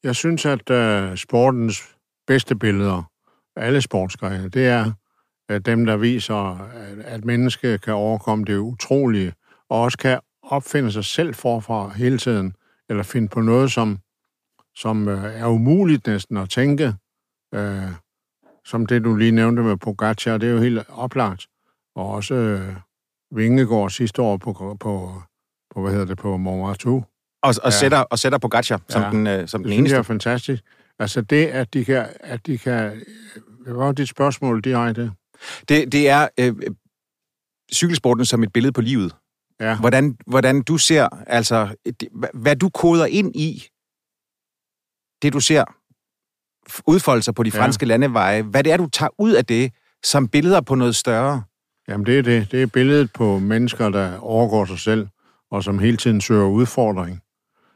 Jeg 0.04 0.16
synes, 0.16 0.46
at 0.46 0.70
uh, 0.70 1.16
sportens 1.18 1.96
bedste 2.28 2.56
billeder 2.56 3.04
af 3.56 3.66
alle 3.66 3.82
sportsgrene, 3.82 4.50
det 4.50 4.68
er 4.68 4.92
uh, 5.52 5.58
dem, 5.58 5.86
der 5.86 5.98
viser, 5.98 6.36
at, 6.60 7.00
at 7.00 7.26
mennesket 7.26 7.82
kan 7.82 7.94
overkomme 7.94 8.46
det 8.46 8.58
utrolige, 8.58 9.34
og 9.70 9.82
også 9.82 9.98
kan 9.98 10.20
opfinde 10.44 10.92
sig 10.92 11.06
selv 11.06 11.34
forfra 11.36 11.90
hele 11.90 12.18
tiden, 12.18 12.56
eller 12.90 13.04
finde 13.04 13.28
på 13.28 13.42
noget, 13.42 13.72
som, 13.72 14.00
som 14.76 15.08
uh, 15.08 15.14
er 15.24 15.46
umuligt 15.48 16.08
næsten 16.08 16.38
at 16.38 16.50
tænke. 16.50 16.96
Uh, 17.56 17.62
som 18.66 18.86
det, 18.86 19.04
du 19.04 19.16
lige 19.16 19.32
nævnte 19.32 19.64
med 19.64 19.78
Pogacar, 19.78 20.38
det 20.38 20.50
er 20.50 20.54
jo 20.54 20.60
helt 20.60 20.90
oplagt. 20.90 21.48
Og 21.96 22.10
også 22.10 22.34
uh, 22.36 23.38
Vingegaard 23.38 23.90
sidste 23.90 24.22
år 24.22 24.38
på, 24.38 24.54
på, 24.80 25.22
på 25.74 25.82
hvad 25.82 25.92
hedder 25.92 26.06
det, 26.06 26.18
på 26.18 26.38
Mont 26.38 26.68
Ventoux. 26.68 27.04
Og, 27.44 27.50
og, 27.50 27.56
Ja. 27.66 27.70
sætter, 27.70 27.98
og 28.00 28.20
sætter 28.20 28.38
Pogacar 28.38 28.82
som 28.90 29.02
Ja. 29.02 29.10
den, 29.10 29.28
øh, 29.28 29.48
som 29.48 29.64
Det 29.64 29.70
den 29.72 29.80
eneste. 29.80 29.94
jeg 29.94 30.00
er 30.00 30.04
fantastisk. 30.04 30.64
Altså 31.00 31.22
det, 31.22 31.46
at 31.48 31.74
de 31.74 31.86
kan... 31.86 32.08
At 32.20 32.46
de 32.46 32.58
kan 32.58 33.02
hvad 33.64 33.74
var 33.74 33.92
dit 33.92 34.10
spørgsmål 34.10 34.62
direkte? 34.62 35.12
Det, 35.70 35.92
det 35.92 36.10
er 36.10 36.28
øh, 36.40 36.48
øh, 36.48 36.76
cykelsporten 37.74 38.26
som 38.26 38.44
et 38.44 38.54
billede 38.54 38.74
på 38.74 38.82
livet. 38.82 39.16
Ja. 39.60 39.80
Hvordan, 39.80 40.18
hvordan 40.28 40.62
du 40.62 40.78
ser, 40.78 41.08
altså, 41.28 41.76
det, 41.86 42.10
hvad, 42.34 42.56
du 42.56 42.70
koder 42.70 43.06
ind 43.06 43.36
i, 43.36 43.64
det 45.22 45.34
du 45.34 45.40
ser 45.40 45.64
udfolde 46.88 47.24
sig 47.24 47.36
på 47.36 47.44
de 47.44 47.52
Ja. 47.54 47.60
franske 47.60 47.86
landeveje, 47.86 48.42
hvad 48.42 48.64
det 48.64 48.72
er, 48.72 48.78
du 48.78 48.90
tager 48.90 49.10
ud 49.18 49.32
af 49.32 49.46
det, 49.46 49.72
som 50.04 50.28
billeder 50.28 50.62
på 50.62 50.76
noget 50.76 50.96
større. 50.96 51.44
Jamen 51.88 52.06
det 52.06 52.18
er 52.20 52.24
det. 52.24 52.52
Det 52.52 52.62
er 52.62 52.68
billedet 52.68 53.14
på 53.14 53.40
mennesker, 53.40 53.90
der 53.90 54.18
overgår 54.20 54.66
sig 54.66 54.80
selv, 54.80 55.08
og 55.52 55.64
som 55.64 55.80
hele 55.80 55.98
tiden 55.98 56.22
søger 56.22 56.46
udfordring. 56.46 57.22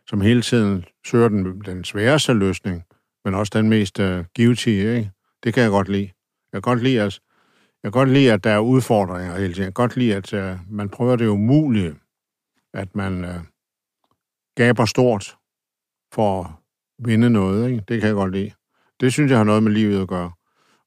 Som 0.08 0.22
hele 0.22 0.42
tiden 0.42 0.86
søger 1.06 1.28
den, 1.30 1.62
den 1.66 1.84
sværeste 1.84 2.34
løsning, 2.34 2.84
men 3.26 3.34
også 3.34 3.52
den 3.56 3.70
mest 3.70 4.00
uh, 4.00 4.20
givetige, 4.36 4.98
ikke? 4.98 5.12
Det 5.44 5.54
kan 5.54 5.64
jeg 5.64 5.70
godt 5.72 5.90
lide. 5.90 6.12
Jeg 6.54 6.54
kan 6.54 6.62
godt 6.62 6.84
lide, 6.84 7.02
at, 7.02 7.20
jeg 7.84 7.92
kan 7.94 8.00
godt 8.00 8.10
lide, 8.10 8.34
at 8.34 8.44
der 8.44 8.50
er 8.52 8.60
udfordringer 8.60 9.38
hele 9.38 9.54
tiden. 9.54 9.64
Jeg 9.64 9.66
kan 9.66 9.74
godt 9.74 9.96
lide, 9.98 10.16
at 10.16 10.34
uh, 10.34 10.60
man 10.70 10.90
prøver 10.90 11.16
det 11.16 11.28
umulige. 11.28 11.96
At 12.74 12.96
man 12.96 13.24
uh, 13.24 13.30
gaber 14.56 14.86
stort 14.86 15.36
for 16.14 16.44
at 16.44 16.50
vinde 17.06 17.30
noget, 17.30 17.70
ikke? 17.70 17.84
Det 17.88 18.00
kan 18.02 18.08
jeg 18.08 18.16
godt 18.16 18.32
lide. 18.32 18.52
Det 19.00 19.14
synes 19.14 19.30
jeg 19.30 19.40
har 19.40 19.44
noget 19.44 19.64
med 19.64 19.72
livet 19.72 20.02
at 20.02 20.08
gøre. 20.08 20.32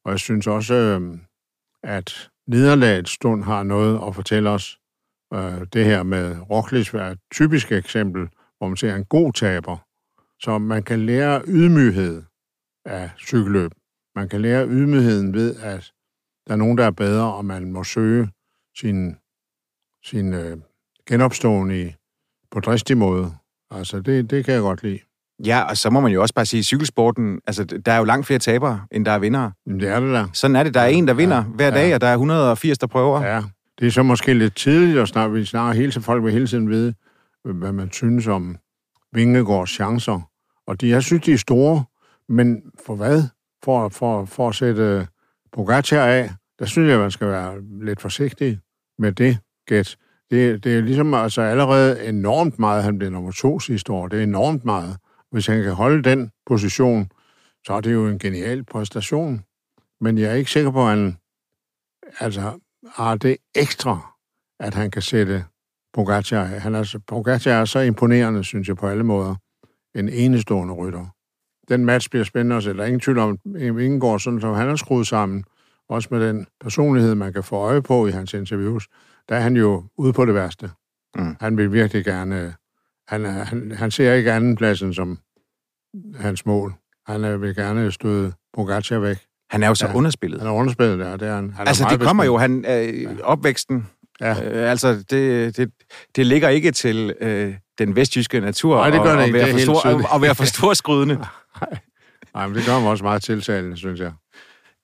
Og 0.04 0.10
jeg 0.10 0.18
synes 0.18 0.46
også, 0.46 0.74
øh, 0.74 1.18
at 1.82 2.30
nederlagets 2.46 3.10
stund 3.10 3.44
har 3.44 3.62
noget 3.62 4.00
at 4.06 4.14
fortælle 4.14 4.50
os. 4.50 4.78
Øh, 5.34 5.66
det 5.72 5.84
her 5.84 6.02
med 6.02 6.50
Roglic 6.50 6.94
er 6.94 7.06
et 7.06 7.18
typisk 7.32 7.72
eksempel, 7.72 8.28
hvor 8.58 8.68
man 8.68 8.76
ser 8.76 8.96
en 8.96 9.04
god 9.04 9.32
taber. 9.32 9.76
Så 10.42 10.58
man 10.58 10.82
kan 10.82 11.06
lære 11.06 11.42
ydmyghed 11.46 12.22
af 12.84 13.10
cykelløb. 13.18 13.70
Man 14.14 14.28
kan 14.28 14.40
lære 14.42 14.68
ydmygheden 14.68 15.34
ved, 15.34 15.56
at 15.56 15.92
der 16.46 16.52
er 16.52 16.56
nogen, 16.56 16.78
der 16.78 16.84
er 16.84 16.90
bedre, 16.90 17.34
og 17.34 17.44
man 17.44 17.72
må 17.72 17.84
søge 17.84 18.30
sin, 18.80 19.16
sin 20.04 20.34
øh, 20.34 20.58
genopstående 21.08 21.94
på 22.50 22.60
dristig 22.60 22.96
måde. 22.96 23.32
Altså, 23.70 24.00
det, 24.00 24.30
det 24.30 24.44
kan 24.44 24.54
jeg 24.54 24.62
godt 24.62 24.82
lide. 24.82 25.00
Ja, 25.46 25.62
og 25.62 25.76
så 25.76 25.90
må 25.90 26.00
man 26.00 26.12
jo 26.12 26.22
også 26.22 26.34
bare 26.34 26.46
sige, 26.46 26.62
cykelsporten, 26.62 27.40
altså, 27.46 27.64
der 27.64 27.92
er 27.92 27.98
jo 27.98 28.04
langt 28.04 28.26
flere 28.26 28.38
tabere, 28.38 28.80
end 28.92 29.04
der 29.04 29.12
er 29.12 29.18
vindere. 29.18 29.52
Det 29.66 29.82
er 29.88 30.00
det 30.00 30.12
der. 30.12 30.26
Sådan 30.32 30.56
er 30.56 30.62
det. 30.62 30.74
Der 30.74 30.80
er 30.80 30.86
Ja, 30.86 30.92
en, 30.92 31.08
der 31.08 31.14
vinder 31.14 31.36
ja, 31.36 31.42
hver 31.42 31.64
ja. 31.68 31.74
dag, 31.74 31.94
og 31.94 32.00
der 32.00 32.06
er 32.06 32.12
180, 32.12 32.78
der 32.78 32.86
prøver. 32.86 33.22
Ja, 33.22 33.42
det 33.80 33.86
er 33.86 33.90
så 33.90 34.02
måske 34.02 34.34
lidt 34.34 34.56
tidligt 34.56 34.98
at 34.98 35.08
snakke. 35.08 35.34
Vi 35.34 35.44
snakker 35.44 35.72
hele 35.72 35.92
tiden, 35.92 36.02
folk 36.02 36.24
vil 36.24 36.32
hele 36.32 36.46
tiden 36.46 36.68
vide, 36.70 36.94
hvad 37.44 37.72
man 37.72 37.92
synes 37.92 38.26
om 38.26 38.56
Vingegaards 39.12 39.70
chancer. 39.70 40.20
Og 40.66 40.80
de, 40.80 40.88
jeg 40.88 41.02
synes, 41.02 41.22
de 41.24 41.32
er 41.32 41.36
store, 41.36 41.84
men 42.28 42.62
for 42.86 42.94
hvad? 42.94 43.22
For, 43.64 43.88
for, 43.88 44.24
for 44.24 44.48
at 44.48 44.54
sætte 44.54 45.06
Pogacar 45.52 46.04
af, 46.06 46.30
der 46.58 46.64
synes 46.66 46.90
jeg, 46.90 46.98
man 46.98 47.10
skal 47.10 47.26
være 47.28 47.54
lidt 47.82 48.00
forsigtig 48.00 48.58
med 48.98 49.12
det 49.12 49.38
gæt. 49.66 49.96
Det, 50.30 50.64
det 50.64 50.76
er 50.78 50.80
ligesom 50.80 51.14
altså 51.14 51.42
allerede 51.42 52.04
enormt 52.08 52.58
meget, 52.58 52.84
han 52.84 52.98
blev 52.98 53.10
nummer 53.10 53.32
to 53.32 53.60
sidste 53.60 53.92
år. 53.92 54.08
Det 54.08 54.18
er 54.18 54.22
enormt 54.22 54.64
meget. 54.64 54.96
Hvis 55.32 55.46
han 55.46 55.62
kan 55.62 55.72
holde 55.72 56.02
den 56.02 56.30
position, 56.46 57.10
så 57.66 57.72
er 57.72 57.80
det 57.80 57.92
jo 57.92 58.06
en 58.08 58.18
genial 58.18 58.64
præstation. 58.64 59.44
Men 60.00 60.18
jeg 60.18 60.30
er 60.30 60.34
ikke 60.34 60.50
sikker 60.50 60.70
på, 60.70 60.82
at 60.82 60.88
han 60.88 61.16
altså, 62.20 62.58
har 62.96 63.14
det 63.16 63.36
ekstra, 63.54 64.14
at 64.60 64.74
han 64.74 64.90
kan 64.90 65.02
sætte 65.02 65.44
Pogacar. 65.92 66.44
Han 66.44 66.74
er, 66.74 66.82
så- 66.82 67.00
Pogacar 67.06 67.50
er 67.50 67.64
så 67.64 67.78
imponerende, 67.80 68.44
synes 68.44 68.68
jeg, 68.68 68.76
på 68.76 68.86
alle 68.88 69.04
måder. 69.04 69.34
En 69.94 70.08
enestående 70.08 70.74
rytter. 70.74 71.06
Den 71.68 71.84
match 71.84 72.10
bliver 72.10 72.24
spændende 72.24 72.56
at 72.56 72.62
se. 72.62 72.74
Der 72.74 72.82
er 72.82 72.86
ingen 72.86 73.00
tvivl 73.00 73.18
om, 73.18 73.38
at 73.54 73.62
Ingegaard, 73.62 74.20
sådan 74.20 74.40
som 74.40 74.54
han 74.54 74.68
er 74.68 74.76
skruet 74.76 75.06
sammen, 75.06 75.44
også 75.88 76.08
med 76.10 76.28
den 76.28 76.46
personlighed, 76.60 77.14
man 77.14 77.32
kan 77.32 77.44
få 77.44 77.56
øje 77.56 77.82
på 77.82 78.06
i 78.06 78.10
hans 78.10 78.34
interviews, 78.34 78.88
der 79.28 79.36
er 79.36 79.40
han 79.40 79.56
jo 79.56 79.84
ude 79.98 80.12
på 80.12 80.24
det 80.26 80.34
værste. 80.34 80.70
Mm. 81.16 81.36
Han 81.40 81.56
vil 81.56 81.72
virkelig 81.72 82.04
gerne... 82.04 82.54
Han, 83.10 83.24
er- 83.26 83.44
han, 83.44 83.72
han 83.76 83.90
ser 83.90 84.12
ikke 84.14 84.32
andenpladsen 84.32 84.94
som 84.94 85.18
hans 86.16 86.46
mål. 86.46 86.74
Han 87.06 87.40
vil 87.40 87.54
gerne 87.54 87.92
støde 87.92 88.32
Pogacar 88.54 88.98
væk. 88.98 89.16
Han 89.50 89.62
er 89.62 89.68
jo 89.68 89.74
så 89.74 89.86
Ja. 89.86 89.94
underspillet. 89.94 90.40
Han 90.40 90.48
er 90.50 90.54
underspillet 90.54 90.98
der, 90.98 91.16
det 91.16 91.28
er 91.28 91.34
han. 91.34 91.50
han 91.50 91.66
er 91.66 91.68
Altså, 91.68 91.82
meget 91.84 92.00
det 92.00 92.06
kommer 92.06 92.24
jo, 92.24 92.36
han, 92.38 92.64
øh, 92.68 93.16
opvæksten, 93.22 93.86
Ja. 94.20 94.30
øh, 94.30 94.70
altså, 94.70 95.04
det, 95.10 95.56
det, 95.56 95.70
det 96.16 96.26
ligger 96.26 96.48
ikke 96.48 96.72
til 96.72 97.14
øh, 97.20 97.54
den 97.78 97.96
vestjyske 97.96 98.40
natur 98.40 98.76
Nej, 98.76 98.90
det 98.90 99.02
gør 99.02 99.12
det 99.12 99.18
at 99.18 99.26
ikke. 99.26 99.38
være 99.38 99.46
Det 99.46 99.62
er 99.62 99.66
for 99.66 99.74
stor, 99.80 99.90
tydeligt. 99.90 100.08
at 100.14 100.22
være 100.22 100.34
for 100.34 100.44
storskrydende. 100.56 101.14
Nej, 102.34 102.46
men 102.46 102.56
det 102.56 102.66
gør 102.66 102.72
ham 102.72 102.84
også 102.86 103.04
meget 103.04 103.22
tiltalende, 103.22 103.76
synes 103.76 104.00
jeg. 104.00 104.12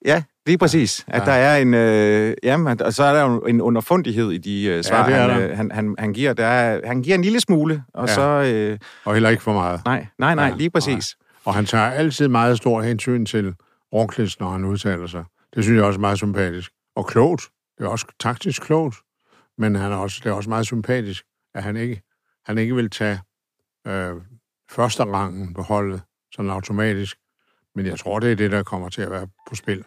Ja, 0.07 0.23
lige 0.47 0.59
præcis. 0.59 1.05
At 1.09 1.21
Ja. 1.21 1.25
der 1.27 1.33
er 1.33 1.57
en, 1.57 1.75
øh, 1.75 2.35
jamen, 2.43 2.83
og 2.83 2.93
så 2.93 3.05
er 3.05 3.15
der 3.15 3.23
jo 3.23 3.41
en 3.41 3.61
underfundighed 3.61 4.31
i 4.31 4.39
de 4.39 4.65
øh, 4.65 4.85
svar, 4.85 5.05
er 5.05 5.33
han, 5.33 5.43
øh, 5.51 5.57
han, 5.57 5.71
han, 5.71 5.95
han 5.99 6.13
giver. 6.13 6.33
Der 6.33 6.47
er, 6.47 6.81
han 6.87 7.03
giver 7.03 7.15
en 7.15 7.23
lille 7.23 7.41
smule, 7.41 7.85
og 7.95 8.09
Ja. 8.09 8.15
så... 8.15 8.23
Øh, 8.23 8.79
Og 9.05 9.13
heller 9.15 9.31
ikke 9.31 9.43
for 9.43 9.53
meget. 9.53 9.81
nej, 9.85 10.07
nej, 10.19 10.35
nej, 10.35 10.45
Ja, 10.45 10.55
lige 10.57 10.71
præcis. 10.71 11.17
Og 11.45 11.55
han 11.55 11.67
tager 11.67 11.85
altid 11.85 12.29
meget 12.29 12.57
stor 12.57 12.83
hensyn 12.83 13.27
til 13.27 13.55
Roglic, 13.93 14.35
når 14.41 14.51
han 14.51 14.65
udtaler 14.65 15.07
sig. 15.07 15.25
Det 15.55 15.65
synes 15.65 15.77
jeg 15.77 15.85
også 15.85 15.99
er 15.99 16.01
meget 16.01 16.19
sympatisk. 16.19 16.71
Og 16.97 17.07
klogt. 17.07 17.43
Det 17.79 17.85
er 17.85 17.89
også 17.89 18.07
taktisk 18.21 18.63
klogt. 18.63 18.97
Men 19.59 19.75
han 19.75 19.93
er 19.93 19.97
også, 19.97 20.21
det 20.25 20.31
er 20.31 20.35
også 20.35 20.49
meget 20.51 20.67
sympatisk, 20.67 21.25
at 21.55 21.63
han 21.63 21.77
ikke, 21.77 22.03
han 22.47 22.59
ikke 22.59 22.75
vil 22.75 22.91
tage 22.91 23.21
øh, 23.87 24.13
første 24.71 25.05
rangen 25.05 25.55
på 25.55 25.63
holdet 25.63 26.03
sådan 26.33 26.51
automatisk. 26.51 27.17
Men 27.75 27.87
jeg 27.87 27.99
tror, 27.99 28.19
det 28.19 28.33
er 28.33 28.37
det, 28.37 28.51
der 28.53 28.63
kommer 28.63 28.89
til 28.89 29.03
at 29.03 29.11
være 29.11 29.27
på 29.49 29.55
spil. 29.55 29.85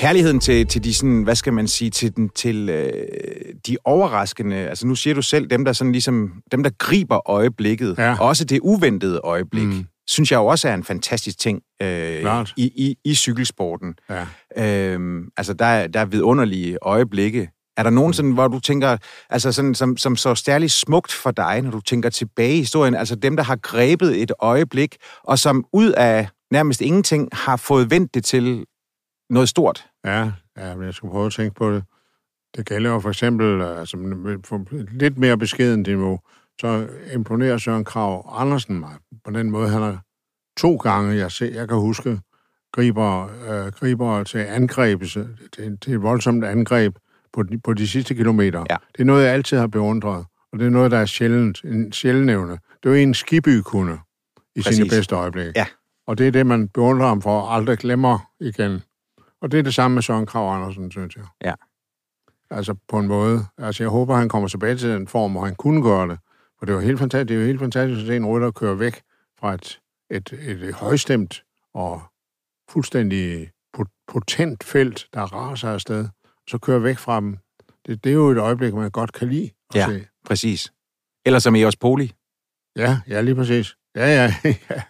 Kærligheden 0.00 0.40
til, 0.40 0.66
til 0.66 0.84
de 0.84 0.94
sådan, 0.94 1.22
hvad 1.22 1.34
skal 1.34 1.52
man 1.52 1.68
sige, 1.68 1.90
til, 1.90 2.16
den, 2.16 2.28
til 2.28 2.68
øh, 2.68 2.92
de 3.66 3.76
overraskende, 3.84 4.56
altså 4.56 4.86
nu 4.86 4.94
siger 4.94 5.14
du 5.14 5.22
selv, 5.22 5.46
dem 5.46 5.64
der 5.64 5.72
sådan 5.72 5.92
ligesom, 5.92 6.32
dem 6.52 6.62
der 6.62 6.70
griber 6.78 7.30
øjeblikket, 7.30 7.94
Ja. 7.98 8.16
og 8.20 8.26
også 8.28 8.44
det 8.44 8.60
uventede 8.62 9.20
øjeblik, 9.24 9.62
mm. 9.64 9.68
Mm. 9.70 9.86
synes 10.06 10.30
jeg 10.32 10.38
jo 10.38 10.46
også 10.46 10.68
er 10.68 10.74
en 10.74 10.84
fantastisk 10.84 11.38
ting 11.38 11.60
øh, 11.82 12.20
Klart. 12.20 12.52
i, 12.56 12.64
i, 12.64 12.96
i 13.04 13.14
cykelsporten. 13.14 13.94
Ja. 14.10 14.26
Øhm, 14.92 15.24
altså, 15.36 15.52
der, 15.54 15.64
er- 15.64 15.86
der 15.86 16.00
er 16.00 16.04
vidunderlige 16.04 16.78
øjeblikke. 16.82 17.48
Er 17.76 17.82
der 17.82 17.90
nogen 17.90 18.12
sådan, 18.12 18.30
hvor 18.32 18.48
du 18.48 18.60
tænker, 18.60 18.96
altså 19.30 19.52
sådan, 19.52 19.74
som, 19.74 19.96
som 19.96 20.16
så 20.16 20.34
stærligt 20.34 20.72
smukt 20.72 21.12
for 21.12 21.30
dig, 21.30 21.62
når 21.62 21.70
du 21.70 21.80
tænker 21.80 22.10
tilbage 22.10 22.54
i 22.54 22.58
historien, 22.58 22.94
altså 22.94 23.14
dem, 23.14 23.36
der 23.36 23.42
har 23.42 23.56
grebet 23.56 24.22
et 24.22 24.32
øjeblik, 24.40 24.96
og 25.24 25.38
som 25.38 25.64
ud 25.72 25.90
af 25.92 26.28
nærmest 26.52 26.80
ingenting 26.80 27.28
har 27.32 27.56
fået 27.56 27.90
vendt 27.90 28.14
det 28.14 28.24
til 28.24 28.64
noget 29.30 29.48
stort? 29.48 29.86
Ja, 30.04 30.32
ja, 30.56 30.74
men 30.76 30.84
jeg 30.86 30.94
skal 30.94 31.08
prøve 31.08 31.26
at 31.26 31.32
tænke 31.32 31.54
på 31.54 31.72
det. 31.72 31.84
Det 32.56 32.66
gælder 32.66 32.90
jo 32.90 33.00
for 33.00 33.08
eksempel, 33.08 33.62
altså 33.62 33.96
på 34.48 34.56
et 34.76 34.88
lidt 34.92 35.18
mere 35.18 35.38
beskeden 35.38 35.82
niveau, 35.82 36.20
så 36.60 36.88
imponerer 37.14 37.58
Søren 37.58 37.84
Krav 37.84 38.34
Andersen 38.38 38.80
mig 38.80 38.94
på 39.24 39.30
den 39.30 39.50
måde, 39.50 39.68
han 39.68 39.82
har 39.82 40.02
to 40.56 40.76
gange, 40.76 41.16
jeg, 41.16 41.32
ser, 41.32 41.54
jeg 41.54 41.68
kan 41.68 41.76
huske, 41.76 42.20
griber, 42.72 43.28
øh, 43.48 43.72
griber 43.72 44.24
til 44.24 44.38
angreb, 44.38 45.02
til, 45.52 45.78
til 45.82 45.94
et 45.94 46.02
voldsomt 46.02 46.44
angreb 46.44 46.96
på 47.32 47.42
de, 47.42 47.58
på 47.58 47.74
de 47.74 47.88
sidste 47.88 48.14
kilometer. 48.14 48.64
Ja. 48.70 48.76
Det 48.92 49.00
er 49.00 49.04
noget, 49.04 49.24
jeg 49.24 49.32
altid 49.32 49.58
har 49.58 49.66
beundret, 49.66 50.26
og 50.52 50.58
det 50.58 50.66
er 50.66 50.70
noget, 50.70 50.90
der 50.90 50.98
er 50.98 51.06
sjældent, 51.06 51.64
en 51.64 51.92
sjældent 51.92 52.30
evne. 52.30 52.52
Det 52.52 52.84
er 52.84 52.90
jo 52.90 52.94
en 52.94 53.14
Skiby 53.14 53.60
kunne. 53.64 53.98
i 54.56 54.60
Præcis. 54.62 54.76
sine 54.76 54.88
bedste 54.88 55.14
øjeblikke. 55.14 55.52
Ja. 55.56 55.66
Og 56.06 56.18
det 56.18 56.26
er 56.26 56.30
det, 56.30 56.46
man 56.46 56.68
beundrer 56.68 57.08
ham 57.08 57.22
for, 57.22 57.40
og 57.40 57.54
aldrig 57.54 57.78
glemmer 57.78 58.18
igen. 58.40 58.82
Og 59.40 59.52
det 59.52 59.58
er 59.58 59.62
det 59.62 59.74
samme 59.74 59.94
med 59.94 60.02
Søren 60.02 60.26
Krav 60.26 60.54
Andersen, 60.54 60.90
synes 60.90 61.16
jeg. 61.16 61.24
Ja. 61.44 61.54
Altså 62.50 62.74
på 62.88 62.98
en 62.98 63.06
måde. 63.08 63.46
Altså 63.58 63.82
jeg 63.82 63.90
håber, 63.90 64.14
han 64.16 64.28
kommer 64.28 64.48
tilbage 64.48 64.76
til 64.76 64.88
den 64.88 65.08
form, 65.08 65.32
hvor 65.32 65.44
han 65.44 65.54
kunne 65.54 65.82
gøre 65.82 66.08
det. 66.08 66.18
For 66.58 66.66
det 66.66 66.74
var 66.74 66.80
helt 66.80 66.98
fantastisk, 66.98 67.28
det 67.28 67.36
er 67.36 67.40
jo 67.40 67.46
helt 67.46 67.60
fantastisk 67.60 68.00
at 68.00 68.06
se 68.06 68.16
en 68.16 68.26
rytter 68.26 68.50
køre 68.50 68.78
væk 68.78 69.02
fra 69.40 69.54
et, 69.54 69.80
et, 70.10 70.32
et, 70.32 70.62
et 70.62 70.74
højstemt 70.74 71.44
og 71.74 72.02
fuldstændig 72.70 73.50
pot- 73.76 74.04
potent 74.08 74.64
felt, 74.64 75.08
der 75.14 75.22
raser 75.22 75.68
afsted, 75.70 76.08
så 76.48 76.58
køre 76.58 76.82
væk 76.82 76.98
fra 76.98 77.20
dem. 77.20 77.36
Det, 77.86 78.04
det 78.04 78.10
er 78.10 78.14
jo 78.14 78.28
et 78.30 78.38
øjeblik, 78.38 78.74
man 78.74 78.90
godt 78.90 79.12
kan 79.12 79.28
lide 79.28 79.50
at 79.70 79.76
Ja. 79.80 79.86
se. 79.86 80.06
Præcis. 80.26 80.72
Eller 81.26 81.38
som 81.38 81.56
Eos 81.56 81.76
Poli. 81.76 82.12
Ja, 82.76 83.00
ja, 83.08 83.20
lige 83.20 83.34
præcis. 83.34 83.76
Ja, 83.96 84.06
ja, 84.06 84.34
ja. 84.70 84.82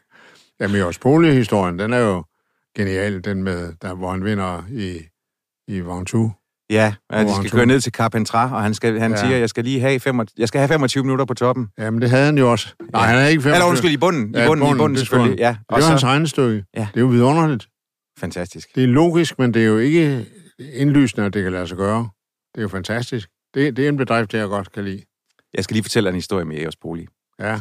Jamen, 0.60 0.76
Jørgens 0.76 0.98
Poli-historien, 0.98 1.78
den 1.78 1.92
er 1.92 1.98
jo 1.98 2.24
genial, 2.76 3.24
den 3.24 3.42
med, 3.42 3.72
der, 3.83 3.94
hvor 3.94 4.11
han 4.11 4.24
vinder 4.24 4.62
i, 4.70 4.98
i 5.68 5.80
Ventoux. 5.80 6.30
Ja, 6.70 6.94
at 7.11 7.26
de 7.26 7.35
skal 7.37 7.50
køre 7.50 7.66
ned 7.66 7.80
til 7.80 7.92
Carpentras, 7.92 8.52
og 8.52 8.62
han, 8.62 8.74
skal, 8.74 8.98
han 9.00 9.11
Ja. 9.11 9.16
ja. 9.16 9.22
siger, 9.24 9.35
at 9.35 9.40
jeg 9.40 9.48
skal 9.48 9.64
lige 9.64 9.80
have, 9.80 10.00
fem, 10.00 10.20
jeg 10.38 10.48
skal 10.48 10.59
have 10.59 10.68
25 10.68 11.04
minutter 11.04 11.24
på 11.24 11.35
toppen. 11.35 11.68
Jamen, 11.78 12.02
det 12.02 12.11
havde 12.11 12.24
han 12.24 12.38
jo 12.38 12.50
også. 12.50 12.74
Nej, 12.92 13.06
han 13.06 13.18
er 13.18 13.26
ikke 13.26 13.42
25. 13.42 13.54
Eller 13.54 13.66
undskyld, 13.66 13.90
i 13.90 13.96
bunden. 13.96 14.35
I 14.35 14.38
Ja, 14.38 14.46
bunden, 14.46 14.66
i 14.74 14.78
bunden 14.78 14.90
det 14.96 14.98
selvfølgelig. 15.06 15.38
Ja, 15.38 15.48
Det 15.48 15.59
og 15.68 15.80
var 15.83 15.88
hans 15.88 16.00
så, 16.00 16.06
regnestykke. 16.06 16.64
Ja. 16.76 16.88
Det 16.94 16.96
er 16.96 17.00
jo 17.00 17.06
vidunderligt. 17.06 17.68
fantastisk. 18.18 18.74
Det 18.74 18.83
er 18.85 18.88
logisk, 18.88 19.38
men 19.38 19.54
det 19.54 19.62
er 19.62 19.66
jo 19.66 19.78
ikke 19.78 20.26
indlysende, 20.59 21.26
at 21.26 21.35
det 21.35 21.42
kan 21.42 21.52
lade 21.52 21.66
sig 21.66 21.76
gøre. 21.76 22.09
Det 22.54 22.59
er 22.59 22.62
jo 22.62 22.68
fantastisk. 22.68 23.28
Det, 23.54 23.76
det 23.76 23.85
er 23.85 23.88
en 23.88 23.96
bedrift, 23.96 24.35
jeg 24.35 24.48
godt 24.48 24.72
kan 24.72 24.85
lide. 24.85 25.02
Jeg 25.54 25.64
skal 25.64 25.74
lige 25.74 25.85
fortælle 25.85 26.09
en 26.09 26.14
historie 26.14 26.44
med 26.44 26.62
Eos 26.62 26.76
Poli. 26.76 27.06
Ja. 27.40 27.61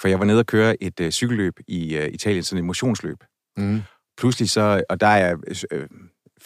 For 0.00 0.08
jeg 0.08 0.18
var 0.18 0.24
nede 0.24 0.38
og 0.38 0.46
køre 0.46 0.82
et 0.82 1.00
øh, 1.00 1.10
cykelløb 1.10 1.54
i 1.68 1.96
øh, 1.96 2.08
Italien, 2.08 2.42
sådan 2.42 2.58
et 2.58 2.64
motionsløb. 2.66 3.16
Mm. 3.56 3.82
Pludselig 4.18 4.50
så, 4.50 4.84
og 4.88 5.00
der 5.00 5.06
er 5.06 5.36
øh, 5.72 5.88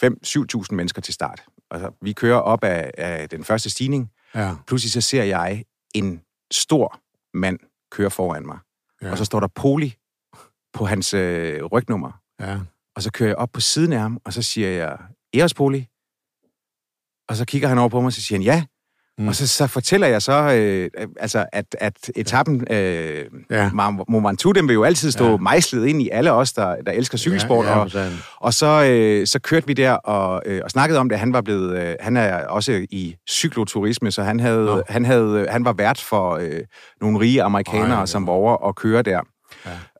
5-7.000 0.03 0.75
mennesker 0.75 1.01
til 1.01 1.13
start. 1.13 1.43
Og 1.69 1.79
så, 1.79 1.91
vi 2.01 2.13
kører 2.13 2.37
op 2.37 2.63
af, 2.63 2.91
af 2.97 3.29
den 3.29 3.43
første 3.43 3.69
stigning. 3.69 4.11
Ja. 4.35 4.55
Pludselig 4.67 4.91
så 4.91 5.01
ser 5.01 5.23
jeg 5.23 5.63
en 5.95 6.21
stor 6.51 6.99
mand 7.33 7.59
køre 7.91 8.11
foran 8.11 8.45
mig. 8.45 8.57
Ja. 9.01 9.11
Og 9.11 9.17
så 9.17 9.25
står 9.25 9.39
der 9.39 9.47
Poli 9.47 9.95
på 10.73 10.85
hans 10.85 11.13
øh, 11.13 11.63
rygnummer. 11.63 12.11
ja. 12.39 12.59
Og 12.95 13.01
så 13.01 13.11
kører 13.11 13.29
jeg 13.29 13.37
op 13.37 13.49
på 13.53 13.61
siden 13.61 13.93
af 13.93 13.99
ham, 13.99 14.19
og 14.25 14.33
så 14.33 14.41
siger 14.41 14.69
jeg, 14.69 14.97
Eos 15.33 15.53
Poli. 15.53 15.87
Og 17.29 17.35
så 17.35 17.45
kigger 17.45 17.67
han 17.67 17.77
over 17.77 17.89
på 17.89 18.01
mig, 18.01 18.05
og 18.05 18.13
så 18.13 18.21
siger 18.21 18.37
han, 18.39 18.43
ja. 18.43 18.65
Mm. 19.17 19.27
Og 19.27 19.35
så, 19.35 19.47
så 19.47 19.67
fortæller 19.67 20.07
jeg 20.07 20.21
så, 20.21 20.53
øh, 20.53 20.89
altså, 21.19 21.45
at, 21.53 21.65
at 21.79 22.11
etappen, 22.15 22.67
øh, 22.73 23.25
Ja. 23.51 23.69
Ventoux, 24.09 24.55
den 24.55 24.67
vil 24.67 24.73
jo 24.73 24.83
altid 24.83 25.11
stå 25.11 25.29
Ja. 25.31 25.37
mejslet 25.37 25.85
ind 25.87 26.01
i 26.01 26.09
alle 26.11 26.31
os, 26.31 26.53
der, 26.53 26.75
der 26.85 26.91
elsker 26.91 27.17
cykelsport. 27.17 27.65
Ja, 27.65 27.71
Ja, 27.71 27.79
og, 27.79 27.91
og... 28.37 28.53
så, 28.53 28.85
øh, 28.89 29.27
så 29.27 29.39
kørte 29.39 29.67
vi 29.67 29.73
der 29.73 29.91
og, 29.91 30.41
øh, 30.45 30.61
og 30.63 30.69
snakkede 30.71 30.99
om 30.99 31.09
det. 31.09 31.19
Han 31.19 31.33
var 31.33 31.41
blevet, 31.41 31.77
øh, 31.79 31.95
han 31.99 32.17
er 32.17 32.45
også 32.47 32.85
i 32.91 33.15
cykloturisme, 33.29 34.11
så 34.11 34.23
han 34.23 34.39
havde, 34.39 34.83
han 34.89 35.05
havde, 35.05 35.47
han 35.49 35.65
var 35.65 35.73
vært 35.73 36.01
for 36.01 36.31
øh, 36.41 36.59
nogle 37.01 37.19
rige 37.19 37.43
amerikanere, 37.43 37.93
Ej, 37.93 37.99
ja. 37.99 38.05
som 38.05 38.27
var 38.27 38.33
over 38.33 38.53
og 38.55 38.75
køre 38.75 39.01
der. 39.01 39.19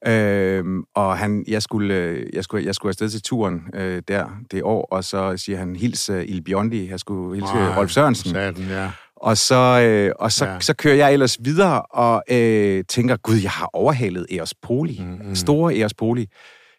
Ja. 0.06 0.12
Øhm, 0.58 0.84
og 0.96 1.18
han, 1.18 1.44
jeg, 1.48 1.62
skulle, 1.62 1.94
øh, 1.96 2.26
jeg, 2.34 2.44
skulle, 2.44 2.66
jeg 2.66 2.76
skulle 2.76 2.90
afsted 2.90 3.10
til 3.10 3.22
turen 3.22 3.62
øh, 3.74 4.02
der 4.08 4.26
det 4.52 4.64
år, 4.64 4.88
og 4.92 5.04
så 5.04 5.38
siger 5.38 5.58
han, 5.58 5.76
hils 5.76 6.10
uh, 6.10 6.22
Il 6.24 6.42
Biondi, 6.44 6.90
jeg 6.90 7.00
skulle 7.00 7.36
hilse 7.36 7.54
Ej, 7.54 7.78
Rolf 7.78 7.92
Sørensen. 7.92 8.32
Saten, 8.32 8.64
ja. 8.70 8.92
Og 9.16 9.38
så, 9.38 9.82
øh, 9.82 10.12
og 10.20 10.32
så, 10.32 10.46
Ja. 10.46 10.60
så 10.60 10.74
kører 10.74 10.96
jeg 10.96 11.14
ellers 11.14 11.38
videre 11.42 11.82
og 11.82 12.24
øh, 12.32 12.84
tænker, 12.90 13.16
gud, 13.18 13.36
jeg 13.36 13.52
har 13.52 13.70
overhalet 13.74 14.26
Eos 14.32 14.54
Poli. 14.54 14.98
Mm, 15.00 15.06
Mm, 15.06 15.12
mm. 15.22 15.28
mm. 15.28 15.36
Store 15.36 15.76
Eos 15.78 15.94
Poli. 15.94 16.28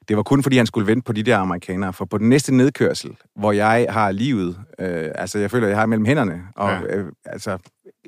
Det 0.09 0.17
var 0.17 0.23
kun, 0.23 0.43
fordi 0.43 0.57
han 0.57 0.67
skulle 0.67 0.87
vente 0.87 1.03
på 1.05 1.13
de 1.13 1.23
der 1.23 1.39
amerikanere. 1.39 1.93
For 1.93 2.05
på 2.05 2.19
den 2.19 2.29
næste 2.29 2.55
nedkørsel, 2.55 3.11
hvor 3.37 3.53
jeg 3.53 3.87
har 3.91 4.11
livet, 4.13 4.57
øh, 4.79 5.11
altså 5.15 5.39
jeg 5.39 5.51
føler, 5.51 5.69
jeg 5.69 5.77
har 5.77 5.87
mellem 5.87 6.05
hænderne, 6.07 6.43
og 6.57 6.71
ja. 6.71 6.97
øh, 6.97 7.13
altså 7.25 7.59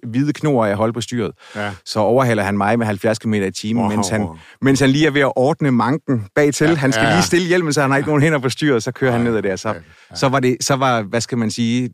hvide 0.07 0.33
knor, 0.33 0.65
jeg 0.67 0.77
holder 0.77 0.93
på 0.93 1.01
styret, 1.01 1.33
Ja. 1.55 1.73
så 1.85 2.01
overhaler 2.01 2.43
han 2.43 2.59
mig 2.59 2.79
med 2.79 2.87
70 2.87 3.19
km 3.19 3.35
i 3.35 3.51
timen, 3.51 3.83
Wow. 3.83 3.91
mens, 3.93 4.09
han, 4.09 4.29
mens 4.63 4.81
han 4.81 4.91
lige 4.91 5.07
er 5.07 5.11
ved 5.11 5.21
at 5.21 5.33
ordne 5.37 5.71
manken 5.71 6.27
bagtil. 6.35 6.65
Ja, 6.65 6.71
Ja, 6.71 6.77
han 6.77 6.93
skal 6.93 7.03
ja. 7.03 7.09
ja. 7.09 7.15
lige 7.15 7.23
stille 7.25 7.47
hjelmen, 7.49 7.73
så 7.73 7.81
han 7.83 7.91
har 7.91 7.97
ikke 7.97 8.09
nogen 8.09 8.23
hænder 8.23 8.39
på 8.39 8.49
styret, 8.49 8.83
så 8.83 8.93
kører 8.93 9.11
Ej, 9.13 9.17
han 9.19 9.27
ned 9.27 9.37
ad 9.37 9.43
der. 9.43 9.57
Så, 9.57 9.69
ja, 9.69 9.75
ja. 9.75 10.17
så 10.17 10.29
var 10.29 10.41
det, 10.41 10.57
så 10.61 10.77
var, 10.77 11.03
hvad 11.03 11.21
skal 11.21 11.39
man 11.39 11.51
sige, 11.51 11.91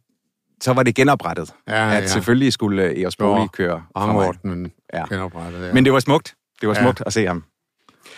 så 0.62 0.72
var 0.72 0.83
det 0.83 0.94
genoprettet. 0.94 1.55
Ja, 1.68 1.87
at 1.96 2.03
ja. 2.03 2.07
selvfølgelig 2.07 2.53
skulle 2.53 2.85
øh, 2.85 3.03
Eos 3.03 3.16
Poli 3.16 3.40
Jo, 3.40 3.46
køre 3.46 3.75
mig. 3.75 3.83
Rangordnen 3.96 4.70
ja. 4.92 4.98
Ja. 4.98 5.05
genoprettet. 5.14 5.66
Ja. 5.66 5.72
Men 5.75 5.85
det 5.85 5.92
var 5.92 6.01
smukt. 6.01 6.35
Det 6.61 6.68
var 6.68 6.75
Ja. 6.75 6.83
smukt 6.83 7.03
at 7.07 7.12
se 7.12 7.27
ham. 7.27 7.44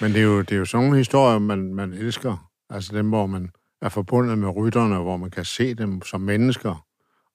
Men 0.00 0.12
det 0.12 0.18
er 0.18 0.24
jo, 0.24 0.40
det 0.40 0.52
er 0.52 0.57
jo 0.57 0.64
sådan 0.64 0.85
nogle 0.85 0.98
historier, 0.98 1.38
man, 1.38 1.74
man 1.74 1.92
elsker. 1.92 2.48
Altså 2.70 2.96
dem, 2.96 3.09
hvor 3.09 3.26
man 3.26 3.48
er 3.83 3.88
forbundet 3.88 4.38
med 4.38 4.57
rytterne, 4.57 4.96
hvor 4.98 5.16
man 5.16 5.30
kan 5.30 5.44
se 5.44 5.74
dem 5.74 6.02
som 6.02 6.20
mennesker, 6.20 6.85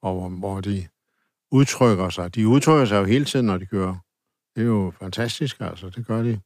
og 0.03 0.13
hvor, 0.13 0.29
hvor 0.29 0.61
de 0.61 0.87
udtrykker 1.51 2.09
sig. 2.09 2.35
De 2.35 2.47
udtrykker 2.47 2.85
sig 2.85 2.99
jo 2.99 3.03
hele 3.03 3.25
tiden, 3.25 3.45
når 3.45 3.57
de 3.57 3.65
kører. 3.65 3.95
Det 4.55 4.61
er 4.61 4.65
jo 4.67 4.93
fantastisk, 5.01 5.57
altså. 5.59 5.89
Det 5.95 6.07
gør 6.07 6.23
de. 6.23 6.39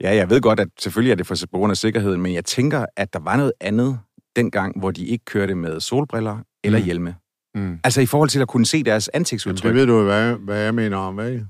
Ja, 0.00 0.14
jeg 0.14 0.30
ved 0.30 0.40
godt, 0.40 0.60
at 0.60 0.68
selvfølgelig 0.80 1.10
er 1.10 1.14
det 1.16 1.26
for 1.26 1.34
af 1.70 1.76
sikkerheden, 1.76 2.20
men 2.20 2.34
jeg 2.34 2.44
tænker, 2.44 2.86
at 2.96 3.12
der 3.12 3.18
var 3.18 3.36
noget 3.36 3.52
andet 3.60 3.98
dengang, 4.36 4.78
hvor 4.80 4.90
de 4.90 5.06
ikke 5.06 5.24
kørte 5.24 5.54
med 5.54 5.80
solbriller 5.80 6.38
eller 6.64 6.78
Mm. 6.78 6.84
hjelme. 6.84 7.14
Mm. 7.54 7.78
Altså 7.84 8.00
i 8.00 8.06
forhold 8.06 8.28
til 8.28 8.40
at 8.40 8.48
kunne 8.48 8.66
se 8.66 8.82
deres 8.84 9.06
Men 9.06 9.12
det 9.12 9.16
ansigtsudtryk. 9.16 9.74
ved 9.74 9.86
du, 9.86 10.02
hvad, 10.02 10.34
hvad 10.34 10.58
jeg 10.60 10.74
mener 10.74 10.96
om, 10.96 11.14
hvad? 11.14 11.30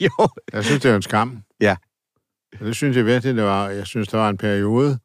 jo. 0.00 0.28
Jeg 0.52 0.64
synes, 0.64 0.82
det 0.82 0.90
er 0.90 0.96
en 0.96 1.02
skam. 1.02 1.42
Ja. 1.60 1.76
Og 2.60 2.66
Det 2.66 2.76
synes 2.76 2.96
jeg 2.96 3.06
virkelig, 3.06 3.34
det 3.36 3.44
var. 3.44 3.68
Jeg 3.68 3.86
synes, 3.86 4.08
der 4.08 4.18
var 4.18 4.28
en 4.30 4.36
periode, 4.36 4.98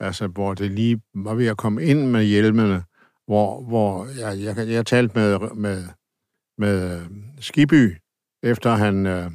altså, 0.00 0.26
hvor 0.26 0.54
det 0.54 0.70
lige 0.70 1.00
var 1.14 1.34
ved 1.34 1.46
at 1.46 1.56
komme 1.56 1.84
ind 1.84 2.06
med 2.06 2.24
hjelmene, 2.24 2.82
hvor, 3.26 3.62
hvor 3.62 4.06
jeg, 4.20 4.38
jeg, 4.56 4.68
jeg 4.68 4.86
talte 4.86 5.18
med, 5.18 5.38
med, 5.54 5.84
med 6.58 7.00
øh, 7.00 7.06
Skiby, 7.40 7.96
efter 8.42 8.70
han 8.74 9.06
øh, 9.06 9.30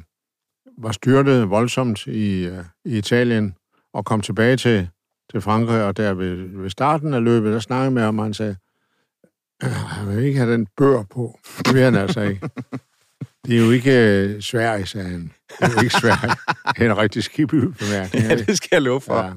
var 0.78 0.92
styrtet 0.92 1.50
voldsomt 1.50 2.06
i, 2.06 2.44
øh, 2.46 2.64
i 2.84 2.98
Italien, 2.98 3.54
og 3.94 4.04
kom 4.04 4.20
tilbage 4.20 4.56
til, 4.56 4.88
til 5.30 5.40
Frankrig, 5.40 5.84
og 5.84 5.96
der 5.96 6.14
ved, 6.14 6.34
ved 6.36 6.70
starten 6.70 7.14
af 7.14 7.24
løbet, 7.24 7.52
der 7.52 7.58
snakkede 7.60 7.90
med 7.90 8.02
ham, 8.02 8.18
og 8.18 8.24
han 8.24 8.34
sagde, 8.34 8.56
"Øh, 9.64 9.70
han 9.70 10.08
vil 10.16 10.24
ikke 10.24 10.38
have 10.38 10.52
den 10.52 10.66
bør 10.76 11.02
på. 11.02 11.38
Det 11.58 11.74
vil 11.74 11.82
han 11.82 11.94
altså 11.94 12.20
ikke. 12.20 12.48
Det 13.46 13.56
er 13.58 13.64
jo 13.64 13.70
ikke 13.70 13.92
øh, 13.92 14.42
Sverige, 14.42 14.86
sagde 14.86 15.08
han. 15.08 15.32
Det 15.48 15.62
er 15.66 15.72
jo 15.76 15.82
ikke 15.82 15.94
Sverige. 15.94 16.34
Det 16.78 16.86
er 16.86 16.90
en 16.90 16.98
rigtig 16.98 17.24
skiby 17.24 17.54
bemærkning. 17.54 18.24
ja, 18.24 18.36
det 18.36 18.56
skal 18.56 18.68
jeg 18.72 18.82
love 18.82 19.00
for. 19.00 19.16
Ja. 19.16 19.32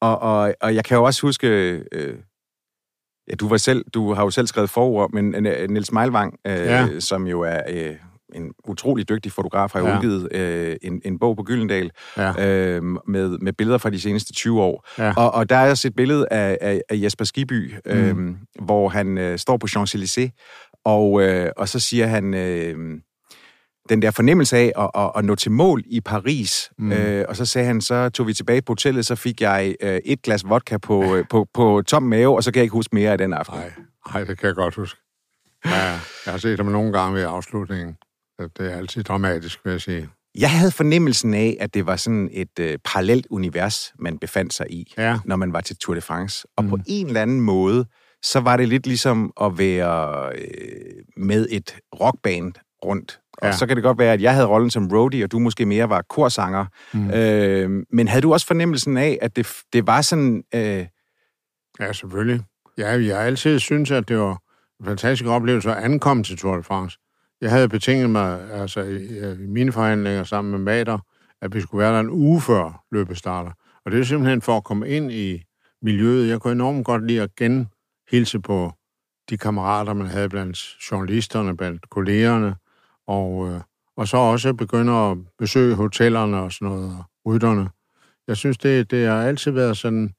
Og, 0.00 0.18
og, 0.18 0.54
og 0.60 0.74
jeg 0.74 0.84
kan 0.84 0.96
jo 0.96 1.04
også 1.04 1.22
huske, 1.22 1.48
øh, 1.92 2.14
ja, 3.30 3.34
du 3.34 3.48
var 3.48 3.56
selv, 3.56 3.84
du 3.94 4.12
har 4.12 4.22
jo 4.24 4.30
selv 4.30 4.46
skrevet 4.46 4.70
forord, 4.70 5.12
men 5.12 5.46
øh, 5.46 5.68
Niels 5.70 5.92
Meilvang, 5.92 6.34
øh, 6.46 6.52
Ja. 6.54 7.00
som 7.00 7.26
jo 7.26 7.40
er 7.40 7.60
øh, 7.70 7.94
en 8.34 8.52
utrolig 8.68 9.08
dygtig 9.08 9.32
fotograf, 9.32 9.70
har 9.72 9.80
jo 9.80 9.86
Ja. 9.86 9.96
udgivet 9.96 10.28
øh, 10.32 10.76
en, 10.82 11.00
en 11.04 11.18
bog 11.18 11.36
på 11.36 11.42
Gyldendal 11.42 11.90
Ja. 12.16 12.48
øh, 12.48 12.82
med, 13.08 13.38
med 13.38 13.52
billeder 13.52 13.78
fra 13.78 13.90
de 13.90 14.00
seneste 14.00 14.32
20 14.32 14.62
år. 14.62 14.86
Ja. 14.98 15.12
Og, 15.16 15.34
og 15.34 15.48
der 15.50 15.56
er 15.56 15.70
også 15.70 15.88
et 15.88 15.96
billede 15.96 16.26
af, 16.30 16.58
af, 16.60 16.80
af 16.88 16.96
Jesper 17.02 17.24
Skiby, 17.24 17.74
øh, 17.86 18.16
Mm. 18.16 18.36
hvor 18.62 18.88
han 18.88 19.18
øh, 19.18 19.38
står 19.38 19.56
på 19.56 19.66
Champs-Élysées, 19.70 20.28
og, 20.84 21.22
øh, 21.22 21.50
og 21.56 21.68
så 21.68 21.80
siger 21.80 22.06
han... 22.06 22.34
Øh, 22.34 23.00
den 23.88 24.02
der 24.02 24.10
fornemmelse 24.10 24.56
af 24.56 24.72
at, 24.78 24.90
at, 24.94 25.10
at 25.16 25.24
nå 25.24 25.34
til 25.34 25.50
mål 25.50 25.82
i 25.86 26.00
Paris. 26.00 26.70
Mm. 26.78 26.92
Øh, 26.92 27.24
og 27.28 27.36
så 27.36 27.44
sagde 27.46 27.66
han, 27.66 27.80
så 27.80 28.08
tog 28.08 28.26
vi 28.26 28.34
tilbage 28.34 28.62
på 28.62 28.70
hotellet, 28.70 29.06
så 29.06 29.14
fik 29.14 29.40
jeg 29.40 29.74
øh, 29.80 30.00
et 30.04 30.22
glas 30.22 30.48
vodka 30.48 30.78
på, 30.78 31.16
øh, 31.16 31.24
på, 31.30 31.46
på 31.54 31.82
tom 31.86 32.02
mave, 32.02 32.36
og 32.36 32.44
så 32.44 32.52
kan 32.52 32.58
jeg 32.58 32.64
ikke 32.64 32.72
huske 32.72 32.94
mere 32.94 33.12
af 33.12 33.18
den 33.18 33.32
aften. 33.32 33.58
Nej, 33.58 33.72
nej, 34.14 34.24
det 34.24 34.38
kan 34.38 34.46
jeg 34.46 34.54
godt 34.54 34.74
huske. 34.74 35.00
Ja, 35.66 35.70
jeg 36.26 36.32
har 36.32 36.38
set 36.38 36.58
dem 36.58 36.66
nogle 36.66 36.92
gange 36.92 37.14
ved 37.14 37.22
afslutningen. 37.22 37.96
Det 38.38 38.72
er 38.72 38.76
altid 38.76 39.02
dramatisk, 39.02 39.64
vil 39.64 39.70
jeg 39.70 39.80
sige. 39.80 40.08
Jeg 40.38 40.50
havde 40.50 40.70
fornemmelsen 40.72 41.34
af, 41.34 41.56
at 41.60 41.74
det 41.74 41.86
var 41.86 41.96
sådan 41.96 42.28
et 42.32 42.58
øh, 42.60 42.78
parallelt 42.84 43.26
univers, 43.30 43.92
man 43.98 44.18
befandt 44.18 44.54
sig 44.54 44.66
i, 44.70 44.94
Ja. 44.98 45.18
når 45.24 45.36
man 45.36 45.52
var 45.52 45.60
til 45.60 45.76
Tour 45.76 45.94
de 45.94 46.00
France. 46.00 46.46
Og 46.56 46.64
mm. 46.64 46.70
på 46.70 46.78
en 46.86 47.06
eller 47.06 47.22
anden 47.22 47.40
måde, 47.40 47.84
så 48.22 48.40
var 48.40 48.56
det 48.56 48.68
lidt 48.68 48.86
ligesom 48.86 49.32
at 49.40 49.58
være 49.58 50.30
øh, 50.34 50.44
med 51.16 51.46
et 51.50 51.76
rockband 52.00 52.52
rundt. 52.84 53.20
Og 53.38 53.46
Ja. 53.48 53.52
så 53.52 53.66
kan 53.66 53.76
det 53.76 53.82
godt 53.84 53.98
være, 53.98 54.12
at 54.12 54.22
jeg 54.22 54.34
havde 54.34 54.46
rollen 54.46 54.70
som 54.70 54.88
roadie, 54.92 55.24
og 55.24 55.32
du 55.32 55.38
måske 55.38 55.66
mere 55.66 55.88
var 55.88 56.02
korsanger. 56.02 56.66
Mm. 56.94 57.10
Øh, 57.10 57.84
men 57.90 58.08
havde 58.08 58.22
du 58.22 58.32
også 58.32 58.46
fornemmelsen 58.46 58.96
af, 58.96 59.18
at 59.22 59.36
det, 59.36 59.48
det 59.72 59.86
var 59.86 60.00
sådan... 60.02 60.44
Øh, 60.54 60.86
Ja, 61.80 61.92
selvfølgelig. 61.92 62.40
Ja, 62.78 62.88
jeg 62.90 63.16
har 63.16 63.22
altid 63.24 63.58
syntes, 63.58 63.90
at 63.90 64.08
det 64.08 64.18
var 64.18 64.38
en 64.80 64.86
fantastisk 64.86 65.28
oplevelse 65.30 65.70
at 65.74 65.84
ankomme 65.84 66.22
til 66.24 66.36
Tour 66.38 66.56
de 66.56 66.62
France. 66.62 66.98
Jeg 67.40 67.50
havde 67.50 67.68
betinget 67.68 68.10
mig 68.10 68.50
altså, 68.52 68.80
i, 68.80 69.32
i 69.44 69.46
mine 69.46 69.72
forhandlinger 69.72 70.24
sammen 70.24 70.50
med 70.50 70.58
Mater, 70.60 70.98
at 71.42 71.54
vi 71.54 71.60
skulle 71.60 71.82
være 71.82 71.92
der 71.94 72.00
en 72.00 72.10
uge 72.10 72.40
før 72.40 72.84
løbet 72.92 73.18
starter. 73.18 73.50
Og 73.84 73.92
det 73.92 74.00
er 74.00 74.04
simpelthen 74.04 74.42
for 74.42 74.56
at 74.56 74.64
komme 74.64 74.88
ind 74.88 75.12
i 75.12 75.42
miljøet. 75.82 76.28
Jeg 76.28 76.40
kunne 76.40 76.52
enormt 76.52 76.84
godt 76.86 77.06
lide 77.06 77.22
at 77.22 77.30
genhilse 77.36 78.40
på 78.40 78.72
de 79.30 79.38
kammerater, 79.38 79.92
man 79.92 80.06
havde 80.06 80.28
blandt 80.28 80.58
journalisterne, 80.90 81.56
blandt 81.56 81.90
kollegerne, 81.90 82.54
og, 83.06 83.48
øh, 83.48 83.60
og 83.96 84.08
så 84.08 84.16
også 84.16 84.54
begynder 84.54 85.10
at 85.10 85.18
besøge 85.38 85.74
hotellerne 85.74 86.36
og 86.36 86.52
sådan 86.52 86.68
noget, 86.68 86.96
og 86.98 87.04
rytterne. 87.26 87.68
Jeg 88.28 88.36
synes, 88.36 88.58
det, 88.58 88.90
det 88.90 89.06
har 89.06 89.22
altid 89.22 89.50
været 89.50 89.76
sådan 89.76 90.14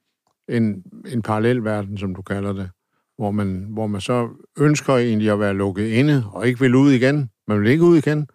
en, 0.49 0.83
en 1.07 1.21
parallel 1.21 1.63
verden, 1.63 1.97
som 1.97 2.15
du 2.15 2.21
kalder 2.21 2.53
det, 2.53 2.69
hvor 3.17 3.31
man, 3.31 3.67
hvor 3.69 3.88
man 3.88 4.01
så 4.01 4.29
ønsker 4.57 4.95
egentlig 4.95 5.31
at 5.31 5.39
være 5.39 5.53
lukket 5.53 5.88
inde 5.88 6.23
og 6.31 6.47
ikke 6.47 6.59
vil 6.59 6.75
ud 6.75 6.91
igen. 6.91 7.29
Man 7.47 7.61
vil 7.61 7.69
ikke 7.71 7.83
ud 7.83 7.97
igen. 7.97 8.27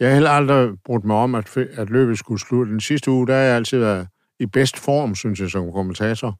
Jeg 0.00 0.08
har 0.08 0.14
heller 0.14 0.30
aldrig 0.30 0.70
brugt 0.84 1.04
mig 1.04 1.16
om, 1.16 1.34
at, 1.34 1.56
at 1.56 1.90
løbet 1.90 2.18
skulle 2.18 2.40
slutte. 2.40 2.72
Den 2.72 2.80
sidste 2.80 3.10
uge, 3.10 3.26
der 3.26 3.34
har 3.34 3.40
jeg 3.40 3.56
altid 3.56 3.78
været 3.78 4.08
i 4.40 4.46
bedst 4.46 4.78
form, 4.78 5.14
synes 5.14 5.40
jeg, 5.40 5.50
som 5.50 5.72
kommentator. 5.72 6.38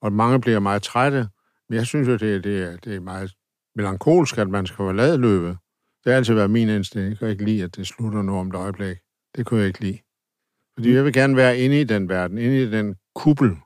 Og 0.00 0.12
mange 0.12 0.40
bliver 0.40 0.60
meget 0.60 0.82
trætte. 0.82 1.28
Men 1.68 1.76
jeg 1.76 1.86
synes 1.86 2.08
jo, 2.08 2.12
det, 2.12 2.44
det, 2.44 2.84
det 2.84 2.96
er 2.96 3.00
meget 3.00 3.32
melankolsk, 3.74 4.38
at 4.38 4.48
man 4.48 4.66
skal 4.66 4.76
forlade 4.76 5.18
løbet. 5.18 5.56
Det 6.06 6.12
har 6.12 6.16
altid 6.16 6.34
været 6.34 6.50
min 6.50 6.68
indstilling. 6.68 7.10
Jeg 7.10 7.18
kan 7.18 7.28
ikke 7.28 7.44
lide, 7.44 7.64
at 7.64 7.76
det 7.76 7.86
slutter 7.86 8.22
nu 8.22 8.38
om 8.38 8.48
et 8.48 8.54
øjeblik. 8.54 8.96
Det 9.36 9.46
kunne 9.46 9.60
jeg 9.60 9.66
ikke 9.66 9.80
lide. 9.80 9.98
Fordi 10.78 10.94
jeg 10.94 11.04
vil 11.04 11.12
gerne 11.12 11.36
være 11.36 11.58
inde 11.58 11.80
i 11.80 11.84
den 11.84 12.08
verden, 12.08 12.38
inde 12.38 12.62
i 12.62 12.70
den 12.70 12.94
kuppel, 13.14 13.56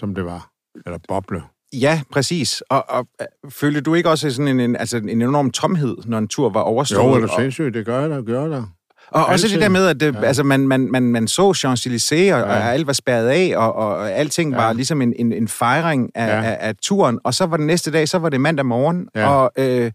som 0.00 0.14
det 0.14 0.24
var. 0.24 0.50
Eller 0.86 0.98
boble. 1.08 1.42
Ja, 1.72 2.02
præcis. 2.12 2.60
Og, 2.60 2.84
og 2.88 3.06
øh, 3.20 3.50
følte 3.50 3.80
du 3.80 3.94
ikke 3.94 4.10
også 4.10 4.30
sådan 4.30 4.48
en, 4.48 4.60
en, 4.60 4.76
altså 4.76 4.96
en 4.96 5.08
enorm 5.08 5.50
tomhed, 5.50 5.96
når 6.04 6.18
en 6.18 6.28
tur 6.28 6.50
var 6.50 6.60
overstået? 6.60 7.04
Jo, 7.04 7.12
er 7.12 7.20
du 7.20 7.28
sindssygt? 7.38 7.74
Det 7.74 7.86
gør 7.86 8.00
jeg 8.00 8.10
da, 8.10 8.20
gør 8.20 8.48
da. 8.48 8.62
Og 9.08 9.26
også 9.26 9.48
det 9.48 9.60
der 9.60 9.68
med, 9.68 9.86
at 9.86 10.00
det, 10.00 10.14
ja. 10.14 10.22
altså, 10.22 10.42
man, 10.42 10.68
man, 10.68 10.90
man, 10.90 11.02
man 11.02 11.28
så 11.28 11.52
Champs-Élysées, 11.52 12.34
og, 12.34 12.40
ja. 12.40 12.42
og 12.42 12.72
alt 12.72 12.86
var 12.86 12.92
spærret 12.92 13.28
af, 13.28 13.52
og, 13.56 13.74
og 13.74 14.10
alting 14.12 14.50
ja. 14.50 14.56
var 14.56 14.72
ligesom 14.72 15.02
en, 15.02 15.14
en, 15.18 15.32
en 15.32 15.48
fejring 15.48 16.10
af, 16.14 16.28
ja. 16.28 16.42
af, 16.42 16.56
af 16.60 16.76
turen. 16.82 17.18
Og 17.24 17.34
så 17.34 17.46
var 17.46 17.56
det 17.56 17.66
næste 17.66 17.92
dag, 17.92 18.08
så 18.08 18.18
var 18.18 18.28
det 18.28 18.40
mandag 18.40 18.66
morgen, 18.66 19.08
ja. 19.14 19.28
og, 19.28 19.52
øh, 19.58 19.92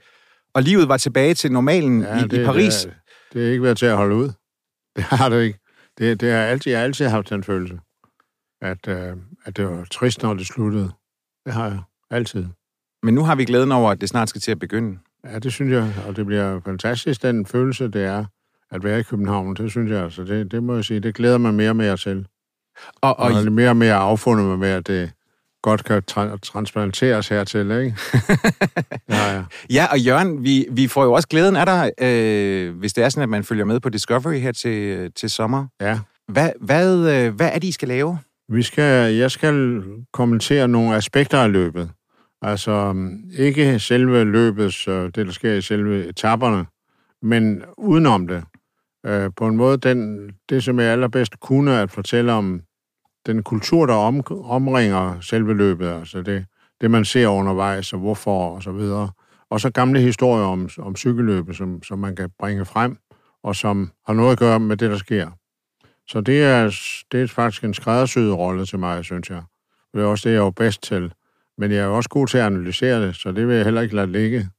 og 0.54 0.64
livet 0.64 0.88
var 0.88 0.98
tilbage 0.98 1.34
til 1.34 1.52
normalen 1.52 2.02
ja, 2.02 2.18
i, 2.18 2.28
det, 2.28 2.42
i 2.42 2.46
Paris. 2.46 2.74
Det 2.74 2.90
er, 2.90 2.94
det 3.34 3.48
er 3.48 3.52
ikke 3.52 3.64
været 3.64 3.78
til 3.78 3.86
at 3.86 3.98
holde 3.98 4.16
ud. 4.16 4.32
Det 4.96 5.04
har 5.04 5.30
det 5.30 5.44
ikke. 5.44 5.60
Det, 5.98 6.22
det 6.22 6.32
har 6.32 6.40
altid, 6.40 6.72
jeg 6.72 6.80
har 6.80 6.86
altid 6.86 7.06
haft 7.06 7.30
den 7.30 7.44
følelse, 7.44 7.80
at, 8.62 8.88
øh, 8.88 9.18
at 9.46 9.58
det 9.58 9.66
var 9.66 9.86
trist, 9.92 10.24
når 10.24 10.34
det 10.34 10.48
sluttede. 10.48 10.92
Det 11.46 11.54
har 11.54 11.66
jeg 11.66 11.80
altid. 12.12 12.46
Men 13.04 13.14
nu 13.14 13.24
har 13.24 13.36
vi 13.36 13.46
glæden 13.46 13.72
over, 13.72 13.92
at 13.92 14.02
det 14.02 14.10
snart 14.10 14.30
skal 14.30 14.42
til 14.42 14.52
at 14.52 14.60
begynde. 14.60 15.00
Ja, 15.26 15.40
det 15.40 15.54
synes 15.54 15.72
jeg, 15.72 15.94
og 16.08 16.16
det 16.16 16.26
bliver 16.26 16.62
fantastisk, 16.66 17.22
den 17.22 17.46
følelse, 17.46 17.88
det 17.88 18.04
er 18.04 18.26
at 18.72 18.84
være 18.84 19.00
i 19.00 19.04
København. 19.04 19.56
Det 19.56 19.72
synes 19.72 19.92
jeg 19.92 20.04
altså, 20.04 20.24
det, 20.24 20.52
det 20.52 20.64
må 20.64 20.76
jeg 20.76 20.86
sige, 20.86 21.00
det 21.00 21.16
glæder 21.16 21.38
mig 21.38 21.54
mere 21.54 21.70
og 21.70 21.76
mere 21.76 21.98
til. 21.98 22.28
Og, 23.02 23.20
og, 23.20 23.32
og 23.32 23.52
mere 23.52 23.70
og 23.70 23.78
mere 23.78 23.96
affundet 23.96 24.46
mig 24.46 24.60
med, 24.60 24.70
at 24.70 24.88
det 24.88 25.12
godt 25.62 25.84
kan 25.84 26.02
tra- 26.12 26.38
transplanteres 26.38 27.28
hertil, 27.28 27.72
ikke? 27.72 27.72
ja, 29.10 29.36
ja. 29.36 29.44
ja, 29.70 29.86
og 29.92 30.00
Jørgen, 30.00 30.44
vi, 30.44 30.66
vi 30.72 30.88
får 30.88 31.04
jo 31.04 31.14
også 31.14 31.28
glæden 31.28 31.56
af 31.56 31.66
dig, 31.66 31.92
øh, 32.02 32.78
hvis 32.78 32.94
det 32.94 33.04
er 33.04 33.10
sådan, 33.10 33.24
at 33.24 33.30
man 33.30 33.44
følger 33.44 33.66
med 33.66 33.80
på 33.80 33.90
Discovery 33.90 34.40
her 34.40 34.52
til, 34.52 35.12
til 35.14 35.30
sommer. 35.30 35.68
Ja. 35.82 36.00
Hvad, 36.28 36.50
hvad, 36.62 36.98
øh, 36.98 37.36
hvad 37.36 37.50
er 37.54 37.60
det, 37.60 37.68
I 37.68 37.72
skal 37.72 37.88
lave? 37.88 38.20
Vi 38.50 38.64
skal, 38.64 39.14
jeg 39.16 39.32
skal 39.32 39.84
kommentere 40.14 40.68
nogle 40.68 40.96
aspekter 40.96 41.38
af 41.38 41.52
løbet. 41.52 41.90
Altså, 42.42 42.96
ikke 43.38 43.80
selve 43.80 44.24
løbets, 44.24 44.86
det 44.86 45.16
der 45.16 45.32
sker 45.32 45.54
i 45.54 45.62
selve 45.62 46.08
etaperne, 46.08 46.66
men 47.22 47.64
udenom 47.78 48.28
det. 48.28 48.44
Øh, 49.06 49.32
på 49.38 49.48
en 49.48 49.56
måde, 49.56 49.78
den, 49.78 50.30
det 50.50 50.64
som 50.64 50.80
jeg 50.80 50.88
allerbedst 50.88 51.40
kunne 51.40 51.82
at 51.82 51.92
fortælle 51.92 52.32
om 52.32 52.62
den 53.26 53.44
kultur, 53.44 53.86
der 53.86 53.94
om, 53.94 54.24
omringer 54.44 55.20
selve 55.22 55.54
løbet, 55.54 55.88
altså 55.88 56.22
det, 56.22 56.46
det, 56.82 56.92
man 56.92 57.06
ser 57.06 57.28
undervejs, 57.28 57.94
og 57.94 58.00
hvorfor, 58.00 58.56
og 58.56 58.64
så 58.64 58.72
videre. 58.72 59.10
Og 59.50 59.62
så 59.62 59.70
gamle 59.70 60.00
historier 60.00 60.46
om, 60.46 60.70
om 60.80 60.96
cykelløbet, 60.96 61.56
som, 61.56 61.84
som 61.84 62.00
man 62.00 62.16
kan 62.16 62.30
bringe 62.40 62.66
frem, 62.66 62.98
og 63.44 63.56
som 63.56 63.92
har 64.08 64.14
noget 64.14 64.32
at 64.32 64.40
gøre 64.40 64.60
med 64.60 64.78
det, 64.78 64.92
der 64.92 64.98
sker. 64.98 65.30
Så 66.08 66.22
det 66.22 66.44
er, 66.44 66.76
det 67.12 67.22
er 67.22 67.28
faktisk 67.28 67.64
en 67.64 67.74
skræddersyet 67.74 68.38
rolle 68.38 68.66
til 68.66 68.80
mig, 68.80 69.06
synes 69.06 69.30
jeg. 69.30 69.42
Det 69.94 70.02
er 70.02 70.06
også 70.06 70.30
det, 70.30 70.34
jeg 70.34 70.40
er 70.40 70.44
jo 70.44 70.50
bedst 70.52 70.84
til. 70.84 71.14
Men 71.58 71.72
jeg 71.72 71.80
er 71.80 71.88
også 71.88 72.10
god 72.10 72.28
til 72.28 72.38
at 72.38 72.46
analysere 72.46 73.08
det, 73.08 73.16
så 73.16 73.32
det 73.32 73.48
vil 73.48 73.56
jeg 73.56 73.64
heller 73.64 73.82
ikke 73.82 73.96
lade 73.96 74.12
ligge. 74.12 74.50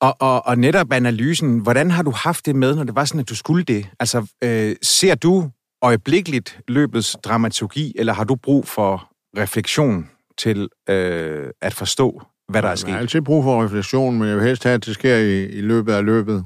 Og, 0.00 0.16
og, 0.20 0.46
og 0.46 0.58
netop 0.58 0.92
analysen, 0.92 1.58
hvordan 1.58 1.90
har 1.90 2.02
du 2.02 2.10
haft 2.10 2.46
det 2.46 2.56
med, 2.56 2.76
når 2.76 2.84
det 2.84 2.94
var 2.94 3.04
sådan, 3.04 3.20
at 3.20 3.28
du 3.28 3.36
skulle 3.36 3.64
det? 3.64 3.86
Altså, 4.00 4.26
øh, 4.44 4.76
ser 4.82 5.14
du 5.14 5.50
øjeblikkeligt 5.82 6.60
løbets 6.68 7.16
dramaturgi, 7.24 7.92
eller 7.98 8.12
har 8.12 8.24
du 8.24 8.36
brug 8.36 8.66
for 8.66 9.12
refleksion 9.36 10.10
til 10.38 10.68
øh, 10.88 11.50
at 11.60 11.74
forstå, 11.74 12.22
hvad 12.48 12.62
der 12.62 12.68
er 12.68 12.74
sket? 12.74 12.88
Jeg 12.88 12.94
har 12.94 13.00
altid 13.00 13.22
brug 13.22 13.44
for 13.44 13.64
refleksion, 13.64 14.18
men 14.18 14.28
jeg 14.28 14.36
vil 14.36 14.44
helst 14.44 14.64
have, 14.64 14.74
at 14.74 14.86
det 14.86 14.94
sker 14.94 15.16
i, 15.16 15.44
i 15.44 15.60
løbet 15.60 15.92
af 15.92 16.04
løbet. 16.04 16.44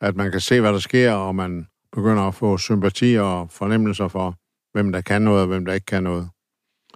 At 0.00 0.16
man 0.16 0.30
kan 0.30 0.40
se, 0.40 0.60
hvad 0.60 0.72
der 0.72 0.78
sker, 0.78 1.12
og 1.12 1.34
man 1.34 1.66
begynder 1.92 2.22
at 2.22 2.34
få 2.34 2.58
sympati 2.58 3.18
og 3.18 3.50
fornemmelser 3.50 4.08
for, 4.08 4.34
hvem 4.72 4.92
der 4.92 5.00
kan 5.00 5.22
noget, 5.22 5.40
og 5.40 5.46
hvem 5.46 5.64
der 5.64 5.72
ikke 5.72 5.86
kan 5.86 6.02
noget. 6.02 6.28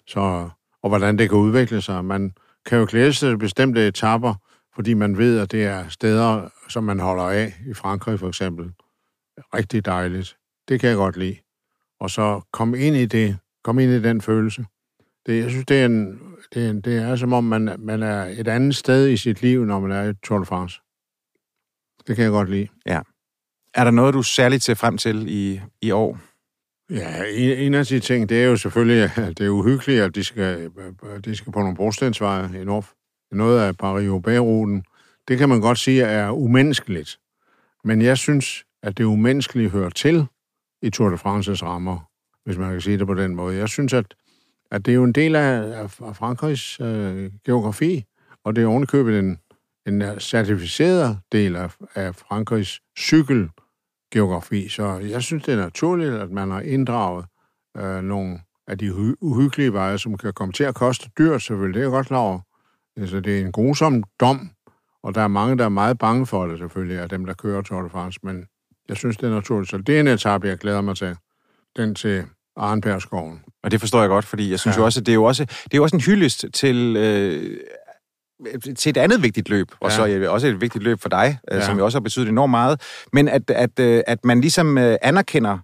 Så, 0.07 0.51
og 0.83 0.89
hvordan 0.89 1.19
det 1.19 1.29
kan 1.29 1.39
udvikle 1.39 1.83
sig. 1.83 2.05
Man 2.05 2.33
kan 2.67 2.79
jo 2.79 2.87
glæde 2.89 3.13
sig 3.13 3.31
til 3.31 3.39
bestemte 3.39 3.89
etapper, 3.89 4.35
fordi 4.75 4.95
man 4.95 5.19
ved, 5.19 5.39
at 5.39 5.53
det 5.53 5.65
er 5.65 5.89
steder, 5.89 6.49
som 6.69 6.85
man 6.85 7.01
holder 7.01 7.25
af, 7.25 7.55
i 7.67 7.75
Frankrig 7.75 8.19
for 8.19 8.29
eksempel. 8.29 8.73
Rigtig 9.55 9.85
dejligt. 9.85 10.37
Det 10.69 10.81
kan 10.81 10.89
jeg 10.89 10.97
godt 10.97 11.17
lide. 11.17 11.37
Og 12.05 12.11
så 12.11 12.41
kom 12.53 12.75
ind 12.75 12.97
i 12.97 13.07
det, 13.07 13.39
kom 13.65 13.79
ind 13.79 13.93
i 13.93 14.03
den 14.03 14.21
følelse. 14.21 14.65
Det, 15.27 15.43
jeg 15.43 15.51
synes, 15.51 15.67
det 15.67 15.81
er, 15.81 15.87
en, 15.87 16.21
det, 16.55 16.67
er 16.67 16.71
en, 16.71 16.81
det 16.81 16.97
er 16.97 17.17
som 17.17 17.33
om, 17.33 17.45
man, 17.45 17.77
man 17.79 18.03
er 18.03 18.25
et 18.25 18.49
andet 18.49 18.77
sted 18.77 19.09
i 19.09 19.17
sit 19.17 19.43
liv, 19.43 19.65
når 19.65 19.81
man 19.81 19.91
er 19.91 20.11
i 20.11 20.15
Tour 20.23 20.39
de 20.39 20.47
France. 20.47 20.81
Det 22.07 22.17
kan 22.17 22.25
jeg 22.25 22.31
godt 22.31 22.51
lide. 22.51 22.69
Ja. 22.87 23.01
Er 23.75 23.85
der 23.85 23.91
noget, 23.91 24.15
du 24.15 24.23
særligt 24.23 24.63
ser 24.63 24.75
frem 24.75 24.99
til 24.99 25.27
i, 25.29 25.61
i 25.83 25.91
år? 25.91 26.19
Ja, 26.91 27.25
en, 27.35 27.59
en 27.59 27.75
af 27.75 27.87
de 27.87 28.01
ting, 28.01 28.29
det 28.29 28.43
er 28.43 28.47
jo 28.47 28.57
selvfølgelig, 28.57 29.03
at 29.03 29.29
det 29.39 29.47
er 29.47 29.51
uhyggeligt, 29.51 30.03
at 30.03 30.15
de 30.15 30.25
skal, 30.25 30.71
de 31.25 31.37
skal 31.37 31.53
på 31.53 31.59
nogle 31.59 31.77
brostensveje 31.77 32.61
i 32.61 32.65
North 32.65 32.89
noget 33.33 33.61
af 33.61 33.75
Paris-Roubaix-ruten, 33.83 34.83
det 35.29 35.39
kan 35.39 35.49
man 35.49 35.61
godt 35.61 35.79
sige 35.79 36.03
er 36.03 36.31
umenneskeligt. 36.31 37.19
Men 37.85 38.03
jeg 38.03 38.19
synes, 38.19 38.65
at 38.83 38.99
det 38.99 39.05
umenneskelige 39.05 39.69
hører 39.69 39.91
til 39.91 40.27
i 40.85 40.91
Tour 40.91 41.09
de 41.09 41.17
France's 41.17 41.63
rammer, 41.63 41.99
hvis 42.45 42.59
man 42.59 42.71
kan 42.71 42.81
sige 42.81 42.99
det 42.99 43.07
på 43.07 43.15
den 43.15 43.35
måde. 43.35 43.57
Jeg 43.57 43.69
synes, 43.69 43.93
at, 43.93 44.15
at 44.71 44.87
det 44.87 44.93
er 44.93 44.97
jo 44.97 45.05
en 45.05 45.13
del 45.13 45.37
af, 45.37 45.81
af 45.83 45.91
Frankrigs 45.91 46.81
øh, 46.81 47.31
geografi, 47.47 48.05
og 48.45 48.57
det 48.57 48.63
er 48.63 48.69
ovenikøbet 48.69 49.19
en, 49.19 49.39
en 49.87 50.21
certificeret 50.21 51.19
del 51.33 51.57
af, 51.57 51.77
af 51.95 52.15
Frankrigs 52.15 52.81
cykelgeografi. 52.99 54.69
Så 54.69 54.99
jeg 54.99 55.23
synes, 55.23 55.45
det 55.45 55.55
er 55.55 55.59
naturligt, 55.59 56.15
at 56.15 56.31
man 56.31 56.51
har 56.51 56.61
inddraget 56.61 57.25
øh, 57.77 58.03
nogle 58.03 58.41
af 58.67 58.79
de 58.79 59.17
uhyggelige 59.21 59.73
veje, 59.73 59.99
som 59.99 60.17
kan 60.17 60.33
komme 60.33 60.53
til 60.53 60.65
at 60.65 60.75
koste 60.75 61.11
dyrt, 61.19 61.43
selvfølgelig. 61.43 61.75
Det 61.75 61.81
er 61.81 61.85
jeg 61.85 61.91
godt 61.91 62.07
klar 62.07 62.19
over. 62.19 62.41
Altså, 62.97 63.21
det 63.21 63.37
er 63.37 63.45
en 63.47 63.53
grusom 63.53 64.03
dom, 64.21 64.51
og 65.03 65.15
der 65.15 65.21
er 65.21 65.29
mange, 65.29 65.59
der 65.59 65.65
er 65.65 65.69
meget 65.69 65.99
bange 65.99 66.27
for 66.27 66.47
det 66.47 66.59
selvfølgelig, 66.59 66.99
af 66.99 67.09
dem, 67.09 67.25
der 67.27 67.35
kører 67.35 67.63
Tour 67.63 67.83
de 67.83 67.91
France, 67.91 68.21
men 68.23 68.47
jeg 68.89 68.97
synes, 68.97 69.17
det 69.17 69.27
er 69.27 69.35
naturligt. 69.35 69.71
Så 69.71 69.79
det 69.79 69.97
er 69.97 70.01
en 70.01 70.09
etape, 70.09 70.49
jeg 70.49 70.59
glæder 70.59 70.81
mig 70.81 70.97
til. 70.97 71.17
Den 71.77 71.95
til 71.95 72.25
Arnbjergskoven. 72.57 73.41
Og 73.63 73.71
det 73.71 73.81
forstår 73.81 74.01
jeg 74.01 74.09
godt, 74.09 74.25
fordi 74.25 74.51
jeg 74.51 74.61
synes 74.61 74.77
ja. 74.77 74.81
jo 74.81 74.85
også, 74.85 75.01
det 75.01 75.09
er 75.09 75.15
jo 75.15 75.25
også, 75.25 75.45
det 75.45 75.75
er 75.75 75.77
jo 75.77 75.83
også 75.83 75.97
en 75.97 76.03
hyldest 76.03 76.45
til, 76.53 76.97
øh, 76.97 77.57
til 78.77 78.91
et 78.91 78.97
andet 78.97 79.23
vigtigt 79.23 79.49
løb, 79.49 79.69
og 79.81 79.91
ja. 79.91 79.97
så 79.97 80.05
er 80.05 80.29
også 80.29 80.47
et 80.47 80.61
vigtigt 80.61 80.85
løb 80.85 81.01
for 81.01 81.09
dig, 81.09 81.39
øh, 81.51 81.57
ja. 81.57 81.65
som 81.65 81.79
jo 81.79 81.85
også 81.85 81.99
har 81.99 82.01
betydet 82.03 82.29
enormt 82.29 82.51
meget, 82.51 82.81
men 83.13 83.29
at, 83.29 83.51
at, 83.51 83.81
øh, 83.81 84.03
at 84.07 84.25
man 84.25 84.41
ligesom 84.41 84.79
øh, 84.79 84.97
anerkender, 85.03 85.59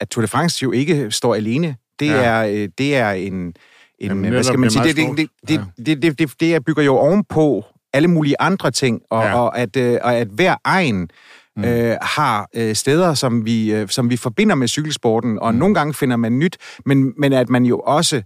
at 0.00 0.08
Tour 0.08 0.22
de 0.22 0.28
France 0.28 0.62
jo 0.62 0.72
ikke 0.72 1.10
står 1.10 1.34
alene. 1.34 1.76
Det, 2.00 2.06
ja. 2.06 2.14
er, 2.14 2.68
det 2.78 2.96
er 2.96 3.10
en, 3.10 3.34
en, 3.34 3.54
Jamen, 4.00 4.32
hvad 4.32 4.42
skal 4.42 4.58
man 4.58 4.70
sige, 4.70 4.84
det, 4.84 4.96
det, 4.96 5.30
det, 5.48 5.60
det, 5.86 6.02
det, 6.02 6.18
det, 6.18 6.40
det 6.40 6.64
bygger 6.64 6.82
jo 6.82 6.96
ovenpå 6.96 7.64
alle 7.92 8.08
mulige 8.08 8.40
andre 8.40 8.70
ting, 8.70 9.02
og, 9.10 9.24
ja. 9.24 9.40
og, 9.40 9.58
at, 9.58 9.76
øh, 9.76 9.98
og 10.02 10.14
at 10.14 10.28
hver 10.28 10.56
egen 10.64 11.10
mm. 11.56 11.64
øh, 11.64 11.96
har 12.02 12.48
øh, 12.54 12.74
steder, 12.74 13.14
som 13.14 13.44
vi, 13.44 13.74
øh, 13.74 13.88
som 13.88 14.10
vi 14.10 14.16
forbinder 14.16 14.54
med 14.54 14.68
cykelsporten, 14.68 15.38
og 15.38 15.52
mm. 15.52 15.58
nogle 15.58 15.74
gange 15.74 15.94
finder 15.94 16.16
man 16.16 16.38
nyt, 16.38 16.58
men, 16.86 17.14
men 17.18 17.32
at 17.32 17.48
man 17.48 17.64
jo 17.64 17.80
også 17.80 18.22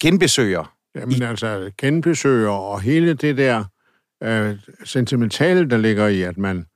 genbesøger. 0.00 0.74
Jamen 0.94 1.16
i... 1.16 1.22
altså, 1.22 1.70
genbesøger, 1.78 2.50
og 2.50 2.80
hele 2.80 3.14
det 3.14 3.36
der 3.36 3.64
øh, 4.22 4.56
sentimentale, 4.84 5.70
der 5.70 5.76
ligger 5.76 6.06
i, 6.06 6.22
at 6.22 6.38
man 6.38 6.66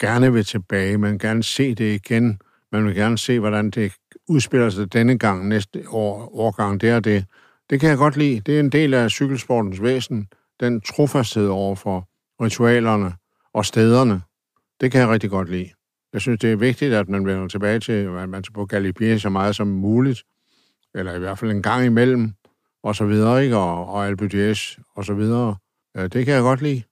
gerne 0.00 0.32
vil 0.32 0.44
tilbage, 0.44 0.98
man 0.98 1.12
vil 1.12 1.20
gerne 1.20 1.42
se 1.42 1.74
det 1.74 1.94
igen, 1.94 2.40
man 2.72 2.86
vil 2.86 2.94
gerne 2.94 3.18
se, 3.18 3.40
hvordan 3.40 3.70
det 3.70 3.92
udspiller 4.28 4.70
sig 4.70 4.92
denne 4.92 5.18
gang, 5.18 5.48
næste 5.48 5.84
år, 5.88 6.30
årgang, 6.34 6.80
det 6.80 6.88
er 6.88 7.00
det. 7.00 7.24
Det 7.70 7.80
kan 7.80 7.88
jeg 7.88 7.98
godt 7.98 8.16
lide. 8.16 8.40
Det 8.40 8.56
er 8.56 8.60
en 8.60 8.72
del 8.72 8.94
af 8.94 9.10
cykelsportens 9.10 9.82
væsen. 9.82 10.28
Den 10.60 10.80
trofasthed 10.80 11.48
over 11.48 11.74
for 11.74 12.08
ritualerne 12.44 13.12
og 13.54 13.66
stederne. 13.66 14.22
Det 14.80 14.92
kan 14.92 15.00
jeg 15.00 15.08
rigtig 15.08 15.30
godt 15.30 15.50
lide. 15.50 15.70
Jeg 16.12 16.20
synes, 16.20 16.40
det 16.40 16.52
er 16.52 16.56
vigtigt, 16.56 16.94
at 16.94 17.08
man 17.08 17.26
vender 17.26 17.48
tilbage 17.48 17.80
til, 17.80 17.92
at 17.92 18.28
man 18.28 18.44
skal 18.44 18.54
på 18.54 18.66
Galibier 18.66 19.18
så 19.18 19.28
meget 19.28 19.56
som 19.56 19.66
muligt, 19.66 20.22
eller 20.94 21.14
i 21.14 21.18
hvert 21.18 21.38
fald 21.38 21.50
en 21.50 21.62
gang 21.62 21.86
imellem, 21.86 22.32
og 22.82 22.96
så 22.96 23.06
videre, 23.06 23.44
ikke? 23.44 23.56
Og, 23.56 23.86
og 23.88 24.06
Alpe 24.06 24.24
d'Huez, 24.24 24.82
og 24.94 25.04
så 25.04 25.14
videre. 25.14 25.56
Det 25.94 26.24
kan 26.26 26.34
jeg 26.34 26.42
godt 26.42 26.62
lide. 26.62 26.82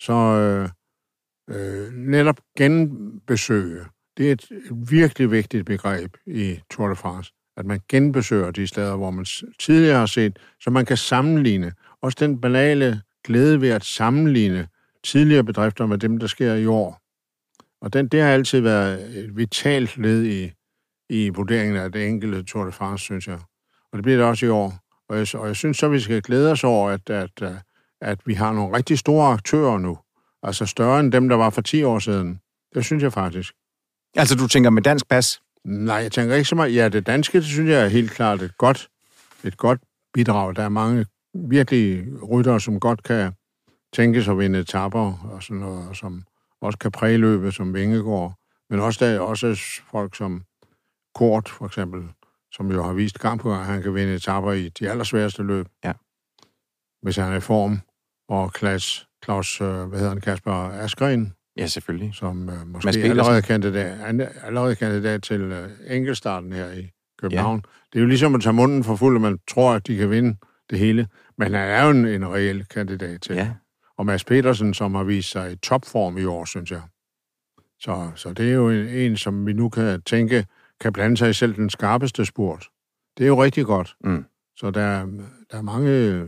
Så 0.00 0.12
øh, 0.12 0.68
øh, 1.50 1.92
netop 1.92 2.40
genbesøge 2.58 3.84
det 4.20 4.28
er 4.28 4.32
et 4.32 4.48
virkelig 4.88 5.30
vigtigt 5.30 5.66
begreb 5.66 6.16
i 6.26 6.60
Tour 6.70 6.88
de 6.88 6.96
France, 6.96 7.32
at 7.56 7.66
man 7.66 7.80
genbesøger 7.88 8.50
de 8.50 8.66
steder, 8.66 8.96
hvor 8.96 9.10
man 9.10 9.26
tidligere 9.58 9.98
har 9.98 10.06
set, 10.06 10.38
så 10.60 10.70
man 10.70 10.84
kan 10.84 10.96
sammenligne. 10.96 11.72
Også 12.00 12.16
den 12.20 12.40
banale 12.40 13.02
glæde 13.24 13.60
ved 13.60 13.68
at 13.68 13.84
sammenligne 13.84 14.68
tidligere 15.04 15.44
bedrifter 15.44 15.86
med 15.86 15.98
dem, 15.98 16.18
der 16.18 16.26
sker 16.26 16.54
i 16.54 16.66
år. 16.66 16.99
Og 17.80 17.92
den, 17.92 18.08
det 18.08 18.22
har 18.22 18.28
altid 18.28 18.60
været 18.60 19.18
et 19.18 19.36
vitalt 19.36 19.96
led 19.96 20.24
i, 20.24 20.52
i 21.08 21.28
vurderingen 21.28 21.76
af 21.76 21.92
det 21.92 22.08
enkelte 22.08 22.42
Tour 22.42 22.64
de 22.64 22.72
France, 22.72 23.04
synes 23.04 23.28
jeg. 23.28 23.38
Og 23.92 23.96
det 23.96 24.02
bliver 24.02 24.18
det 24.18 24.26
også 24.26 24.46
i 24.46 24.48
år. 24.48 24.74
Og 25.08 25.18
jeg, 25.18 25.34
og 25.34 25.46
jeg 25.46 25.56
synes 25.56 25.78
så, 25.78 25.88
vi 25.88 26.00
skal 26.00 26.22
glæde 26.22 26.50
os 26.50 26.64
over, 26.64 26.90
at, 26.90 27.10
at, 27.10 27.62
at 28.00 28.18
vi 28.26 28.34
har 28.34 28.52
nogle 28.52 28.76
rigtig 28.76 28.98
store 28.98 29.32
aktører 29.32 29.78
nu. 29.78 29.98
Altså 30.42 30.66
større 30.66 31.00
end 31.00 31.12
dem, 31.12 31.28
der 31.28 31.36
var 31.36 31.50
for 31.50 31.60
10 31.60 31.82
år 31.82 31.98
siden. 31.98 32.40
Det 32.74 32.84
synes 32.84 33.02
jeg 33.02 33.12
faktisk. 33.12 33.52
Altså, 34.16 34.34
du 34.34 34.48
tænker 34.48 34.70
med 34.70 34.82
dansk 34.82 35.08
pas? 35.08 35.40
Nej, 35.64 35.96
jeg 35.96 36.12
tænker 36.12 36.34
ikke 36.34 36.48
så 36.48 36.54
meget. 36.54 36.74
Ja, 36.74 36.88
det 36.88 37.06
danske, 37.06 37.38
det 37.38 37.46
synes 37.46 37.70
jeg 37.70 37.84
er 37.84 37.88
helt 37.88 38.10
klart 38.10 38.42
et 38.42 38.58
godt, 38.58 38.88
et 39.44 39.56
godt 39.56 39.80
bidrag. 40.14 40.56
Der 40.56 40.62
er 40.62 40.68
mange 40.68 41.06
virkelig 41.34 42.04
ryttere, 42.30 42.60
som 42.60 42.80
godt 42.80 43.02
kan 43.02 43.32
tænke 43.92 44.22
sig 44.22 44.32
at 44.32 44.38
vinde 44.38 44.58
etapper, 44.58 45.30
og 45.32 45.42
sådan 45.42 45.56
noget, 45.56 45.88
og 45.88 45.96
som 45.96 46.24
også 46.60 46.78
kan 46.78 46.90
præløbe 46.90 47.52
som 47.52 47.74
Vingegaard. 47.74 48.34
Men 48.70 48.80
også 48.80 49.04
der 49.04 49.10
er 49.10 49.20
også 49.20 49.56
folk 49.90 50.16
som 50.16 50.42
Kort, 51.14 51.48
for 51.48 51.66
eksempel, 51.66 52.08
som 52.52 52.72
jo 52.72 52.82
har 52.82 52.92
vist 52.92 53.18
gang 53.18 53.40
på 53.40 53.52
at 53.52 53.66
han 53.66 53.82
kan 53.82 53.94
vinde 53.94 54.14
etapper 54.14 54.52
i 54.52 54.68
de 54.68 54.90
allersværeste 54.90 55.42
løb. 55.42 55.66
Ja. 55.84 55.92
Hvis 57.02 57.16
han 57.16 57.32
er 57.32 57.36
i 57.36 57.40
form. 57.40 57.80
Og 58.28 58.52
Klaus, 58.52 59.08
Klaus 59.22 59.60
øh, 59.60 59.84
hvad 59.84 59.98
hedder 59.98 60.08
han, 60.08 60.20
Kasper 60.20 60.52
Askren, 60.52 61.32
Ja, 61.56 61.66
selvfølgelig. 61.66 62.14
som 62.14 62.48
uh, 62.48 62.68
måske 62.68 63.00
er 63.00 63.10
allerede 63.10 63.42
kandidat, 63.42 64.00
er 64.00 64.28
allerede 64.42 64.76
kandidat 64.76 65.22
til 65.22 65.52
uh, 65.52 65.68
enkeltstarten 65.86 66.52
her 66.52 66.72
i 66.72 66.90
København. 67.18 67.56
Ja. 67.56 67.70
Det 67.92 67.98
er 67.98 68.00
jo 68.00 68.06
ligesom 68.06 68.34
at 68.34 68.42
tage 68.42 68.52
munden 68.52 68.84
for 68.84 68.96
fuld, 68.96 69.16
at 69.16 69.20
man 69.20 69.38
tror, 69.48 69.72
at 69.72 69.86
de 69.86 69.96
kan 69.96 70.10
vinde 70.10 70.36
det 70.70 70.78
hele. 70.78 71.08
Men 71.38 71.54
han 71.54 71.68
er 71.68 71.84
jo 71.84 71.90
en, 71.90 72.06
en 72.06 72.32
reel 72.32 72.64
kandidat 72.64 73.20
til. 73.20 73.36
Ja. 73.36 73.50
Og 74.00 74.06
Mads 74.06 74.24
Petersen, 74.24 74.74
som 74.74 74.94
har 74.94 75.04
vist 75.04 75.30
sig 75.30 75.52
i 75.52 75.56
topform 75.56 76.18
i 76.18 76.24
år, 76.24 76.44
synes 76.44 76.70
jeg. 76.70 76.80
Så, 77.80 78.10
så 78.14 78.32
det 78.32 78.50
er 78.50 78.54
jo 78.54 78.70
en, 78.70 78.86
en, 78.88 79.16
som 79.16 79.46
vi 79.46 79.52
nu 79.52 79.68
kan 79.68 80.02
tænke, 80.02 80.46
kan 80.80 80.92
blande 80.92 81.16
sig 81.16 81.30
i 81.30 81.32
selv 81.32 81.54
den 81.54 81.70
skarpeste 81.70 82.24
spurt. 82.24 82.68
Det 83.18 83.24
er 83.24 83.28
jo 83.28 83.42
rigtig 83.42 83.64
godt. 83.64 83.96
Mm. 84.04 84.24
Så 84.56 84.70
der, 84.70 85.06
der 85.50 85.58
er 85.58 85.62
mange 85.62 86.22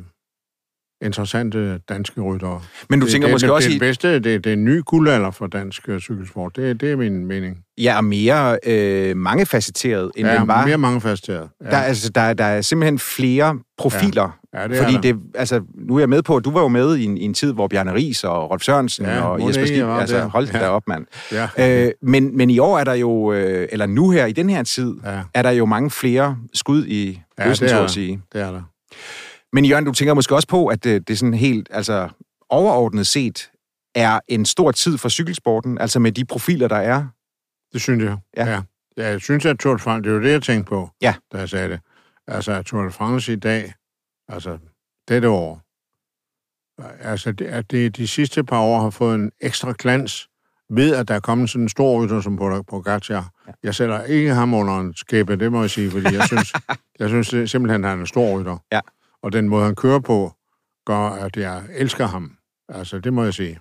interessante 1.02 1.78
danske 1.78 2.20
ryttere. 2.20 2.62
Men 2.90 3.00
du 3.00 3.06
det, 3.06 3.12
tænker 3.12 3.28
det, 3.28 3.34
måske 3.34 3.46
det, 3.46 3.54
også 3.54 3.68
det, 3.68 3.74
i... 3.74 3.78
det 3.78 3.80
bedste, 3.80 4.14
det, 4.14 4.44
det 4.44 4.46
er 4.46 4.52
en 4.52 4.64
ny 4.64 4.82
guldalder 4.86 5.30
for 5.30 5.46
dansk 5.46 5.88
øh, 5.88 6.00
cykelsport. 6.00 6.56
Det, 6.56 6.80
det 6.80 6.92
er 6.92 6.96
min 6.96 7.26
mening. 7.26 7.64
Ja, 7.78 7.96
og 7.96 8.04
mere 8.04 8.58
øh, 8.66 9.16
mangefacetteret, 9.16 10.12
end 10.16 10.28
Ja, 10.28 10.38
den 10.38 10.48
var. 10.48 10.66
mere 10.66 10.78
mangefacetteret. 10.78 11.48
Ja. 11.60 11.70
Der, 11.70 11.76
er, 11.76 11.82
altså, 11.82 12.10
der, 12.10 12.32
der 12.32 12.44
er 12.44 12.60
simpelthen 12.60 12.98
flere 12.98 13.58
profiler. 13.78 14.22
Ja, 14.22 14.28
det 14.52 14.78
er 14.78 14.82
fordi 14.82 14.96
det, 15.02 15.16
altså, 15.34 15.62
nu 15.74 15.94
er 15.94 15.98
jeg 15.98 16.08
med 16.08 16.22
på, 16.22 16.36
at 16.36 16.44
du 16.44 16.50
var 16.50 16.60
jo 16.60 16.68
med 16.68 16.96
i 16.96 17.04
en, 17.04 17.16
i 17.16 17.22
en 17.24 17.34
tid, 17.34 17.52
hvor 17.52 17.68
Bjarne 17.68 17.94
Ries 17.94 18.24
og 18.24 18.50
Rolf 18.50 18.62
Sørensen 18.62 19.04
Ja, 19.06 19.20
og 19.22 19.48
Jesper 19.48 19.64
det 19.66 19.86
var 19.86 20.00
altså 20.00 20.16
der. 20.16 20.26
hold 20.28 20.46
ja. 20.50 20.58
Ja. 20.58 20.64
da 20.64 20.68
op, 20.70 20.88
mand. 20.88 21.06
Ja. 21.32 21.84
Øh, 21.86 21.92
men, 22.02 22.36
men 22.36 22.50
i 22.50 22.58
år 22.58 22.78
er 22.78 22.84
der 22.84 22.94
jo, 22.94 23.32
øh, 23.32 23.68
eller 23.72 23.86
nu 23.86 24.10
her, 24.10 24.26
i 24.26 24.32
den 24.32 24.50
her 24.50 24.62
tid, 24.62 24.94
Ja. 25.04 25.22
er 25.34 25.42
der 25.42 25.50
jo 25.50 25.66
mange 25.66 25.90
flere 25.90 26.36
skud 26.54 26.86
i 26.86 27.20
Ja, 27.38 27.48
det 27.48 27.58
så 27.58 27.82
at 27.84 27.90
sige. 27.90 28.20
det 28.32 28.40
er 28.40 28.50
der. 28.50 28.62
Men 29.52 29.64
Jørgen, 29.64 29.84
du 29.84 29.92
tænker 29.92 30.14
måske 30.14 30.34
også 30.34 30.48
på, 30.48 30.66
at 30.66 30.84
det, 30.84 31.08
det 31.08 31.14
er 31.14 31.18
sådan 31.18 31.34
helt, 31.34 31.68
altså 31.70 32.08
overordnet 32.50 33.06
set, 33.06 33.50
er 33.94 34.20
en 34.28 34.44
stor 34.44 34.70
tid 34.72 34.98
for 34.98 35.08
cykelsporten, 35.08 35.78
altså 35.78 35.98
med 35.98 36.12
de 36.12 36.24
profiler, 36.24 36.68
der 36.68 36.76
er. 36.76 37.04
Det 37.72 37.80
synes 37.80 38.04
jeg. 38.04 38.16
Ja. 38.36 38.46
ja. 38.46 38.60
ja 38.96 39.08
jeg 39.08 39.20
synes, 39.20 39.46
at 39.46 39.58
Tour 39.58 39.72
de 39.72 39.78
France, 39.78 40.02
det 40.02 40.10
er 40.10 40.14
jo 40.14 40.22
det, 40.22 40.30
jeg 40.32 40.42
tænkte 40.42 40.68
på, 40.68 40.90
Ja. 41.02 41.14
da 41.32 41.38
jeg 41.38 41.48
sagde 41.48 41.68
det. 41.68 41.80
Altså, 42.28 42.62
Tour 42.62 42.82
de 42.82 42.90
France 42.90 43.32
i 43.32 43.36
dag, 43.36 43.72
altså 44.28 44.58
dette 45.08 45.28
år, 45.28 45.62
altså, 47.00 47.32
det, 47.32 47.44
at 47.44 47.70
det 47.70 47.96
de 47.96 48.08
sidste 48.08 48.44
par 48.44 48.60
år 48.60 48.80
har 48.80 48.90
fået 48.90 49.14
en 49.14 49.32
ekstra 49.40 49.74
glans 49.78 50.28
ved, 50.70 50.94
at 50.96 51.08
der 51.08 51.14
er 51.14 51.20
kommet 51.20 51.50
sådan 51.50 51.62
en 51.62 51.68
stor 51.68 52.02
rytter 52.02 52.20
som 52.20 52.36
Pogacar. 52.36 53.30
Ja. 53.46 53.52
Jeg 53.62 53.74
sætter 53.74 54.02
ikke 54.02 54.34
ham 54.34 54.54
under 54.54 54.80
en 54.80 54.94
skæbe, 54.94 55.36
det 55.36 55.52
må 55.52 55.60
jeg 55.60 55.70
sige, 55.70 55.90
fordi 55.90 56.14
jeg 56.14 56.26
synes, 56.26 56.52
jeg 57.00 57.08
synes 57.08 57.28
det, 57.28 57.50
simpelthen, 57.50 57.84
at 57.84 57.90
han 57.90 57.98
er 57.98 58.02
en 58.02 58.06
stor 58.06 58.38
rytter. 58.38 58.58
Ja. 58.72 58.80
Og 59.22 59.32
den 59.32 59.48
måde, 59.48 59.64
han 59.64 59.74
kører 59.74 60.00
på, 60.00 60.32
gør, 60.86 61.08
at 61.08 61.36
jeg 61.36 61.62
elsker 61.74 62.06
ham. 62.06 62.36
Altså, 62.68 62.98
det 62.98 63.12
må 63.12 63.24
jeg 63.24 63.34
sige. 63.34 63.60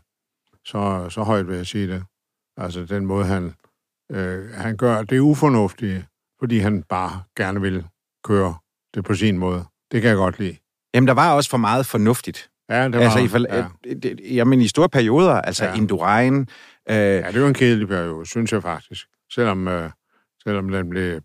Så, 0.66 1.10
så 1.10 1.24
højt 1.24 1.48
vil 1.48 1.56
jeg 1.56 1.68
sige 1.68 1.88
det. 1.88 2.04
Altså, 2.58 2.86
den 2.86 3.06
måde, 3.06 3.26
han, 3.26 3.54
øh, 4.12 4.50
han 4.50 4.78
gør, 4.78 5.04
det 5.04 5.20
ufornuftigt, 5.20 6.06
fordi 6.40 6.60
han 6.60 6.84
bare 6.84 7.24
gerne 7.38 7.62
vil 7.62 7.86
køre 8.24 8.56
det 8.94 9.04
på 9.04 9.16
sin 9.16 9.38
måde. 9.38 9.66
Det 9.92 10.02
kan 10.02 10.10
jeg 10.10 10.18
godt 10.18 10.40
lide. 10.40 10.58
Jamen, 10.94 11.08
der 11.08 11.14
var 11.14 11.34
også 11.34 11.50
for 11.50 11.58
meget 11.58 11.86
fornuftigt. 11.86 12.50
Ja, 12.70 12.86
det 12.86 12.94
var, 12.94 13.02
altså, 13.02 13.20
i, 13.20 13.28
for, 13.28 13.40
ja. 13.40 14.14
jamen, 14.36 14.62
i 14.62 14.68
store 14.68 14.90
perioder, 14.90 15.34
altså 15.34 15.66
ja. 15.66 15.72
Ja. 15.72 15.78
Indurain, 15.78 16.40
øh, 16.90 16.96
ja, 16.96 17.32
det 17.32 17.42
var 17.42 17.48
en 17.48 17.54
kedelig 17.54 17.88
periode, 17.88 18.26
synes 18.26 18.54
jeg 18.54 18.62
faktisk. 18.62 19.08
Selvom, 19.34 19.68
øh, 19.68 19.90
selvom 20.44 20.70
den 20.70 20.90
blev 20.90 21.22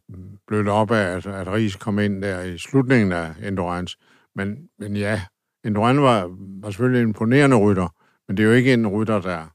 blødt 0.47 0.69
op 0.69 0.91
af, 0.91 1.17
at, 1.17 1.27
at 1.27 1.49
Ries 1.49 1.77
kom 1.77 1.99
ind 1.99 2.23
der 2.23 2.41
i 2.41 2.59
slutningen 2.59 3.13
af 3.13 3.35
Endurance. 3.43 3.97
Men, 4.35 4.69
men 4.79 4.97
ja, 4.97 5.23
Endurance 5.65 6.03
var, 6.03 6.37
var 6.63 6.71
selvfølgelig 6.71 7.03
en 7.03 7.09
imponerende 7.09 7.57
rytter, 7.57 7.89
men 8.29 8.37
det 8.37 8.43
er 8.43 8.47
jo 8.47 8.53
ikke 8.53 8.73
en 8.73 8.87
rytter, 8.87 9.21
der, 9.21 9.47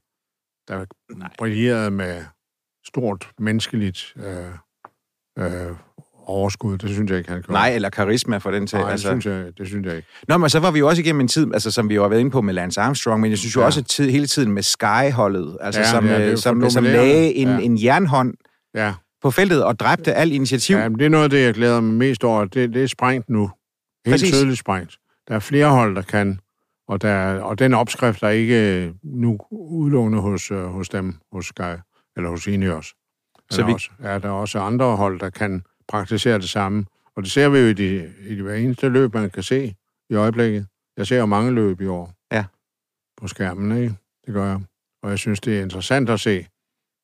der 0.68 0.84
brillerede 1.38 1.90
med 1.90 2.24
stort 2.86 3.30
menneskeligt 3.38 4.14
øh, 4.16 4.52
øh, 5.38 5.76
overskud. 6.32 6.78
Det 6.78 6.90
synes 6.90 7.10
jeg 7.10 7.18
ikke, 7.18 7.30
han 7.30 7.42
gjorde. 7.42 7.52
nej, 7.52 7.74
eller 7.74 7.90
karisma 7.90 8.36
for 8.36 8.50
den 8.50 8.66
til. 8.66 8.78
Nej, 8.78 8.84
det, 8.86 8.92
altså. 8.92 9.08
synes 9.08 9.26
jeg, 9.26 9.44
det 9.58 9.66
synes 9.66 9.86
jeg 9.86 9.96
ikke. 9.96 10.08
Nå, 10.28 10.36
men 10.38 10.50
så 10.50 10.58
var 10.60 10.70
vi 10.70 10.78
jo 10.78 10.88
også 10.88 11.02
igennem 11.02 11.20
en 11.20 11.28
tid, 11.28 11.46
altså, 11.54 11.70
som 11.70 11.88
vi 11.88 11.94
jo 11.94 12.02
har 12.02 12.08
været 12.08 12.20
inde 12.20 12.30
på 12.30 12.40
med 12.40 12.54
Lance 12.54 12.80
Armstrong, 12.80 13.20
men 13.20 13.30
jeg 13.30 13.38
synes 13.38 13.56
jo 13.56 13.60
ja. 13.60 13.66
Også 13.66 13.80
at 13.80 13.86
tid, 13.86 14.10
hele 14.10 14.26
tiden 14.26 14.52
med 14.52 14.62
Sky-holdet, 14.62 15.56
altså 15.60 15.80
Ja, 15.80 15.86
som, 15.90 16.06
ja, 16.06 16.24
det 16.24 16.30
øh, 16.30 16.36
som, 16.38 16.70
som 16.70 16.84
dominerende. 16.84 17.12
lagde 17.12 17.34
en, 17.34 17.48
Ja. 17.48 17.58
en 17.58 17.82
jernhånd 17.84 18.34
Ja, 18.74 18.94
på 19.22 19.30
feltet 19.30 19.64
og 19.64 19.80
dræbte 19.80 20.12
al 20.14 20.32
initiativ. 20.32 20.76
ja 20.76 20.88
det 20.88 21.02
er 21.02 21.08
noget 21.08 21.24
af 21.24 21.30
det, 21.30 21.42
jeg 21.44 21.54
glæder 21.54 21.80
mig 21.80 21.94
mest 21.94 22.24
over. 22.24 22.44
Det, 22.44 22.74
det 22.74 22.82
er 22.82 22.86
sprængt 22.86 23.30
nu. 23.30 23.50
Helt 24.06 24.14
Præcis. 24.14 24.32
tydeligt 24.34 24.58
sprængt. 24.58 24.96
Der 25.28 25.34
er 25.34 25.38
flere 25.38 25.68
hold, 25.70 25.96
der 25.96 26.02
kan, 26.02 26.40
og, 26.88 27.02
der, 27.02 27.40
og 27.40 27.58
den 27.58 27.74
opskrift 27.74 28.22
er 28.22 28.28
ikke 28.28 28.84
øh, 28.84 28.90
nu 29.04 29.38
udelukkende 29.50 30.20
hos, 30.20 30.50
øh, 30.50 30.64
hos 30.64 30.88
dem, 30.88 31.14
hos 31.32 31.46
Sky, 31.46 31.74
eller 32.16 32.30
hos 32.30 32.46
Ineos. 32.46 32.94
Så 33.50 33.64
vi... 33.64 33.72
også, 33.72 33.90
ja, 34.02 34.18
der 34.18 34.28
er 34.28 34.32
også 34.32 34.58
andre 34.60 34.96
hold, 34.96 35.20
der 35.20 35.30
kan 35.30 35.62
praktisere 35.92 36.38
det 36.38 36.48
samme. 36.50 36.84
Og 37.16 37.22
det 37.22 37.30
ser 37.32 37.48
vi 37.48 37.58
jo 37.58 37.66
i, 37.66 37.72
de, 37.72 38.12
i 38.28 38.34
de 38.36 38.42
hver 38.42 38.54
eneste 38.54 38.88
løb, 38.88 39.14
man 39.14 39.30
kan 39.30 39.42
se 39.42 39.74
i 40.10 40.14
øjeblikket. 40.14 40.66
Jeg 40.96 41.06
ser 41.06 41.18
jo 41.18 41.26
mange 41.26 41.52
løb 41.52 41.80
i 41.80 41.86
år. 41.86 42.12
Ja. 42.32 42.44
På 43.16 43.28
skærmen, 43.28 43.76
ikke? 43.82 43.94
Det 44.26 44.34
gør 44.34 44.46
jeg. 44.46 44.60
Og 45.02 45.10
jeg 45.10 45.18
synes, 45.18 45.40
det 45.40 45.58
er 45.58 45.62
interessant 45.62 46.10
at 46.10 46.20
se, 46.20 46.46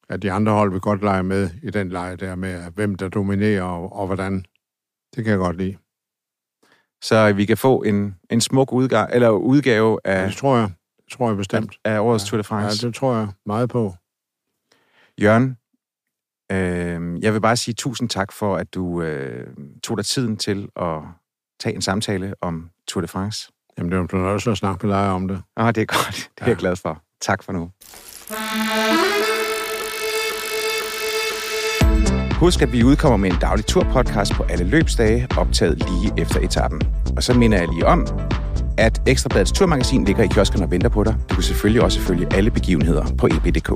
at 0.09 0.23
de 0.23 0.33
andre 0.33 0.53
hold 0.53 0.71
vil 0.73 0.81
godt 0.81 1.03
lege 1.03 1.23
med 1.23 1.51
i 1.63 1.71
den 1.71 1.89
leje 1.89 2.17
der 2.17 2.35
med, 2.35 2.71
hvem 2.71 2.95
der 2.95 3.09
dominerer 3.09 3.63
og, 3.63 3.93
og 3.93 4.07
hvordan. 4.07 4.45
Det 5.17 5.25
kan 5.25 5.31
jeg 5.31 5.39
godt 5.39 5.57
lide. 5.57 5.77
Så 7.03 7.33
vi 7.33 7.45
kan 7.45 7.57
få 7.59 7.83
en, 7.83 8.17
en 8.31 8.41
smuk 8.41 8.73
udgave, 8.73 9.15
eller 9.15 9.29
udgave 9.31 9.99
Ja. 10.05 10.11
af, 10.11 10.29
Det 10.29 10.37
tror 10.37 10.57
jeg. 10.57 10.71
Det 11.05 11.13
tror 11.13 11.29
jeg 11.29 11.37
bestemt. 11.37 11.79
af 11.85 11.99
årets 12.01 12.25
Tour 12.25 12.37
de 12.43 12.47
Ja, 12.51 12.57
France. 12.57 12.87
det 12.87 12.95
tror 12.95 13.17
jeg 13.17 13.29
meget 13.47 13.69
på. 13.69 13.95
Jørgen, 15.23 15.57
øh, 16.53 17.23
jeg 17.23 17.35
vil 17.35 17.41
bare 17.41 17.57
sige 17.57 17.75
tusind 17.75 18.09
tak 18.09 18.33
for, 18.33 18.57
at 18.57 18.75
du 18.75 19.03
øh, 19.03 19.47
tog 19.83 19.97
dig 19.97 20.07
tiden 20.07 20.37
til 20.37 20.69
at 20.77 20.95
tage 21.61 21.75
en 21.75 21.83
samtale 21.83 22.35
om 22.41 22.71
Tour 22.89 23.01
de 23.03 23.09
France. 23.09 23.49
Jamen, 23.79 23.91
det 23.91 23.97
er 23.97 23.99
jo 23.99 24.03
en 24.03 24.09
fornøjelse 24.09 24.51
at 24.51 24.59
snakke 24.59 24.87
med 24.87 24.95
dig 24.97 25.09
om 25.11 25.29
det. 25.29 25.43
Åh, 25.57 25.67
det 25.67 25.79
er 25.79 25.85
godt. 25.85 26.15
Det 26.35 26.43
er 26.43 26.47
jeg 26.47 26.49
Ja. 26.49 26.61
glad 26.61 26.77
for. 26.77 27.03
Tak 27.21 27.43
for 27.43 27.53
nu. 27.53 27.71
Husk, 32.39 32.63
at 32.63 32.73
vi 32.73 32.85
udkommer 32.85 33.17
med 33.17 33.31
en 33.31 33.37
daglig 33.41 33.67
turpodcast 33.67 34.33
på 34.33 34.43
alle 34.43 34.65
løbsdage, 34.65 35.29
optaget 35.39 35.79
lige 35.79 36.13
efter 36.23 36.41
etappen. 36.41 36.83
Og 37.17 37.23
så 37.23 37.35
minder 37.35 37.59
jeg 37.59 37.69
lige 37.69 37.87
om, 37.87 38.07
at 38.79 39.03
Ekstrabladets 39.07 39.53
turmagasin 39.53 40.05
ligger 40.05 40.23
i 40.23 40.27
kiosken 40.27 40.63
og 40.63 40.71
venter 40.71 40.89
på 40.89 41.05
dig. 41.05 41.17
Du 41.31 41.35
kan 41.35 41.43
selvfølgelig 41.43 41.83
også 41.83 42.01
følge 42.01 42.27
alle 42.33 42.51
begivenheder 42.51 43.05
på 43.19 43.27
eb.dk. 43.27 43.69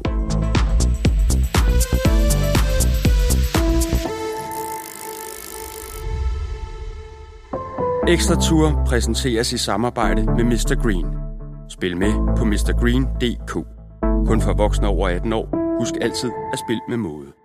Ekstra 8.08 8.34
Tour 8.34 8.82
præsenteres 8.86 9.52
i 9.52 9.58
samarbejde 9.58 10.24
med 10.24 10.44
Mr. 10.44 10.82
Green. 10.82 11.06
Spil 11.68 11.96
med 11.96 12.12
på 12.36 12.44
mrgreen.dk. 12.44 13.52
Kun 14.26 14.40
for 14.40 14.52
voksne 14.52 14.88
over 14.88 15.08
18 15.08 15.32
år. 15.32 15.76
Husk 15.78 15.94
altid 16.00 16.30
at 16.52 16.58
spille 16.58 16.80
med 16.88 16.96
måde. 16.96 17.41